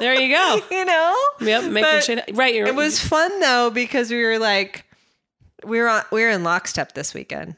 There 0.00 0.14
you 0.20 0.34
go. 0.34 0.60
you 0.70 0.84
know? 0.84 1.16
Yep, 1.40 1.64
making 1.64 1.82
But 1.82 2.04
shit 2.04 2.30
right. 2.34 2.54
You're, 2.54 2.66
It 2.66 2.74
was 2.74 2.98
fun 3.00 3.40
though 3.40 3.70
because 3.70 4.10
we 4.10 4.22
were 4.22 4.38
like, 4.38 4.84
we 5.64 5.80
were 5.80 5.88
on, 5.88 6.02
we 6.10 6.22
were 6.22 6.30
in 6.30 6.42
lockstep 6.44 6.92
this 6.92 7.14
weekend. 7.14 7.54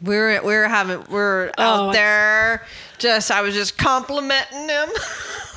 We 0.00 0.16
were 0.16 0.40
we 0.44 0.54
were 0.54 0.68
having 0.68 1.00
we 1.08 1.14
were 1.14 1.50
Oh, 1.58 1.62
out 1.88 1.92
there. 1.92 2.64
Just 2.98 3.30
I 3.32 3.40
was 3.42 3.54
just 3.54 3.76
complimenting 3.78 4.68
him. 4.68 4.88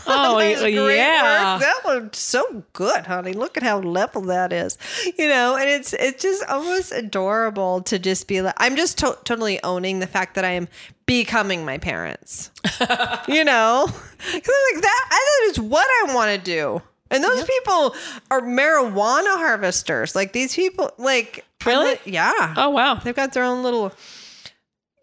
Oh, 0.07 0.39
That 0.39 0.53
was 0.55 0.63
y- 0.63 0.71
great 0.73 0.97
yeah. 0.97 1.53
work. 1.53 1.61
that 1.61 1.81
was 1.85 2.09
so 2.17 2.63
good, 2.73 3.05
honey. 3.05 3.33
Look 3.33 3.55
at 3.55 3.61
how 3.61 3.79
level 3.81 4.23
that 4.23 4.51
is, 4.51 4.75
you 5.15 5.27
know. 5.27 5.55
And 5.55 5.69
it's 5.69 5.93
it's 5.93 6.23
just 6.23 6.43
almost 6.49 6.91
adorable 6.91 7.81
to 7.83 7.99
just 7.99 8.27
be 8.27 8.41
like, 8.41 8.55
I'm 8.57 8.75
just 8.75 8.97
to- 8.97 9.19
totally 9.25 9.61
owning 9.63 9.99
the 9.99 10.07
fact 10.07 10.33
that 10.35 10.43
I 10.43 10.53
am 10.53 10.67
becoming 11.11 11.65
my 11.65 11.77
parents 11.77 12.51
you 13.27 13.43
know, 13.43 13.85
like 13.89 14.43
that. 14.43 15.07
That 15.09 15.49
is 15.49 15.59
what 15.59 15.85
I 15.85 16.15
want 16.15 16.31
to 16.31 16.37
do. 16.37 16.81
And 17.09 17.21
those 17.21 17.43
people 17.43 17.93
are 18.29 18.39
marijuana 18.41 19.35
harvesters. 19.35 20.15
Like 20.15 20.31
these 20.31 20.55
people, 20.55 20.91
like 20.97 21.43
Really? 21.65 21.91
like, 21.91 22.01
yeah. 22.05 22.53
oh 22.55 22.69
wow. 22.69 22.95
They've 22.95 23.15
got 23.15 23.33
their 23.33 23.43
own 23.43 23.61
little, 23.61 23.91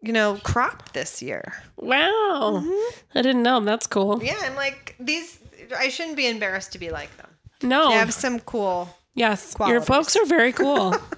you 0.01 0.15
know, 0.15 0.39
crop 0.43 0.93
this 0.93 1.21
year. 1.21 1.53
Wow. 1.77 2.63
Mm-hmm. 2.65 3.19
I 3.19 3.23
didn't 3.23 3.43
know. 3.43 3.61
That's 3.61 3.87
cool. 3.87 4.23
Yeah, 4.25 4.37
I'm 4.41 4.57
like 4.57 4.97
these. 4.99 5.39
I 5.77 5.91
shouldn't 5.91 6.17
be 6.17 6.27
embarrassed 6.27 6.73
to 6.73 6.79
be 6.79 6.89
like 6.91 7.15
them. 7.19 7.29
No. 7.63 7.91
They 7.91 7.97
have 7.97 8.15
some 8.15 8.41
cool. 8.41 8.89
Yes, 9.15 9.55
your 9.67 9.83
folks 9.83 10.17
are 10.17 10.25
very 10.25 10.53
cool. 10.53 10.95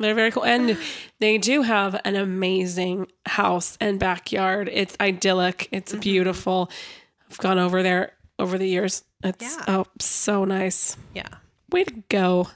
They're 0.00 0.14
very 0.14 0.30
cool, 0.30 0.44
and 0.44 0.76
they 1.18 1.38
do 1.38 1.62
have 1.62 2.00
an 2.04 2.16
amazing 2.16 3.06
house 3.26 3.76
and 3.80 3.98
backyard. 4.00 4.68
It's 4.72 4.96
idyllic. 5.00 5.68
It's 5.70 5.92
Mm-hmm. 5.92 6.00
beautiful. 6.00 6.70
I've 7.30 7.38
gone 7.38 7.58
over 7.58 7.82
there 7.82 8.12
over 8.38 8.58
the 8.58 8.66
years. 8.68 9.04
It's 9.22 9.42
Yeah. 9.56 9.64
oh 9.68 9.86
so 10.00 10.44
nice. 10.44 10.96
Yeah. 11.14 11.28
Way 11.70 11.84
to 11.84 11.94
go! 12.08 12.48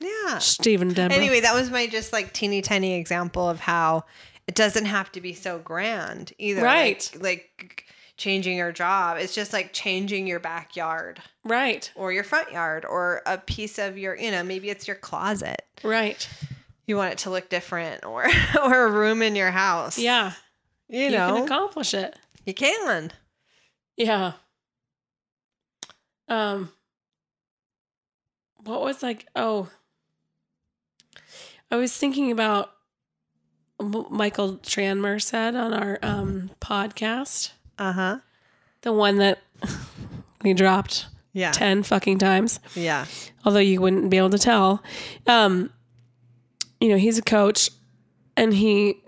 Yeah. 0.00 0.40
Deborah. 0.62 1.12
Anyway, 1.12 1.40
that 1.40 1.54
was 1.54 1.70
my 1.70 1.86
just 1.86 2.12
like 2.12 2.32
teeny 2.32 2.62
tiny 2.62 2.94
example 2.94 3.48
of 3.48 3.60
how 3.60 4.04
it 4.46 4.54
doesn't 4.54 4.84
have 4.86 5.10
to 5.12 5.20
be 5.20 5.32
so 5.34 5.58
grand 5.58 6.32
either. 6.38 6.62
Right. 6.62 7.10
Like, 7.14 7.22
like 7.58 7.84
changing 8.16 8.56
your 8.56 8.72
job. 8.72 9.18
It's 9.18 9.34
just 9.34 9.52
like 9.52 9.72
changing 9.72 10.26
your 10.26 10.38
backyard 10.40 11.20
right, 11.44 11.90
or 11.96 12.12
your 12.12 12.24
front 12.24 12.52
yard 12.52 12.84
or 12.86 13.20
a 13.26 13.36
piece 13.38 13.78
of 13.78 13.98
your, 13.98 14.16
you 14.16 14.30
know, 14.30 14.42
maybe 14.42 14.70
it's 14.70 14.86
your 14.86 14.96
closet. 14.96 15.62
right. 15.82 16.28
You 16.86 16.96
want 16.96 17.12
it 17.12 17.18
to 17.18 17.30
look 17.30 17.48
different 17.48 18.04
or 18.04 18.26
or 18.62 18.86
a 18.86 18.90
room 18.90 19.22
in 19.22 19.34
your 19.36 19.50
house. 19.50 19.98
Yeah, 19.98 20.32
You 20.88 21.00
you 21.04 21.10
know, 21.10 21.34
can 21.34 21.44
accomplish 21.44 21.94
it. 21.94 22.16
you 22.44 22.54
can. 22.54 23.12
Yeah. 23.96 24.32
Um. 26.28 26.70
What 28.64 28.82
was 28.82 29.02
like? 29.02 29.26
Oh, 29.36 29.68
I 31.70 31.76
was 31.76 31.96
thinking 31.96 32.30
about 32.30 32.72
Michael 33.80 34.54
Tranmer 34.58 35.20
said 35.22 35.54
on 35.54 35.72
our 35.74 35.98
um 36.02 36.50
podcast, 36.60 37.50
Uh-huh. 37.78 38.18
the 38.82 38.92
one 38.92 39.16
that 39.18 39.38
we 40.42 40.52
dropped 40.54 41.06
Yeah. 41.32 41.52
ten 41.52 41.82
fucking 41.82 42.18
times. 42.18 42.58
Yeah. 42.74 43.06
although 43.44 43.60
you 43.60 43.80
wouldn't 43.80 44.10
be 44.10 44.16
able 44.18 44.30
to 44.30 44.38
tell. 44.38 44.82
Um, 45.26 45.70
you 46.80 46.88
know, 46.88 46.96
he's 46.96 47.18
a 47.18 47.22
coach, 47.22 47.70
and 48.36 48.52
he 48.54 49.02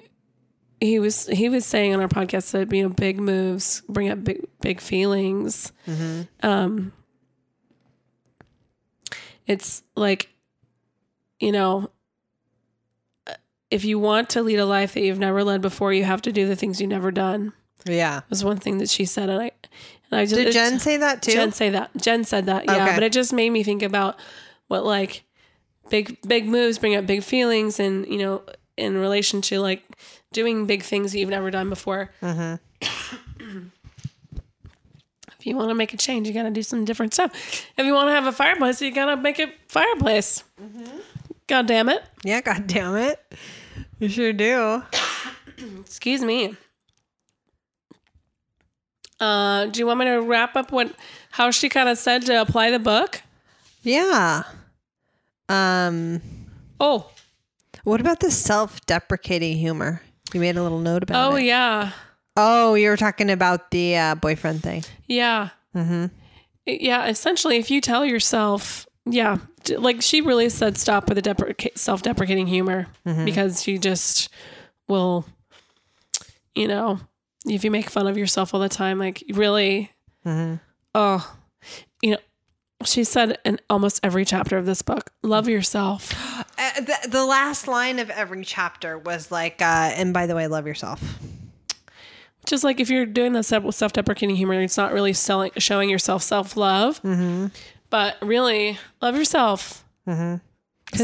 he 0.80 0.98
was 0.98 1.26
he 1.26 1.48
was 1.48 1.64
saying 1.66 1.92
on 1.94 2.00
our 2.00 2.08
podcast 2.08 2.50
that 2.52 2.72
you 2.72 2.82
know 2.84 2.88
big 2.88 3.18
moves 3.20 3.82
bring 3.88 4.08
up 4.10 4.22
big 4.24 4.46
big 4.60 4.80
feelings. 4.80 5.72
Um, 6.42 6.92
it's 9.46 9.82
like, 9.96 10.28
you 11.40 11.52
know. 11.52 11.90
If 13.70 13.84
you 13.84 13.98
want 13.98 14.30
to 14.30 14.40
lead 14.42 14.58
a 14.58 14.64
life 14.64 14.94
that 14.94 15.02
you've 15.02 15.18
never 15.18 15.44
led 15.44 15.60
before, 15.60 15.92
you 15.92 16.02
have 16.04 16.22
to 16.22 16.32
do 16.32 16.46
the 16.48 16.56
things 16.56 16.80
you've 16.80 16.88
never 16.88 17.10
done. 17.10 17.52
Yeah. 17.84 18.22
Was 18.30 18.42
one 18.42 18.56
thing 18.56 18.78
that 18.78 18.88
she 18.88 19.04
said, 19.04 19.28
and 19.28 19.42
I, 19.42 19.50
and 20.10 20.20
I 20.20 20.24
just 20.24 20.36
Did 20.36 20.46
it- 20.46 20.52
Jen 20.52 20.78
say 20.80 20.96
that 20.96 21.20
too? 21.20 21.32
Jen 21.32 21.52
say 21.52 21.68
that. 21.68 21.90
Jen 21.98 22.24
said 22.24 22.46
that. 22.46 22.64
Yeah, 22.64 22.76
Okay. 22.86 22.94
but 22.94 23.02
it 23.02 23.12
just 23.12 23.30
made 23.34 23.50
me 23.50 23.62
think 23.62 23.82
about 23.82 24.18
what 24.68 24.86
like 24.86 25.24
big 25.90 26.18
big 26.26 26.46
moves 26.46 26.78
bring 26.78 26.94
up 26.96 27.06
big 27.06 27.22
feelings, 27.22 27.80
and 27.80 28.06
you 28.06 28.18
know, 28.18 28.42
in 28.76 28.96
relation 28.96 29.40
to 29.42 29.60
like 29.60 29.82
doing 30.32 30.66
big 30.66 30.82
things 30.82 31.12
that 31.12 31.18
you've 31.18 31.28
never 31.28 31.50
done 31.50 31.68
before. 31.68 32.10
Mm-hmm. 32.22 32.54
if 35.38 35.46
you 35.46 35.56
want 35.56 35.70
to 35.70 35.74
make 35.74 35.92
a 35.94 35.96
change, 35.96 36.28
you 36.28 36.34
got 36.34 36.44
to 36.44 36.50
do 36.50 36.62
some 36.62 36.84
different 36.84 37.14
stuff. 37.14 37.32
If 37.76 37.86
you 37.86 37.94
want 37.94 38.08
to 38.08 38.12
have 38.12 38.26
a 38.26 38.32
fireplace, 38.32 38.80
you 38.82 38.92
got 38.92 39.06
to 39.06 39.16
make 39.16 39.38
a 39.38 39.52
fireplace. 39.68 40.44
Mm-hmm. 40.60 40.98
God 41.46 41.66
damn 41.66 41.88
it! 41.88 42.02
yeah, 42.24 42.40
god 42.40 42.66
damn 42.66 42.96
it. 42.96 43.20
You 43.98 44.08
sure 44.08 44.32
do. 44.32 44.82
Excuse 45.80 46.22
me. 46.22 46.56
Uh, 49.18 49.66
do 49.66 49.80
you 49.80 49.86
want 49.86 49.98
me 49.98 50.04
to 50.06 50.18
wrap 50.18 50.54
up 50.54 50.70
what 50.70 50.94
how 51.32 51.50
she 51.50 51.68
kind 51.68 51.88
of 51.88 51.98
said 51.98 52.24
to 52.26 52.40
apply 52.40 52.70
the 52.70 52.78
book? 52.78 53.22
Yeah. 53.82 54.44
Um 55.48 56.20
Oh, 56.80 57.10
what 57.84 58.00
about 58.00 58.20
the 58.20 58.30
self-deprecating 58.30 59.56
humor? 59.56 60.02
You 60.32 60.40
made 60.40 60.56
a 60.56 60.62
little 60.62 60.78
note 60.80 61.02
about 61.02 61.32
oh 61.32 61.36
it. 61.36 61.44
yeah. 61.44 61.92
Oh, 62.36 62.74
you 62.74 62.88
were 62.90 62.96
talking 62.96 63.30
about 63.30 63.70
the 63.72 63.96
uh, 63.96 64.14
boyfriend 64.14 64.62
thing. 64.62 64.84
Yeah. 65.06 65.48
Mm-hmm. 65.74 66.06
Yeah. 66.66 67.06
Essentially, 67.06 67.56
if 67.56 67.70
you 67.70 67.80
tell 67.80 68.04
yourself, 68.04 68.86
yeah, 69.06 69.38
like 69.76 70.02
she 70.02 70.20
really 70.20 70.48
said, 70.50 70.76
stop 70.78 71.08
with 71.08 71.16
the 71.16 71.22
depreca- 71.34 71.76
self 71.76 72.02
deprecating 72.02 72.46
humor 72.46 72.86
because 73.04 73.66
you 73.66 73.78
just 73.78 74.28
will, 74.86 75.24
you 76.54 76.68
know, 76.68 77.00
if 77.46 77.64
you 77.64 77.70
make 77.70 77.88
fun 77.90 78.06
of 78.06 78.16
yourself 78.18 78.54
all 78.54 78.60
the 78.60 78.68
time, 78.68 78.98
like 78.98 79.24
really, 79.32 79.90
oh, 80.94 81.34
you 82.02 82.10
know, 82.12 82.18
she 82.84 83.02
said 83.04 83.38
in 83.44 83.58
almost 83.68 84.00
every 84.02 84.24
chapter 84.24 84.56
of 84.56 84.66
this 84.66 84.82
book, 84.82 85.10
love 85.22 85.48
yourself. 85.48 86.12
Uh, 86.58 86.80
the, 86.80 87.08
the 87.08 87.24
last 87.24 87.66
line 87.68 87.98
of 87.98 88.10
every 88.10 88.44
chapter 88.44 88.98
was 88.98 89.30
like, 89.30 89.60
uh, 89.62 89.90
and 89.94 90.12
by 90.14 90.26
the 90.26 90.34
way, 90.34 90.46
love 90.46 90.66
yourself. 90.66 91.00
Just 92.46 92.64
like 92.64 92.80
if 92.80 92.88
you're 92.88 93.04
doing 93.06 93.32
the 93.32 93.42
self 93.42 93.92
deprecating 93.92 94.34
humor, 94.36 94.54
it's 94.62 94.76
not 94.76 94.92
really 94.92 95.12
selling, 95.12 95.50
showing 95.58 95.90
yourself 95.90 96.22
self 96.22 96.56
love, 96.56 97.00
but 97.90 98.16
really 98.22 98.78
love 99.02 99.16
yourself. 99.16 99.84
Because 100.06 100.40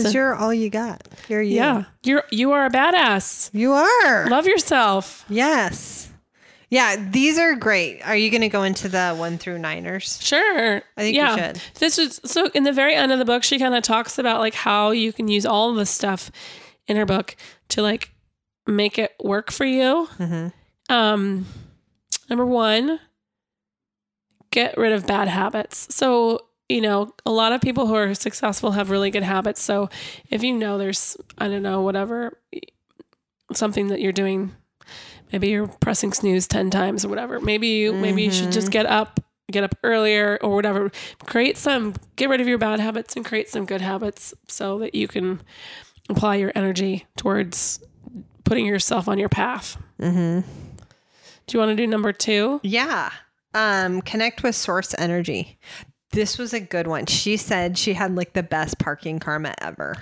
So- 0.04 0.08
you're 0.10 0.34
all 0.34 0.54
you 0.54 0.70
got. 0.70 1.06
You're 1.28 1.42
you. 1.42 1.56
Yeah. 1.56 1.84
You're, 2.02 2.24
you 2.30 2.52
are 2.52 2.64
a 2.66 2.70
badass. 2.70 3.50
You 3.52 3.72
are. 3.72 4.28
Love 4.30 4.46
yourself. 4.46 5.24
yes. 5.28 6.10
Yeah, 6.70 6.96
these 7.10 7.38
are 7.38 7.54
great. 7.54 8.00
Are 8.06 8.16
you 8.16 8.30
going 8.30 8.40
to 8.40 8.48
go 8.48 8.62
into 8.62 8.88
the 8.88 9.14
one 9.14 9.38
through 9.38 9.58
niners? 9.58 10.18
Sure. 10.22 10.82
I 10.96 11.00
think 11.00 11.14
you 11.14 11.22
yeah. 11.22 11.36
should. 11.36 11.60
This 11.74 11.98
is 11.98 12.20
so 12.24 12.48
in 12.54 12.64
the 12.64 12.72
very 12.72 12.94
end 12.94 13.12
of 13.12 13.18
the 13.18 13.24
book, 13.24 13.44
she 13.44 13.58
kind 13.58 13.74
of 13.74 13.82
talks 13.82 14.18
about 14.18 14.40
like 14.40 14.54
how 14.54 14.90
you 14.90 15.12
can 15.12 15.28
use 15.28 15.46
all 15.46 15.70
of 15.70 15.76
the 15.76 15.86
stuff 15.86 16.30
in 16.86 16.96
her 16.96 17.06
book 17.06 17.36
to 17.68 17.82
like 17.82 18.10
make 18.66 18.98
it 18.98 19.14
work 19.22 19.50
for 19.50 19.64
you. 19.64 20.08
Mm-hmm. 20.18 20.48
Um, 20.92 21.46
number 22.28 22.46
one, 22.46 23.00
get 24.50 24.76
rid 24.76 24.92
of 24.92 25.06
bad 25.06 25.28
habits. 25.28 25.94
So, 25.94 26.40
you 26.68 26.80
know, 26.80 27.12
a 27.26 27.30
lot 27.30 27.52
of 27.52 27.60
people 27.60 27.86
who 27.86 27.94
are 27.94 28.14
successful 28.14 28.72
have 28.72 28.90
really 28.90 29.10
good 29.10 29.22
habits. 29.22 29.62
So 29.62 29.90
if 30.30 30.42
you 30.42 30.52
know 30.54 30.78
there's, 30.78 31.16
I 31.38 31.48
don't 31.48 31.62
know, 31.62 31.82
whatever, 31.82 32.38
something 33.52 33.88
that 33.88 34.00
you're 34.00 34.12
doing, 34.12 34.54
maybe 35.34 35.48
you're 35.48 35.66
pressing 35.66 36.12
snooze 36.12 36.46
10 36.46 36.70
times 36.70 37.04
or 37.04 37.08
whatever. 37.08 37.40
Maybe 37.40 37.66
you, 37.66 37.92
maybe 37.92 38.22
you 38.22 38.30
should 38.30 38.52
just 38.52 38.70
get 38.70 38.86
up, 38.86 39.18
get 39.50 39.64
up 39.64 39.74
earlier 39.82 40.38
or 40.40 40.54
whatever. 40.54 40.92
Create 41.26 41.56
some, 41.56 41.96
get 42.14 42.28
rid 42.28 42.40
of 42.40 42.46
your 42.46 42.56
bad 42.56 42.78
habits 42.78 43.16
and 43.16 43.24
create 43.24 43.48
some 43.48 43.66
good 43.66 43.80
habits 43.80 44.32
so 44.46 44.78
that 44.78 44.94
you 44.94 45.08
can 45.08 45.42
apply 46.08 46.36
your 46.36 46.52
energy 46.54 47.04
towards 47.16 47.82
putting 48.44 48.64
yourself 48.64 49.08
on 49.08 49.18
your 49.18 49.28
path. 49.28 49.76
Mm-hmm. 50.00 50.48
Do 51.48 51.52
you 51.52 51.58
want 51.58 51.70
to 51.70 51.76
do 51.76 51.88
number 51.88 52.12
two? 52.12 52.60
Yeah. 52.62 53.10
Um, 53.54 54.02
connect 54.02 54.44
with 54.44 54.54
source 54.54 54.94
energy. 54.96 55.58
This 56.12 56.38
was 56.38 56.54
a 56.54 56.60
good 56.60 56.86
one. 56.86 57.06
She 57.06 57.36
said 57.38 57.76
she 57.76 57.94
had 57.94 58.14
like 58.14 58.34
the 58.34 58.44
best 58.44 58.78
parking 58.78 59.18
karma 59.18 59.52
ever. 59.60 59.96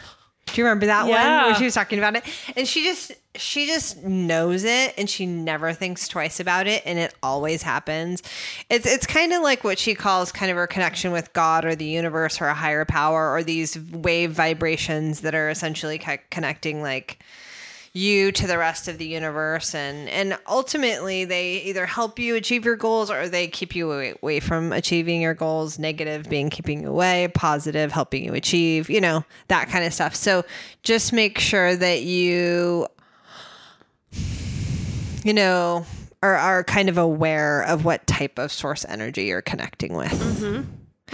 Do 0.47 0.61
you 0.61 0.65
remember 0.67 0.87
that 0.87 1.03
one 1.03 1.11
Yeah. 1.13 1.47
where 1.47 1.55
she 1.55 1.65
was 1.65 1.75
talking 1.75 1.99
about 1.99 2.17
it? 2.17 2.25
And 2.57 2.69
she 2.69 2.85
just 2.85 3.13
she 3.35 3.67
just 3.67 4.03
knows 4.03 4.65
it 4.65 4.93
and 4.99 5.09
she 5.09 5.25
never 5.25 5.73
thinks 5.73 6.07
twice 6.07 6.39
about 6.41 6.67
it 6.67 6.83
and 6.85 6.99
it 6.99 7.15
always 7.23 7.63
happens. 7.63 8.23
It's 8.69 8.87
it's 8.87 9.07
kind 9.07 9.33
of 9.33 9.41
like 9.43 9.65
what 9.65 9.79
she 9.79 9.95
calls 9.95 10.31
kind 10.33 10.51
of 10.51 10.57
her 10.59 10.67
connection 10.67 11.13
with 11.13 11.33
God 11.33 11.65
or 11.65 11.75
the 11.75 11.87
universe 11.87 12.41
or 12.41 12.47
a 12.49 12.55
higher 12.55 12.85
power 12.85 13.33
or 13.33 13.43
these 13.43 13.79
wave 13.93 14.33
vibrations 14.33 15.21
that 15.21 15.35
are 15.35 15.49
essentially 15.49 15.99
connecting 16.31 16.83
like 16.83 17.19
you 17.95 18.33
to 18.33 18.47
the 18.47 18.57
rest 18.57 18.89
of 18.89 18.97
the 18.97 19.07
universe. 19.07 19.75
And 19.75 20.09
and 20.09 20.39
ultimately 20.47 21.25
they 21.27 21.57
either 21.65 21.85
help 21.85 22.19
you 22.19 22.37
achieve 22.37 22.65
your 22.65 22.77
goals 22.77 23.11
or 23.11 23.29
they 23.29 23.47
keep 23.49 23.75
you 23.77 23.93
away, 23.93 24.15
away 24.23 24.41
from 24.41 24.73
achieving 24.73 25.21
your 25.21 25.35
goals 25.35 25.79
negative 25.79 26.29
being 26.29 26.49
keeping 26.49 26.83
you 26.83 26.89
away 26.89 27.29
positive 27.35 27.93
helping 27.93 28.25
you 28.25 28.33
achieve 28.33 28.89
you 28.89 29.01
know 29.01 29.25
that 29.49 29.69
kind 29.69 29.85
of 29.85 29.93
stuff. 29.93 30.15
So 30.15 30.43
just 30.83 31.13
make 31.13 31.39
sure 31.39 31.77
that 31.77 32.03
you 32.03 32.87
you 35.25 35.33
know 35.33 35.85
are, 36.23 36.37
are 36.37 36.65
kind 36.65 36.89
of 36.89 36.99
aware 36.99 37.63
of 37.65 37.85
what 37.85 38.07
type 38.07 38.39
of 38.39 38.53
source 38.53 38.85
energy 38.89 39.25
you're 39.25 39.43
connecting 39.43 39.93
with. 39.95 40.13
Mm-hmm. 40.13 40.63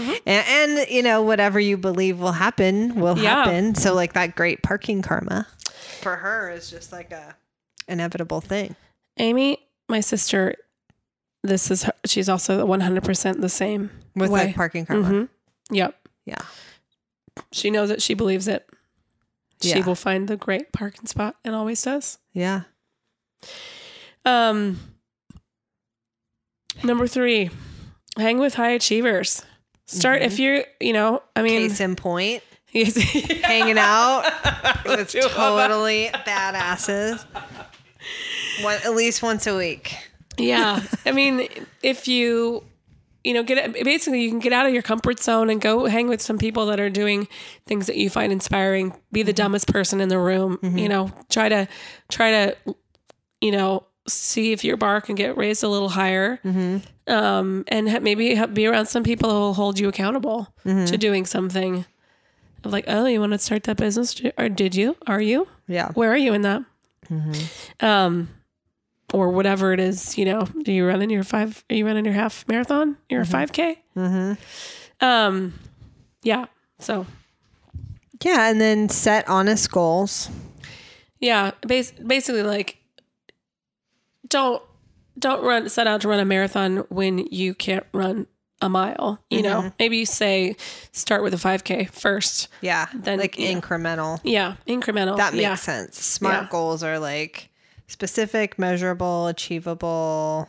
Mm-hmm. 0.02 0.12
And, 0.26 0.78
and 0.78 0.90
you 0.90 1.02
know 1.02 1.22
whatever 1.22 1.58
you 1.58 1.76
believe 1.76 2.20
will 2.20 2.32
happen 2.32 2.94
will 3.00 3.18
Yeah. 3.18 3.44
happen. 3.44 3.74
So 3.74 3.94
like 3.94 4.12
that 4.12 4.36
great 4.36 4.62
parking 4.62 5.02
karma 5.02 5.46
for 6.09 6.16
her 6.16 6.50
is 6.50 6.70
just 6.70 6.90
like 6.92 7.12
a 7.12 7.36
inevitable 7.86 8.40
thing. 8.40 8.74
Amy, 9.18 9.59
my 9.88 10.00
sister, 10.00 10.54
this 11.42 11.70
is 11.70 11.82
her, 11.84 11.92
she's 12.06 12.28
also 12.28 12.66
100% 12.66 13.40
the 13.40 13.48
same 13.48 13.90
With 14.14 14.30
way. 14.30 14.46
like 14.46 14.56
parking 14.56 14.86
karma. 14.86 15.09
Mhm. 15.11 15.28
Yep. 15.70 16.09
Yeah. 16.24 16.42
She 17.52 17.70
knows 17.70 17.90
it. 17.90 18.00
She 18.00 18.14
believes 18.14 18.48
it. 18.48 18.68
She 19.61 19.70
Yeah. 19.70 19.84
will 19.84 19.94
find 19.94 20.28
the 20.28 20.36
great 20.36 20.72
parking 20.72 21.06
spot 21.06 21.36
and 21.44 21.54
always 21.54 21.82
does. 21.82 22.18
Yeah. 22.32 22.62
Um, 24.24 24.78
number 26.82 27.06
three, 27.06 27.50
hang 28.16 28.38
with 28.38 28.54
high 28.54 28.70
achievers. 28.70 29.42
Start 29.86 30.22
if 30.22 30.38
you're, 30.38 30.64
you 30.80 30.92
know, 30.92 31.22
I 31.36 31.42
mean, 31.42 31.68
Case 31.68 31.80
in 31.80 31.96
point, 31.96 32.42
yes. 32.42 32.47
hanging 33.42 33.78
out 33.78 34.22
with 34.84 35.10
two 35.10 35.20
of 35.20 35.26
us. 35.26 35.34
totally 35.34 36.10
badasses. 36.26 37.24
One, 38.62 38.78
at 38.84 38.94
least 38.94 39.22
once 39.22 39.46
a 39.46 39.56
week. 39.56 39.96
yeah. 40.36 40.82
I 41.06 41.12
mean, 41.12 41.48
if 41.82 42.08
you 42.08 42.64
you 43.24 43.34
know, 43.34 43.42
get 43.42 43.74
basically 43.84 44.22
you 44.22 44.30
can 44.30 44.38
get 44.38 44.52
out 44.52 44.66
of 44.66 44.72
your 44.72 44.82
comfort 44.82 45.20
zone 45.20 45.50
and 45.50 45.60
go 45.60 45.86
hang 45.86 46.08
with 46.08 46.22
some 46.22 46.38
people 46.38 46.66
that 46.66 46.80
are 46.80 46.88
doing 46.88 47.28
things 47.66 47.86
that 47.86 47.96
you 47.96 48.08
find 48.08 48.32
inspiring. 48.32 48.94
Be 49.12 49.22
the 49.22 49.32
mm-hmm. 49.32 49.36
dumbest 49.36 49.68
person 49.68 50.00
in 50.00 50.08
the 50.08 50.18
room. 50.18 50.58
You 50.62 50.68
mm-hmm. 50.68 50.86
know, 50.86 51.12
try 51.28 51.48
to 51.48 51.68
try 52.08 52.30
to 52.30 52.56
you 53.40 53.52
know 53.52 53.84
see 54.06 54.52
if 54.52 54.64
your 54.64 54.76
bar 54.76 55.00
can 55.00 55.14
get 55.14 55.36
raised 55.36 55.62
a 55.62 55.68
little 55.68 55.90
higher. 55.90 56.38
Mm-hmm. 56.44 57.12
Um, 57.12 57.64
and 57.68 58.02
maybe 58.02 58.38
be 58.46 58.66
around 58.66 58.86
some 58.86 59.02
people 59.02 59.30
who 59.30 59.36
will 59.36 59.54
hold 59.54 59.78
you 59.78 59.88
accountable 59.88 60.48
to 60.64 60.98
doing 60.98 61.24
something. 61.24 61.86
Of 62.64 62.72
like, 62.72 62.84
oh, 62.88 63.06
you 63.06 63.20
want 63.20 63.32
to 63.32 63.38
start 63.38 63.62
that 63.64 63.76
business, 63.76 64.20
or 64.36 64.48
did 64.48 64.74
you? 64.74 64.96
Are 65.06 65.20
you? 65.20 65.46
Yeah. 65.68 65.92
Where 65.92 66.11
are 66.12 66.16
you 66.16 66.34
in 66.34 66.42
that? 66.42 66.62
Um, 67.80 68.28
or 69.14 69.30
whatever 69.30 69.72
it 69.72 69.80
is, 69.80 70.18
you 70.18 70.24
know, 70.24 70.46
do 70.64 70.72
you 70.72 70.86
run 70.86 71.00
in 71.00 71.09
your 71.11 71.22
five, 71.24 71.64
are 71.70 71.74
you 71.74 71.86
running 71.86 72.04
your 72.04 72.14
half 72.14 72.46
marathon, 72.48 72.96
your 73.09 73.24
5k? 73.24 73.76
Mm-hmm. 73.96 75.04
Um, 75.04 75.54
yeah. 76.22 76.46
So 76.78 77.06
Yeah. 78.22 78.50
And 78.50 78.61
then 78.61 78.88
set 78.90 79.26
honest 79.28 79.70
goals. 79.70 80.28
yeah, 81.20 81.52
bas- 81.66 81.92
basically 81.92 82.42
like, 82.42 82.76
don't, 84.28 84.62
don't 85.18 85.42
run, 85.42 85.68
set 85.70 85.86
out 85.86 86.02
to 86.02 86.09
run 86.09 86.20
a 86.20 86.24
marathon 86.26 86.78
when 86.90 87.18
you 87.30 87.54
can't 87.54 87.86
run 87.94 88.26
a 88.61 88.68
mile, 88.68 89.22
you 89.30 89.42
know, 89.42 89.61
mm-hmm. 89.61 89.68
maybe 89.78 89.98
you 89.98 90.06
say 90.06 90.56
start 90.92 91.22
with 91.22 91.32
a 91.34 91.36
5k 91.36 91.90
first. 91.90 92.48
Yeah. 92.61 92.86
Then, 92.94 93.18
like 93.18 93.38
you 93.38 93.52
know. 93.52 93.61
incremental. 93.61 94.20
Yeah. 94.24 94.56
Incremental. 94.66 95.16
That 95.16 95.32
makes 95.32 95.42
yeah. 95.42 95.54
sense. 95.54 96.02
Smart 96.02 96.44
Yeah. 96.44 96.48
goals 96.50 96.82
are 96.82 96.98
like 96.98 97.50
specific, 97.86 98.59
measurable, 98.59 99.28
achievable. 99.28 100.48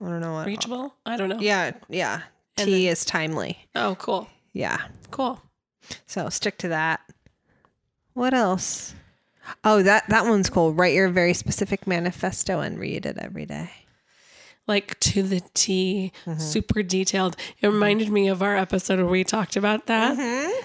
I 0.00 0.08
don't 0.08 0.20
know 0.20 0.34
what. 0.34 0.46
Reachable. 0.46 0.94
I 1.06 1.16
don't 1.16 1.28
know. 1.28 1.38
Yeah. 1.40 1.72
Yeah. 1.88 2.22
And 2.56 2.66
T 2.66 2.88
is 2.88 3.04
timely. 3.04 3.66
Oh, 3.74 3.96
cool. 3.98 4.28
Yeah. 4.52 4.78
Cool. 5.10 5.40
So 6.06 6.28
stick 6.28 6.58
to 6.58 6.68
that. 6.68 7.00
What 8.14 8.34
else? 8.34 8.94
Oh, 9.64 9.82
that 9.82 10.08
that 10.08 10.26
one's 10.26 10.50
cool. 10.50 10.72
Write 10.74 10.94
your 10.94 11.08
very 11.08 11.34
specific 11.34 11.86
manifesto 11.86 12.60
and 12.60 12.78
read 12.78 13.06
it 13.06 13.16
every 13.18 13.46
day. 13.46 13.70
Like 14.68 14.98
to 15.00 15.22
the 15.22 15.40
T, 15.54 16.12
Mm-hmm. 16.26 16.38
super 16.38 16.82
detailed. 16.82 17.36
It 17.60 17.66
reminded 17.68 18.10
me 18.10 18.28
of 18.28 18.42
our 18.42 18.56
episode 18.56 18.98
where 18.98 19.06
we 19.08 19.24
talked 19.24 19.56
about 19.56 19.86
that 19.86 20.16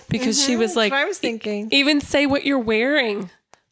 because 0.09 0.43
she 0.43 0.55
was 0.55 0.75
like, 0.75 0.91
Mm-hmm. 0.93 1.01
I 1.01 1.05
was 1.05 1.17
thinking. 1.17 1.69
even 1.71 2.01
say 2.01 2.25
what 2.25 2.45
you're 2.45 2.59
wearing, 2.59 3.29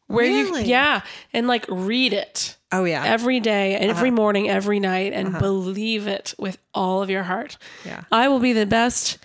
where 0.08 0.24
Really? 0.26 0.62
you, 0.62 0.68
yeah, 0.68 1.02
and 1.32 1.46
like 1.46 1.64
read 1.68 2.12
it 2.12 2.56
Oh 2.72 2.84
yeah. 2.84 3.04
every 3.04 3.38
day, 3.40 3.76
Uh-huh. 3.76 3.84
every 3.90 4.10
morning, 4.10 4.48
every 4.48 4.80
night, 4.80 5.12
and 5.12 5.38
believe 5.38 6.06
it 6.06 6.34
with 6.38 6.58
all 6.74 7.02
of 7.02 7.10
your 7.10 7.22
heart. 7.24 7.58
Yeah. 7.84 8.02
I 8.10 8.28
will 8.28 8.40
be 8.40 8.52
the 8.54 8.66
best. 8.66 9.18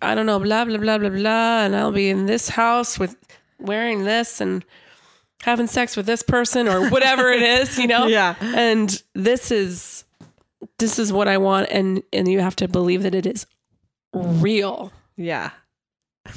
I 0.00 0.14
don't 0.14 0.24
know, 0.26 0.38
blah 0.38 0.64
blah 0.64 0.78
blah 0.78 0.98
blah 0.98 1.10
blah, 1.10 1.64
and 1.64 1.76
I'll 1.76 1.92
be 1.92 2.08
in 2.08 2.26
this 2.26 2.48
house 2.50 2.98
with 2.98 3.16
wearing 3.58 4.04
this 4.04 4.40
and 4.40 4.64
having 5.42 5.66
sex 5.66 5.96
with 5.96 6.06
this 6.06 6.22
person 6.22 6.66
or 6.66 6.88
whatever 6.88 7.30
it 7.30 7.42
is, 7.42 7.78
you 7.78 7.86
know. 7.86 8.06
Yeah. 8.16 8.34
And 8.40 9.02
this 9.14 9.50
is 9.50 10.04
this 10.78 10.98
is 10.98 11.12
what 11.12 11.28
I 11.28 11.38
want, 11.38 11.68
and 11.70 12.02
and 12.12 12.28
you 12.28 12.40
have 12.40 12.56
to 12.56 12.68
believe 12.68 13.02
that 13.02 13.14
it 13.14 13.26
is 13.26 13.46
real. 14.12 14.92
Yeah. 15.16 15.50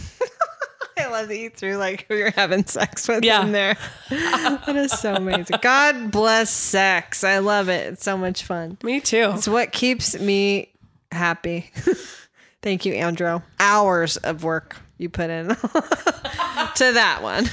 I 0.97 1.07
love 1.07 1.29
that 1.29 1.37
you 1.37 1.49
threw 1.49 1.77
like 1.77 2.05
who 2.07 2.15
you're 2.15 2.31
having 2.31 2.65
sex 2.65 3.07
with 3.07 3.23
Yeah. 3.23 3.43
in 3.43 3.53
there. 3.53 3.77
that 4.09 4.75
is 4.75 4.91
so 4.91 5.15
amazing. 5.15 5.57
God 5.61 6.11
bless 6.11 6.49
sex. 6.51 7.23
I 7.23 7.39
love 7.39 7.69
it. 7.69 7.93
It's 7.93 8.03
so 8.03 8.17
much 8.17 8.43
fun. 8.43 8.77
Me 8.83 8.99
too. 8.99 9.31
It's 9.35 9.47
what 9.47 9.71
keeps 9.71 10.19
me 10.19 10.73
happy. 11.11 11.71
Thank 12.61 12.85
you, 12.85 12.93
Andrew. 12.95 13.41
Hours 13.61 14.17
of 14.17 14.43
work 14.43 14.75
you 14.97 15.07
put 15.09 15.29
in 15.29 15.47
to 15.47 15.55
that 15.55 17.19
one. 17.21 17.45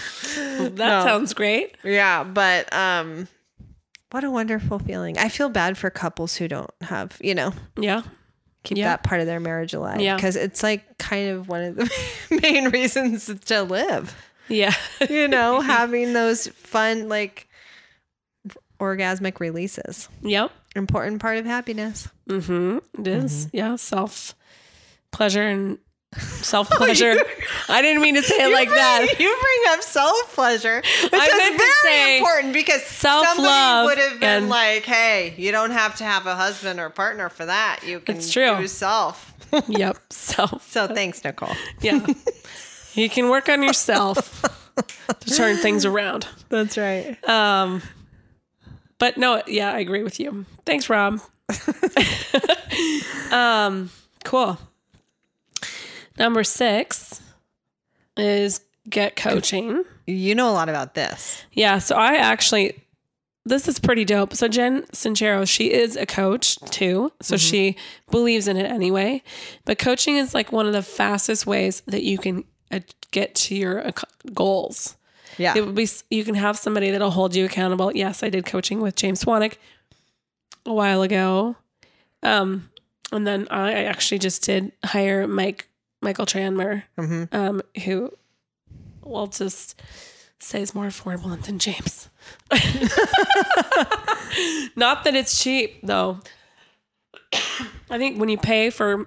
That 0.58 0.74
No. 0.74 1.04
sounds 1.04 1.32
great. 1.32 1.76
Yeah, 1.84 2.24
but 2.24 2.70
um 2.74 3.28
what 4.16 4.24
a 4.24 4.30
wonderful 4.30 4.78
feeling. 4.78 5.18
I 5.18 5.28
feel 5.28 5.50
bad 5.50 5.76
for 5.76 5.90
couples 5.90 6.36
who 6.36 6.48
don't 6.48 6.70
have, 6.80 7.18
you 7.20 7.34
know, 7.34 7.52
Yeah. 7.78 8.00
keep 8.64 8.78
Yeah. 8.78 8.86
that 8.88 9.02
part 9.02 9.20
of 9.20 9.26
their 9.26 9.40
marriage 9.40 9.74
alive 9.74 10.00
Yeah. 10.00 10.16
because 10.16 10.36
it's 10.36 10.62
like 10.62 10.96
kind 10.96 11.28
of 11.28 11.48
one 11.48 11.62
of 11.62 11.76
the 11.76 11.90
main 12.42 12.70
reasons 12.70 13.30
to 13.46 13.62
live. 13.62 14.16
Yeah. 14.48 14.72
You 15.10 15.28
know, 15.28 15.60
having 15.76 16.14
those 16.14 16.46
fun 16.48 17.10
like 17.10 17.46
orgasmic 18.80 19.38
releases. 19.40 20.08
yep. 20.22 20.50
Important 20.74 21.20
part 21.20 21.36
of 21.38 21.44
happiness. 21.46 22.08
Mm-hmm. 22.28 22.78
It 23.00 23.06
is. 23.06 23.48
Yeah. 23.52 23.76
Self 23.76 24.34
pleasure 25.10 25.46
and 25.46 25.78
self 26.18 26.70
pleasure. 26.70 27.16
I 27.68 27.82
didn't 27.82 28.02
mean 28.02 28.14
to 28.14 28.22
say 28.22 28.44
it 28.44 28.52
like 28.52 28.68
bring, 28.68 28.78
that. 28.78 29.06
You 29.18 29.26
bring 29.40 29.74
up 29.76 29.82
self 29.82 30.34
pleasure, 30.34 30.76
which 31.02 31.12
I 31.12 31.26
is 31.26 31.32
meant 31.36 31.52
to 31.52 31.58
very 31.58 31.72
say 31.82 32.18
important 32.18 32.52
because 32.52 32.82
self-love 32.84 33.36
somebody 33.36 33.86
would 33.86 33.98
have 34.10 34.20
been 34.20 34.48
like, 34.48 34.84
"Hey, 34.84 35.34
you 35.36 35.52
don't 35.52 35.72
have 35.72 35.96
to 35.96 36.04
have 36.04 36.26
a 36.26 36.34
husband 36.34 36.80
or 36.80 36.90
partner 36.90 37.28
for 37.28 37.44
that. 37.46 37.80
You 37.84 38.00
can 38.00 38.16
It's 38.16 38.32
true. 38.32 38.56
do 38.58 38.66
self." 38.66 39.32
yep. 39.68 39.98
Self. 40.10 40.70
So 40.70 40.88
thanks, 40.88 41.22
Nicole. 41.22 41.54
Yeah. 41.80 42.04
you 42.94 43.08
can 43.08 43.28
work 43.28 43.48
on 43.48 43.62
yourself 43.62 44.42
to 45.20 45.30
turn 45.34 45.56
things 45.56 45.84
around. 45.84 46.26
That's 46.48 46.76
right. 46.76 47.16
Um, 47.28 47.80
but 48.98 49.16
no, 49.16 49.42
yeah, 49.46 49.72
I 49.72 49.78
agree 49.78 50.02
with 50.02 50.18
you. 50.18 50.46
Thanks, 50.64 50.90
Rob. 50.90 51.20
um, 53.30 53.90
cool. 54.24 54.58
Number 56.18 56.44
six 56.44 57.20
is 58.16 58.60
get 58.88 59.16
coaching. 59.16 59.84
You 60.06 60.34
know 60.34 60.50
a 60.50 60.52
lot 60.52 60.68
about 60.68 60.94
this. 60.94 61.44
Yeah, 61.52 61.78
so 61.78 61.96
I 61.96 62.14
actually 62.16 62.82
this 63.46 63.68
is 63.68 63.78
pretty 63.78 64.04
dope. 64.04 64.34
So 64.34 64.48
Jen 64.48 64.82
Sincero, 64.92 65.48
she 65.48 65.72
is 65.72 65.94
a 65.94 66.04
coach 66.04 66.58
too. 66.70 67.12
So 67.22 67.36
she 67.36 67.76
believes 68.10 68.48
in 68.48 68.56
it 68.56 68.66
anyway. 68.66 69.22
But 69.64 69.78
coaching 69.78 70.16
is 70.16 70.34
like 70.34 70.50
one 70.50 70.66
of 70.66 70.72
the 70.72 70.82
fastest 70.82 71.46
ways 71.46 71.80
that 71.86 72.02
you 72.02 72.18
can 72.18 72.42
uh, 72.72 72.80
get 73.12 73.36
to 73.36 73.54
your 73.54 73.88
goals. 74.34 74.96
Yeah. 75.38 75.54
It 75.56 75.64
would 75.64 75.76
be 75.76 75.88
you 76.10 76.24
can 76.24 76.34
have 76.34 76.58
somebody 76.58 76.90
that'll 76.90 77.12
hold 77.12 77.36
you 77.36 77.44
accountable. 77.44 77.94
Yes, 77.94 78.22
I 78.24 78.30
did 78.30 78.46
coaching 78.46 78.80
with 78.80 78.96
James 78.96 79.22
Swanwick 79.24 79.58
a 80.64 80.72
while 80.74 81.02
ago. 81.02 81.56
Um 82.22 82.70
and 83.12 83.24
then 83.26 83.46
I 83.50 83.84
actually 83.84 84.18
just 84.18 84.42
did 84.42 84.72
hire 84.84 85.28
Mike 85.28 85.68
Michael 86.02 86.26
Chandler, 86.26 86.84
Mhm. 86.98 87.32
um, 87.34 87.62
who 87.84 88.12
will 89.02 89.26
just 89.28 89.80
say 90.38 90.60
is 90.62 90.74
more 90.74 90.86
affordable 90.86 91.40
than 91.44 91.58
James. 91.58 92.08
Not 94.76 95.04
that 95.04 95.14
it's 95.14 95.42
cheap 95.42 95.80
though. 95.82 96.20
I 97.90 97.98
think 97.98 98.18
when 98.20 98.28
you 98.28 98.38
pay 98.38 98.70
for 98.70 99.06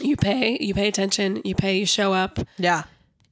you 0.00 0.16
pay, 0.16 0.58
you 0.60 0.74
pay 0.74 0.88
attention, 0.88 1.40
you 1.44 1.54
pay, 1.54 1.78
you 1.78 1.86
show 1.86 2.12
up, 2.12 2.38
Yeah. 2.58 2.82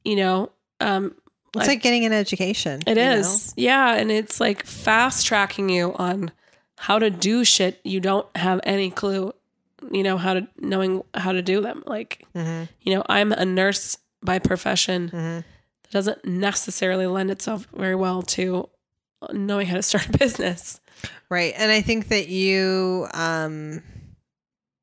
you 0.05 0.15
know, 0.17 0.51
um, 0.81 1.15
It's 1.57 1.67
like 1.67 1.83
getting 1.83 2.05
an 2.05 2.13
education. 2.13 2.83
It 2.87 2.97
is. 2.97 3.27
is. 3.27 3.55
Yeah. 3.57 3.95
And 3.95 4.11
it's 4.13 4.41
like 4.41 4.65
fast 4.65 5.27
tracking 5.27 5.69
you 5.69 5.93
on 5.95 6.31
how 6.79 6.99
to 6.99 7.11
do 7.11 7.45
shit 7.45 7.81
you 7.85 8.01
don't 8.01 8.27
have 8.37 8.61
any 8.65 8.91
clue, 8.91 9.33
you 9.91 10.03
know, 10.03 10.17
how 10.17 10.35
to 10.35 10.47
knowing 10.59 11.03
how 11.15 11.33
to 11.33 11.43
do 11.43 11.61
them. 11.61 11.83
Like, 11.87 12.25
Mm-hmm. 12.35 12.65
you 12.83 12.95
know, 12.95 13.03
I'm 13.09 13.33
a 13.33 13.45
nurse 13.45 13.97
by 14.25 14.39
profession 14.39 15.09
that 15.13 15.91
doesn't 15.91 16.25
necessarily 16.25 17.07
lend 17.07 17.31
itself 17.31 17.67
very 17.75 17.95
well 17.97 18.23
to 18.23 18.69
knowing 19.33 19.67
how 19.67 19.77
to 19.77 19.83
start 19.83 20.07
a 20.09 20.19
business. 20.19 20.81
Right. 21.29 21.55
And 21.57 21.71
I 21.73 21.81
think 21.81 22.09
that 22.09 22.29
you 22.29 23.09
um 23.15 23.83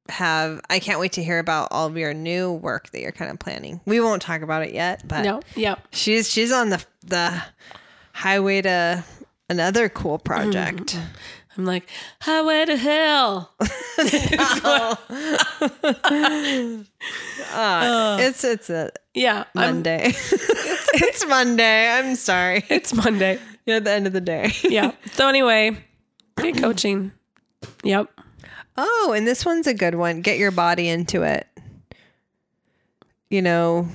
have 0.10 0.60
I 0.70 0.80
can't 0.80 1.00
wait 1.00 1.14
to 1.14 1.24
hear 1.24 1.38
about 1.40 1.68
all 1.72 1.86
of 1.88 1.96
your 1.98 2.14
new 2.16 2.52
work 2.52 2.90
that 2.92 3.02
you're 3.02 3.12
kind 3.12 3.30
of 3.32 3.38
planning. 3.40 3.80
We 3.86 4.00
won't 4.02 4.22
talk 4.22 4.42
about 4.42 4.64
it 4.64 4.74
yet, 4.74 5.08
but 5.08 5.22
No. 5.24 5.42
Yeah. 5.56 5.76
she's 5.92 6.30
she's 6.30 6.52
on 6.52 6.70
the 6.70 6.84
the 7.06 7.42
highway 8.14 8.62
to 8.64 9.04
another 9.50 9.88
cool 9.88 10.18
project. 10.18 10.98
I'm 11.58 11.66
like, 11.66 11.90
highway 12.22 12.66
to 12.66 12.78
hell. 12.78 13.54
Uh, 17.52 18.18
it's 18.20 18.44
it's 18.44 18.70
a 18.70 18.92
Yeah. 19.14 19.46
Monday. 19.56 20.02
it's 20.14 21.26
Monday. 21.28 21.90
I'm 21.90 22.16
sorry. 22.16 22.64
it's 22.70 22.94
Monday. 22.94 23.40
At 23.68 23.84
the 23.84 23.92
end 23.92 24.08
of 24.08 24.14
the 24.14 24.22
day. 24.22 24.52
Yeah. 24.64 24.92
So 25.12 25.28
anyway, 25.28 25.76
get 26.38 26.58
coaching. 26.58 27.12
Yep. 27.84 28.10
Oh, 28.78 29.14
and 29.16 29.28
this 29.28 29.46
one's 29.46 29.68
a 29.68 29.74
good 29.74 29.96
one. 29.96 30.22
Get 30.22 30.38
your 30.38 30.52
body 30.52 30.88
into 30.88 31.24
it. 31.24 31.46
You 33.30 33.42
know, 33.42 33.88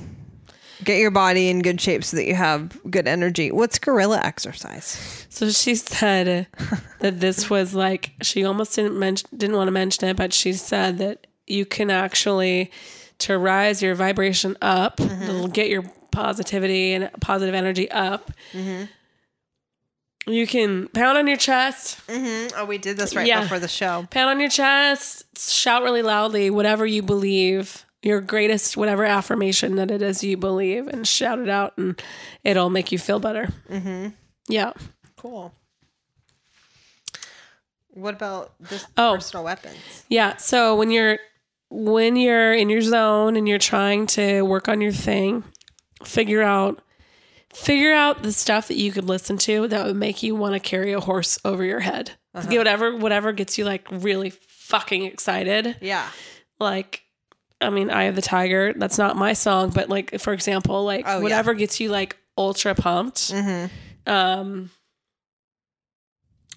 Get 0.82 0.98
your 0.98 1.10
body 1.12 1.48
in 1.48 1.60
good 1.62 1.80
shape 1.80 2.02
so 2.04 2.16
that 2.16 2.26
you 2.26 2.34
have 2.34 2.76
good 2.90 3.06
energy. 3.06 3.52
What's 3.52 3.78
gorilla 3.78 4.20
exercise? 4.20 5.26
So 5.30 5.50
she 5.50 5.74
said 5.76 6.46
that 7.00 7.20
this 7.20 7.48
was 7.48 7.74
like 7.74 8.12
she 8.22 8.44
almost 8.44 8.74
didn't 8.74 8.98
mention 8.98 9.28
didn't 9.36 9.56
want 9.56 9.68
to 9.68 9.72
mention 9.72 10.08
it, 10.08 10.16
but 10.16 10.32
she 10.32 10.52
said 10.52 10.98
that 10.98 11.26
you 11.46 11.64
can 11.64 11.90
actually 11.90 12.70
to 13.18 13.38
rise 13.38 13.80
your 13.82 13.94
vibration 13.94 14.56
up, 14.60 15.00
it'll 15.00 15.46
get 15.48 15.68
your 15.70 15.84
positivity 16.10 16.92
and 16.94 17.08
positive 17.20 17.54
energy 17.54 17.88
up. 17.90 18.32
You 20.26 20.46
can 20.46 20.88
pound 20.88 21.18
on 21.18 21.26
your 21.26 21.36
chest, 21.36 22.00
Mm-hmm. 22.06 22.54
Oh, 22.58 22.64
we 22.64 22.78
did 22.78 22.96
this 22.96 23.14
right 23.14 23.26
Yeah. 23.26 23.42
before 23.42 23.58
the 23.58 23.68
show. 23.68 24.06
pound 24.10 24.30
on 24.30 24.40
your 24.40 24.48
chest, 24.48 25.24
shout 25.38 25.82
really 25.82 26.00
loudly 26.02 26.48
whatever 26.50 26.86
you 26.86 27.02
believe, 27.02 27.83
your 28.04 28.20
greatest 28.20 28.76
whatever 28.76 29.04
affirmation 29.04 29.76
that 29.76 29.90
it 29.90 30.02
is 30.02 30.22
you 30.22 30.36
believe, 30.36 30.86
and 30.88 31.06
shout 31.06 31.38
it 31.38 31.48
out, 31.48 31.76
and 31.78 32.00
it'll 32.42 32.70
make 32.70 32.92
you 32.92 32.98
feel 32.98 33.18
better. 33.18 33.48
Mm-hmm. 33.70 34.08
Yeah. 34.48 34.72
Cool. 35.16 35.54
What 37.90 38.14
about 38.14 38.52
this 38.60 38.86
Oh. 38.96 39.14
personal 39.16 39.44
weapons? 39.44 39.76
Yeah. 40.08 40.36
So 40.36 40.74
when 40.76 40.90
you're 40.90 41.18
when 41.70 42.16
you're 42.16 42.52
in 42.52 42.68
your 42.68 42.82
zone 42.82 43.36
and 43.36 43.48
you're 43.48 43.58
trying 43.58 44.06
to 44.06 44.42
work 44.42 44.68
on 44.68 44.80
your 44.80 44.92
thing, 44.92 45.44
figure 46.04 46.42
out 46.42 46.80
figure 47.52 47.94
out 47.94 48.22
the 48.24 48.32
stuff 48.32 48.66
that 48.68 48.76
you 48.76 48.90
could 48.90 49.04
listen 49.04 49.38
to 49.38 49.68
that 49.68 49.86
would 49.86 49.96
make 49.96 50.22
you 50.24 50.34
want 50.34 50.54
to 50.54 50.60
carry 50.60 50.92
a 50.92 51.00
horse 51.00 51.38
over 51.44 51.64
your 51.64 51.80
head. 51.80 52.10
Whatever 52.32 52.96
whatever 52.96 53.32
gets 53.32 53.56
you 53.58 53.64
like 53.64 53.86
really 53.90 54.30
fucking 54.30 55.04
excited. 55.04 55.76
Yeah. 55.80 56.08
Like 56.58 57.03
I 57.60 57.70
mean, 57.70 57.90
Eye 57.90 58.04
of 58.04 58.14
the 58.16 58.22
Tiger, 58.22 58.72
that's 58.74 58.98
not 58.98 59.16
my 59.16 59.32
song, 59.32 59.70
but 59.70 59.88
like 59.88 60.18
for 60.20 60.32
example, 60.32 60.84
like 60.84 61.04
Oh, 61.06 61.16
yeah. 61.18 61.22
whatever 61.22 61.54
gets 61.54 61.80
you 61.80 61.88
like 61.90 62.16
ultra 62.36 62.74
pumped. 62.74 63.32
Mm-hmm. 63.32 64.10
Um 64.10 64.70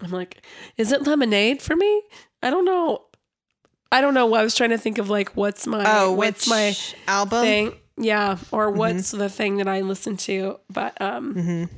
I'm 0.02 0.12
like, 0.12 0.46
is 0.78 0.92
it 0.92 1.04
lemonade 1.08 1.62
for 1.62 1.76
me? 1.76 2.04
I 2.44 2.50
don't 2.50 2.66
know. 2.66 3.06
I 3.92 4.02
don't 4.02 4.14
know. 4.14 4.34
I 4.36 4.44
was 4.44 4.54
trying 4.54 4.70
to 4.72 4.78
think 4.78 4.98
of 4.98 5.10
like 5.10 5.36
what's 5.36 5.66
my 5.66 5.84
Oh, 5.86 6.12
what's 6.12 6.48
my 6.48 6.76
album? 7.08 7.42
thing. 7.42 7.74
Yeah, 7.98 8.38
or 8.52 8.68
Mm-hmm. 8.70 8.78
what's 8.78 9.12
the 9.12 9.30
thing 9.30 9.58
that 9.58 9.68
I 9.68 9.82
listen 9.82 10.18
to. 10.18 10.60
But 10.70 11.00
um 11.02 11.70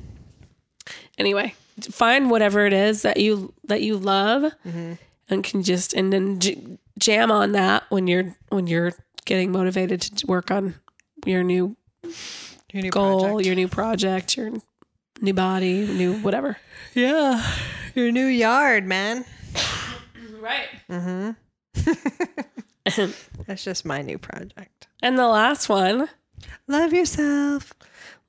anyway, 1.18 1.54
find 1.90 2.30
whatever 2.30 2.66
it 2.66 2.72
is 2.72 3.02
that 3.02 3.18
you 3.18 3.52
that 3.64 3.82
you 3.82 3.96
love 3.96 4.52
Mm-hmm. 4.66 4.94
and 5.28 5.44
can 5.44 5.62
just 5.62 5.94
and 5.94 6.12
then 6.12 6.40
j- 6.40 6.78
jam 6.98 7.30
on 7.30 7.52
that 7.52 7.84
when 7.88 8.06
you're 8.06 8.36
when 8.50 8.66
you're 8.66 8.92
getting 9.30 9.52
motivated 9.52 10.00
to 10.02 10.26
work 10.26 10.50
on 10.50 10.74
your 11.24 11.44
new 11.44 11.76
Your 12.72 12.82
new 12.82 12.90
goal, 12.90 13.20
project. 13.20 13.46
your 13.46 13.54
new 13.54 13.68
project, 13.68 14.36
your 14.36 14.50
new 15.20 15.32
body, 15.32 15.86
new 15.86 16.14
whatever. 16.14 16.56
Yeah. 16.94 17.40
Your 17.94 18.10
new 18.10 18.26
yard, 18.26 18.86
man. 18.86 19.24
Right. 20.40 20.66
That's 23.46 23.62
just 23.62 23.84
my 23.84 24.02
new 24.02 24.18
project. 24.18 24.88
And 25.00 25.16
the 25.16 25.28
last 25.28 25.68
one, 25.68 26.08
Love 26.66 26.92
yourself. 26.92 27.72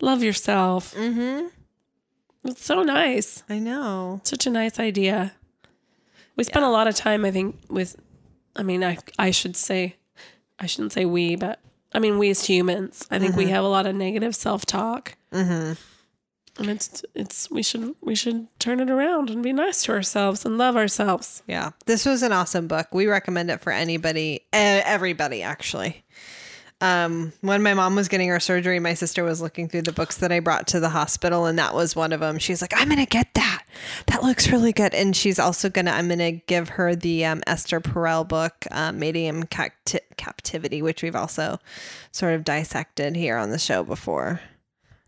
love 0.02 0.22
yourself. 0.22 0.94
Mm-hmm. 0.94 1.48
It's 2.44 2.64
so 2.64 2.84
nice. 2.84 3.42
I 3.50 3.58
know. 3.60 4.22
Such 4.24 4.46
a 4.46 4.50
nice 4.52 4.80
idea. 4.80 5.34
We 6.36 6.44
spent 6.44 6.66
a 6.66 6.70
lot 6.70 6.88
of 6.88 6.94
time, 6.96 7.26
I 7.26 7.32
think, 7.32 7.56
with, 7.70 7.96
I 8.56 8.62
mean, 8.64 8.84
I, 8.84 8.98
I 9.18 9.32
should 9.32 9.56
say, 9.56 9.96
I 10.62 10.68
shouldn't 10.68 10.94
say 10.94 11.06
we, 11.06 11.36
but 11.36 11.60
I 11.94 12.00
mean, 12.00 12.18
we 12.18 12.30
as 12.30 12.46
humans, 12.46 13.06
I 13.12 13.20
think 13.20 13.36
we 13.36 13.48
have 13.48 13.66
a 13.66 13.68
lot 13.68 13.88
of 13.88 13.96
negative 13.96 14.36
self 14.36 14.66
talk. 14.66 15.18
Mm-hmm. 15.34 15.74
And 16.62 16.70
it's, 16.70 17.04
it's, 17.16 17.50
we 17.50 17.64
should, 17.64 17.96
we 18.02 18.14
should 18.14 18.48
turn 18.60 18.80
it 18.80 18.90
around 18.90 19.30
and 19.30 19.42
be 19.42 19.54
nice 19.54 19.84
to 19.84 19.94
ourselves 19.94 20.46
and 20.46 20.58
love 20.58 20.76
ourselves. 20.78 21.42
Yeah. 21.48 21.72
This 21.86 22.06
was 22.06 22.22
an 22.24 22.32
awesome 22.32 22.68
book. 22.68 22.94
We 22.94 23.08
recommend 23.08 23.50
it 23.50 23.62
for 23.62 23.72
anybody, 23.72 24.42
everybody, 24.54 25.42
actually. 25.42 26.04
Um, 26.82 27.32
when 27.42 27.64
my 27.64 27.74
mom 27.74 27.96
was 27.96 28.08
getting 28.08 28.30
her 28.30 28.40
surgery, 28.40 28.80
my 28.80 28.94
sister 28.96 29.24
was 29.24 29.42
looking 29.42 29.70
through 29.70 29.84
the 29.84 29.92
books 29.92 30.18
that 30.18 30.32
I 30.32 30.40
brought 30.40 30.68
to 30.68 30.80
the 30.80 30.90
hospital, 30.90 31.46
and 31.46 31.58
that 31.58 31.74
was 31.74 31.96
one 31.96 32.12
of 32.12 32.20
them. 32.20 32.38
She's 32.38 32.62
like, 32.62 32.74
I'm 32.76 32.90
going 32.90 33.00
to 33.00 33.06
get 33.06 33.34
that. 33.36 33.61
That 34.08 34.24
looks 34.24 34.50
really 34.50 34.74
good. 34.74 34.94
And 34.94 35.16
she's 35.16 35.40
also 35.40 35.70
going 35.70 35.86
to, 35.86 35.92
I'm 35.92 36.08
going 36.08 36.20
to 36.20 36.32
give 36.48 36.70
her 36.70 36.96
the 36.96 37.26
um, 37.26 37.42
Esther 37.48 37.80
Perel 37.82 38.28
book, 38.28 38.54
um, 38.72 39.00
Mating 39.00 39.26
in 39.26 39.44
Capti- 39.44 40.00
Captivity, 40.18 40.82
which 40.82 41.04
we've 41.04 41.16
also 41.16 41.60
sort 42.12 42.34
of 42.34 42.44
dissected 42.44 43.16
here 43.16 43.38
on 43.38 43.50
the 43.52 43.60
show 43.60 43.84
before. 43.84 44.40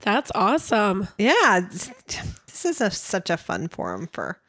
That's 0.01 0.32
awesome. 0.36 1.07
Yeah. 1.18 1.61
This 1.72 2.66
is 2.66 2.82
a, 2.82 2.91
such 2.91 3.30
a 3.30 3.38
fun 3.38 3.68
forum 3.70 4.07
for 4.11 4.39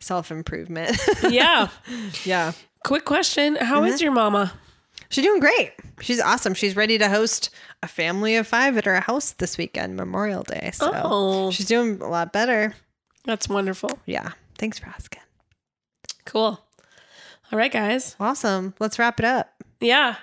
self 0.00 0.30
improvement. 0.30 0.96
Yeah. 1.30 1.68
yeah. 2.24 2.52
Quick 2.84 3.04
question. 3.06 3.56
How 3.56 3.84
is 3.84 4.02
your 4.02 4.12
mama? 4.12 4.52
She's 5.08 5.24
doing 5.24 5.40
great. 5.40 5.72
She's 6.00 6.20
awesome. 6.20 6.54
She's 6.54 6.76
ready 6.76 6.98
to 6.98 7.08
host 7.08 7.50
a 7.82 7.88
family 7.88 8.36
of 8.36 8.46
five 8.46 8.76
at 8.76 8.84
her 8.84 9.00
house 9.00 9.32
this 9.32 9.56
weekend, 9.56 9.96
Memorial 9.96 10.42
Day. 10.42 10.70
So 10.74 10.90
Oh. 10.94 11.50
she's 11.50 11.66
doing 11.66 12.00
a 12.02 12.08
lot 12.08 12.32
better. 12.32 12.74
That's 13.24 13.48
wonderful. 13.48 13.90
Yeah. 14.06 14.32
Thanks 14.58 14.78
for 14.78 14.86
asking. 14.86 15.22
Cool. 16.24 16.60
All 17.52 17.58
right, 17.58 17.72
guys. 17.72 18.16
Awesome. 18.20 18.74
Let's 18.80 18.98
wrap 18.98 19.18
it 19.20 19.24
up. 19.26 19.52
Yeah. 19.80 20.16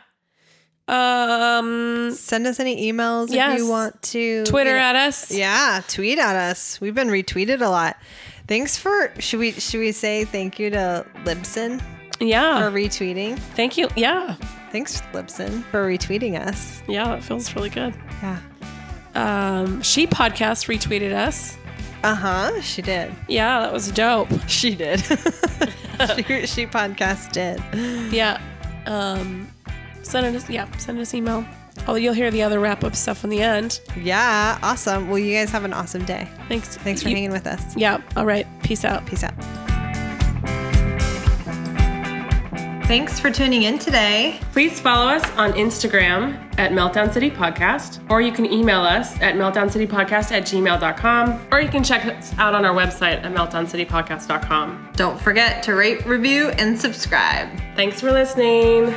Um, 0.87 2.11
Send 2.13 2.45
us 2.47 2.59
any 2.59 2.91
emails 2.91 3.27
Yes. 3.31 3.53
if 3.53 3.59
you 3.59 3.69
want 3.69 4.01
to. 4.03 4.43
Twitter 4.45 4.75
at 4.75 4.95
us. 4.95 5.31
Yeah, 5.31 5.81
tweet 5.87 6.19
at 6.19 6.35
us. 6.35 6.81
We've 6.81 6.95
been 6.95 7.07
retweeted 7.07 7.61
a 7.61 7.69
lot. 7.69 7.97
Thanks 8.47 8.77
for 8.77 9.13
should 9.19 9.39
we 9.39 9.51
should 9.53 9.79
we 9.79 9.91
say 9.93 10.25
thank 10.25 10.59
you 10.59 10.69
to 10.71 11.05
Libsyn 11.23 11.81
Yeah. 12.19 12.59
for 12.59 12.75
retweeting? 12.75 13.37
Thank 13.55 13.77
you. 13.77 13.87
Yeah. 13.95 14.35
Thanks 14.71 15.01
Libsyn 15.13 15.63
for 15.65 15.87
retweeting 15.87 16.39
us. 16.39 16.81
Yeah, 16.87 17.05
that 17.05 17.23
feels 17.23 17.55
really 17.55 17.69
good. 17.69 17.93
Yeah. 18.21 18.39
Um, 19.15 19.81
she 19.81 20.07
podcast 20.07 20.67
retweeted 20.67 21.13
us. 21.13 21.57
Uh 22.03 22.15
huh. 22.15 22.61
She 22.61 22.81
did. 22.81 23.13
Yeah, 23.27 23.59
that 23.61 23.71
was 23.73 23.91
dope. 23.91 24.29
She 24.47 24.75
did. 24.75 24.99
she, 25.05 26.45
she 26.47 26.65
podcast 26.67 27.31
did. 27.31 27.61
Yeah. 28.11 28.41
Um, 28.87 29.51
send 30.01 30.35
us. 30.35 30.49
Yeah, 30.49 30.69
send 30.77 30.99
us 30.99 31.13
email. 31.13 31.45
Oh, 31.87 31.95
you'll 31.95 32.13
hear 32.13 32.29
the 32.31 32.43
other 32.43 32.59
wrap 32.59 32.83
up 32.83 32.95
stuff 32.95 33.23
in 33.23 33.29
the 33.29 33.41
end. 33.41 33.79
Yeah, 33.95 34.57
awesome. 34.61 35.09
Well, 35.09 35.19
you 35.19 35.33
guys 35.35 35.49
have 35.51 35.63
an 35.63 35.73
awesome 35.73 36.03
day. 36.05 36.27
Thanks. 36.47 36.75
Thanks 36.77 37.01
for 37.03 37.09
You- 37.09 37.15
hanging 37.15 37.31
with 37.31 37.47
us. 37.47 37.75
Yeah. 37.75 38.01
All 38.15 38.25
right. 38.25 38.45
Peace 38.63 38.83
out. 38.83 39.05
Peace 39.05 39.23
out. 39.23 39.33
Thanks 42.91 43.21
for 43.21 43.31
tuning 43.31 43.63
in 43.63 43.79
today. 43.79 44.37
Please 44.51 44.81
follow 44.81 45.09
us 45.09 45.23
on 45.37 45.53
Instagram 45.53 46.35
at 46.59 46.73
Meltdown 46.73 47.09
City 47.13 47.31
Podcast, 47.31 48.01
or 48.11 48.19
you 48.19 48.33
can 48.33 48.45
email 48.45 48.81
us 48.81 49.17
at 49.21 49.35
meltdowncitypodcast 49.35 50.33
at 50.33 50.43
gmail.com, 50.43 51.47
or 51.53 51.61
you 51.61 51.69
can 51.69 51.85
check 51.85 52.05
us 52.05 52.37
out 52.37 52.53
on 52.53 52.65
our 52.65 52.75
website 52.75 53.23
at 53.23 53.33
meltdowncitypodcast.com. 53.33 54.89
Don't 54.97 55.17
forget 55.17 55.63
to 55.63 55.73
rate, 55.73 56.05
review, 56.05 56.49
and 56.49 56.77
subscribe. 56.77 57.47
Thanks 57.77 58.01
for 58.01 58.11
listening. 58.11 58.93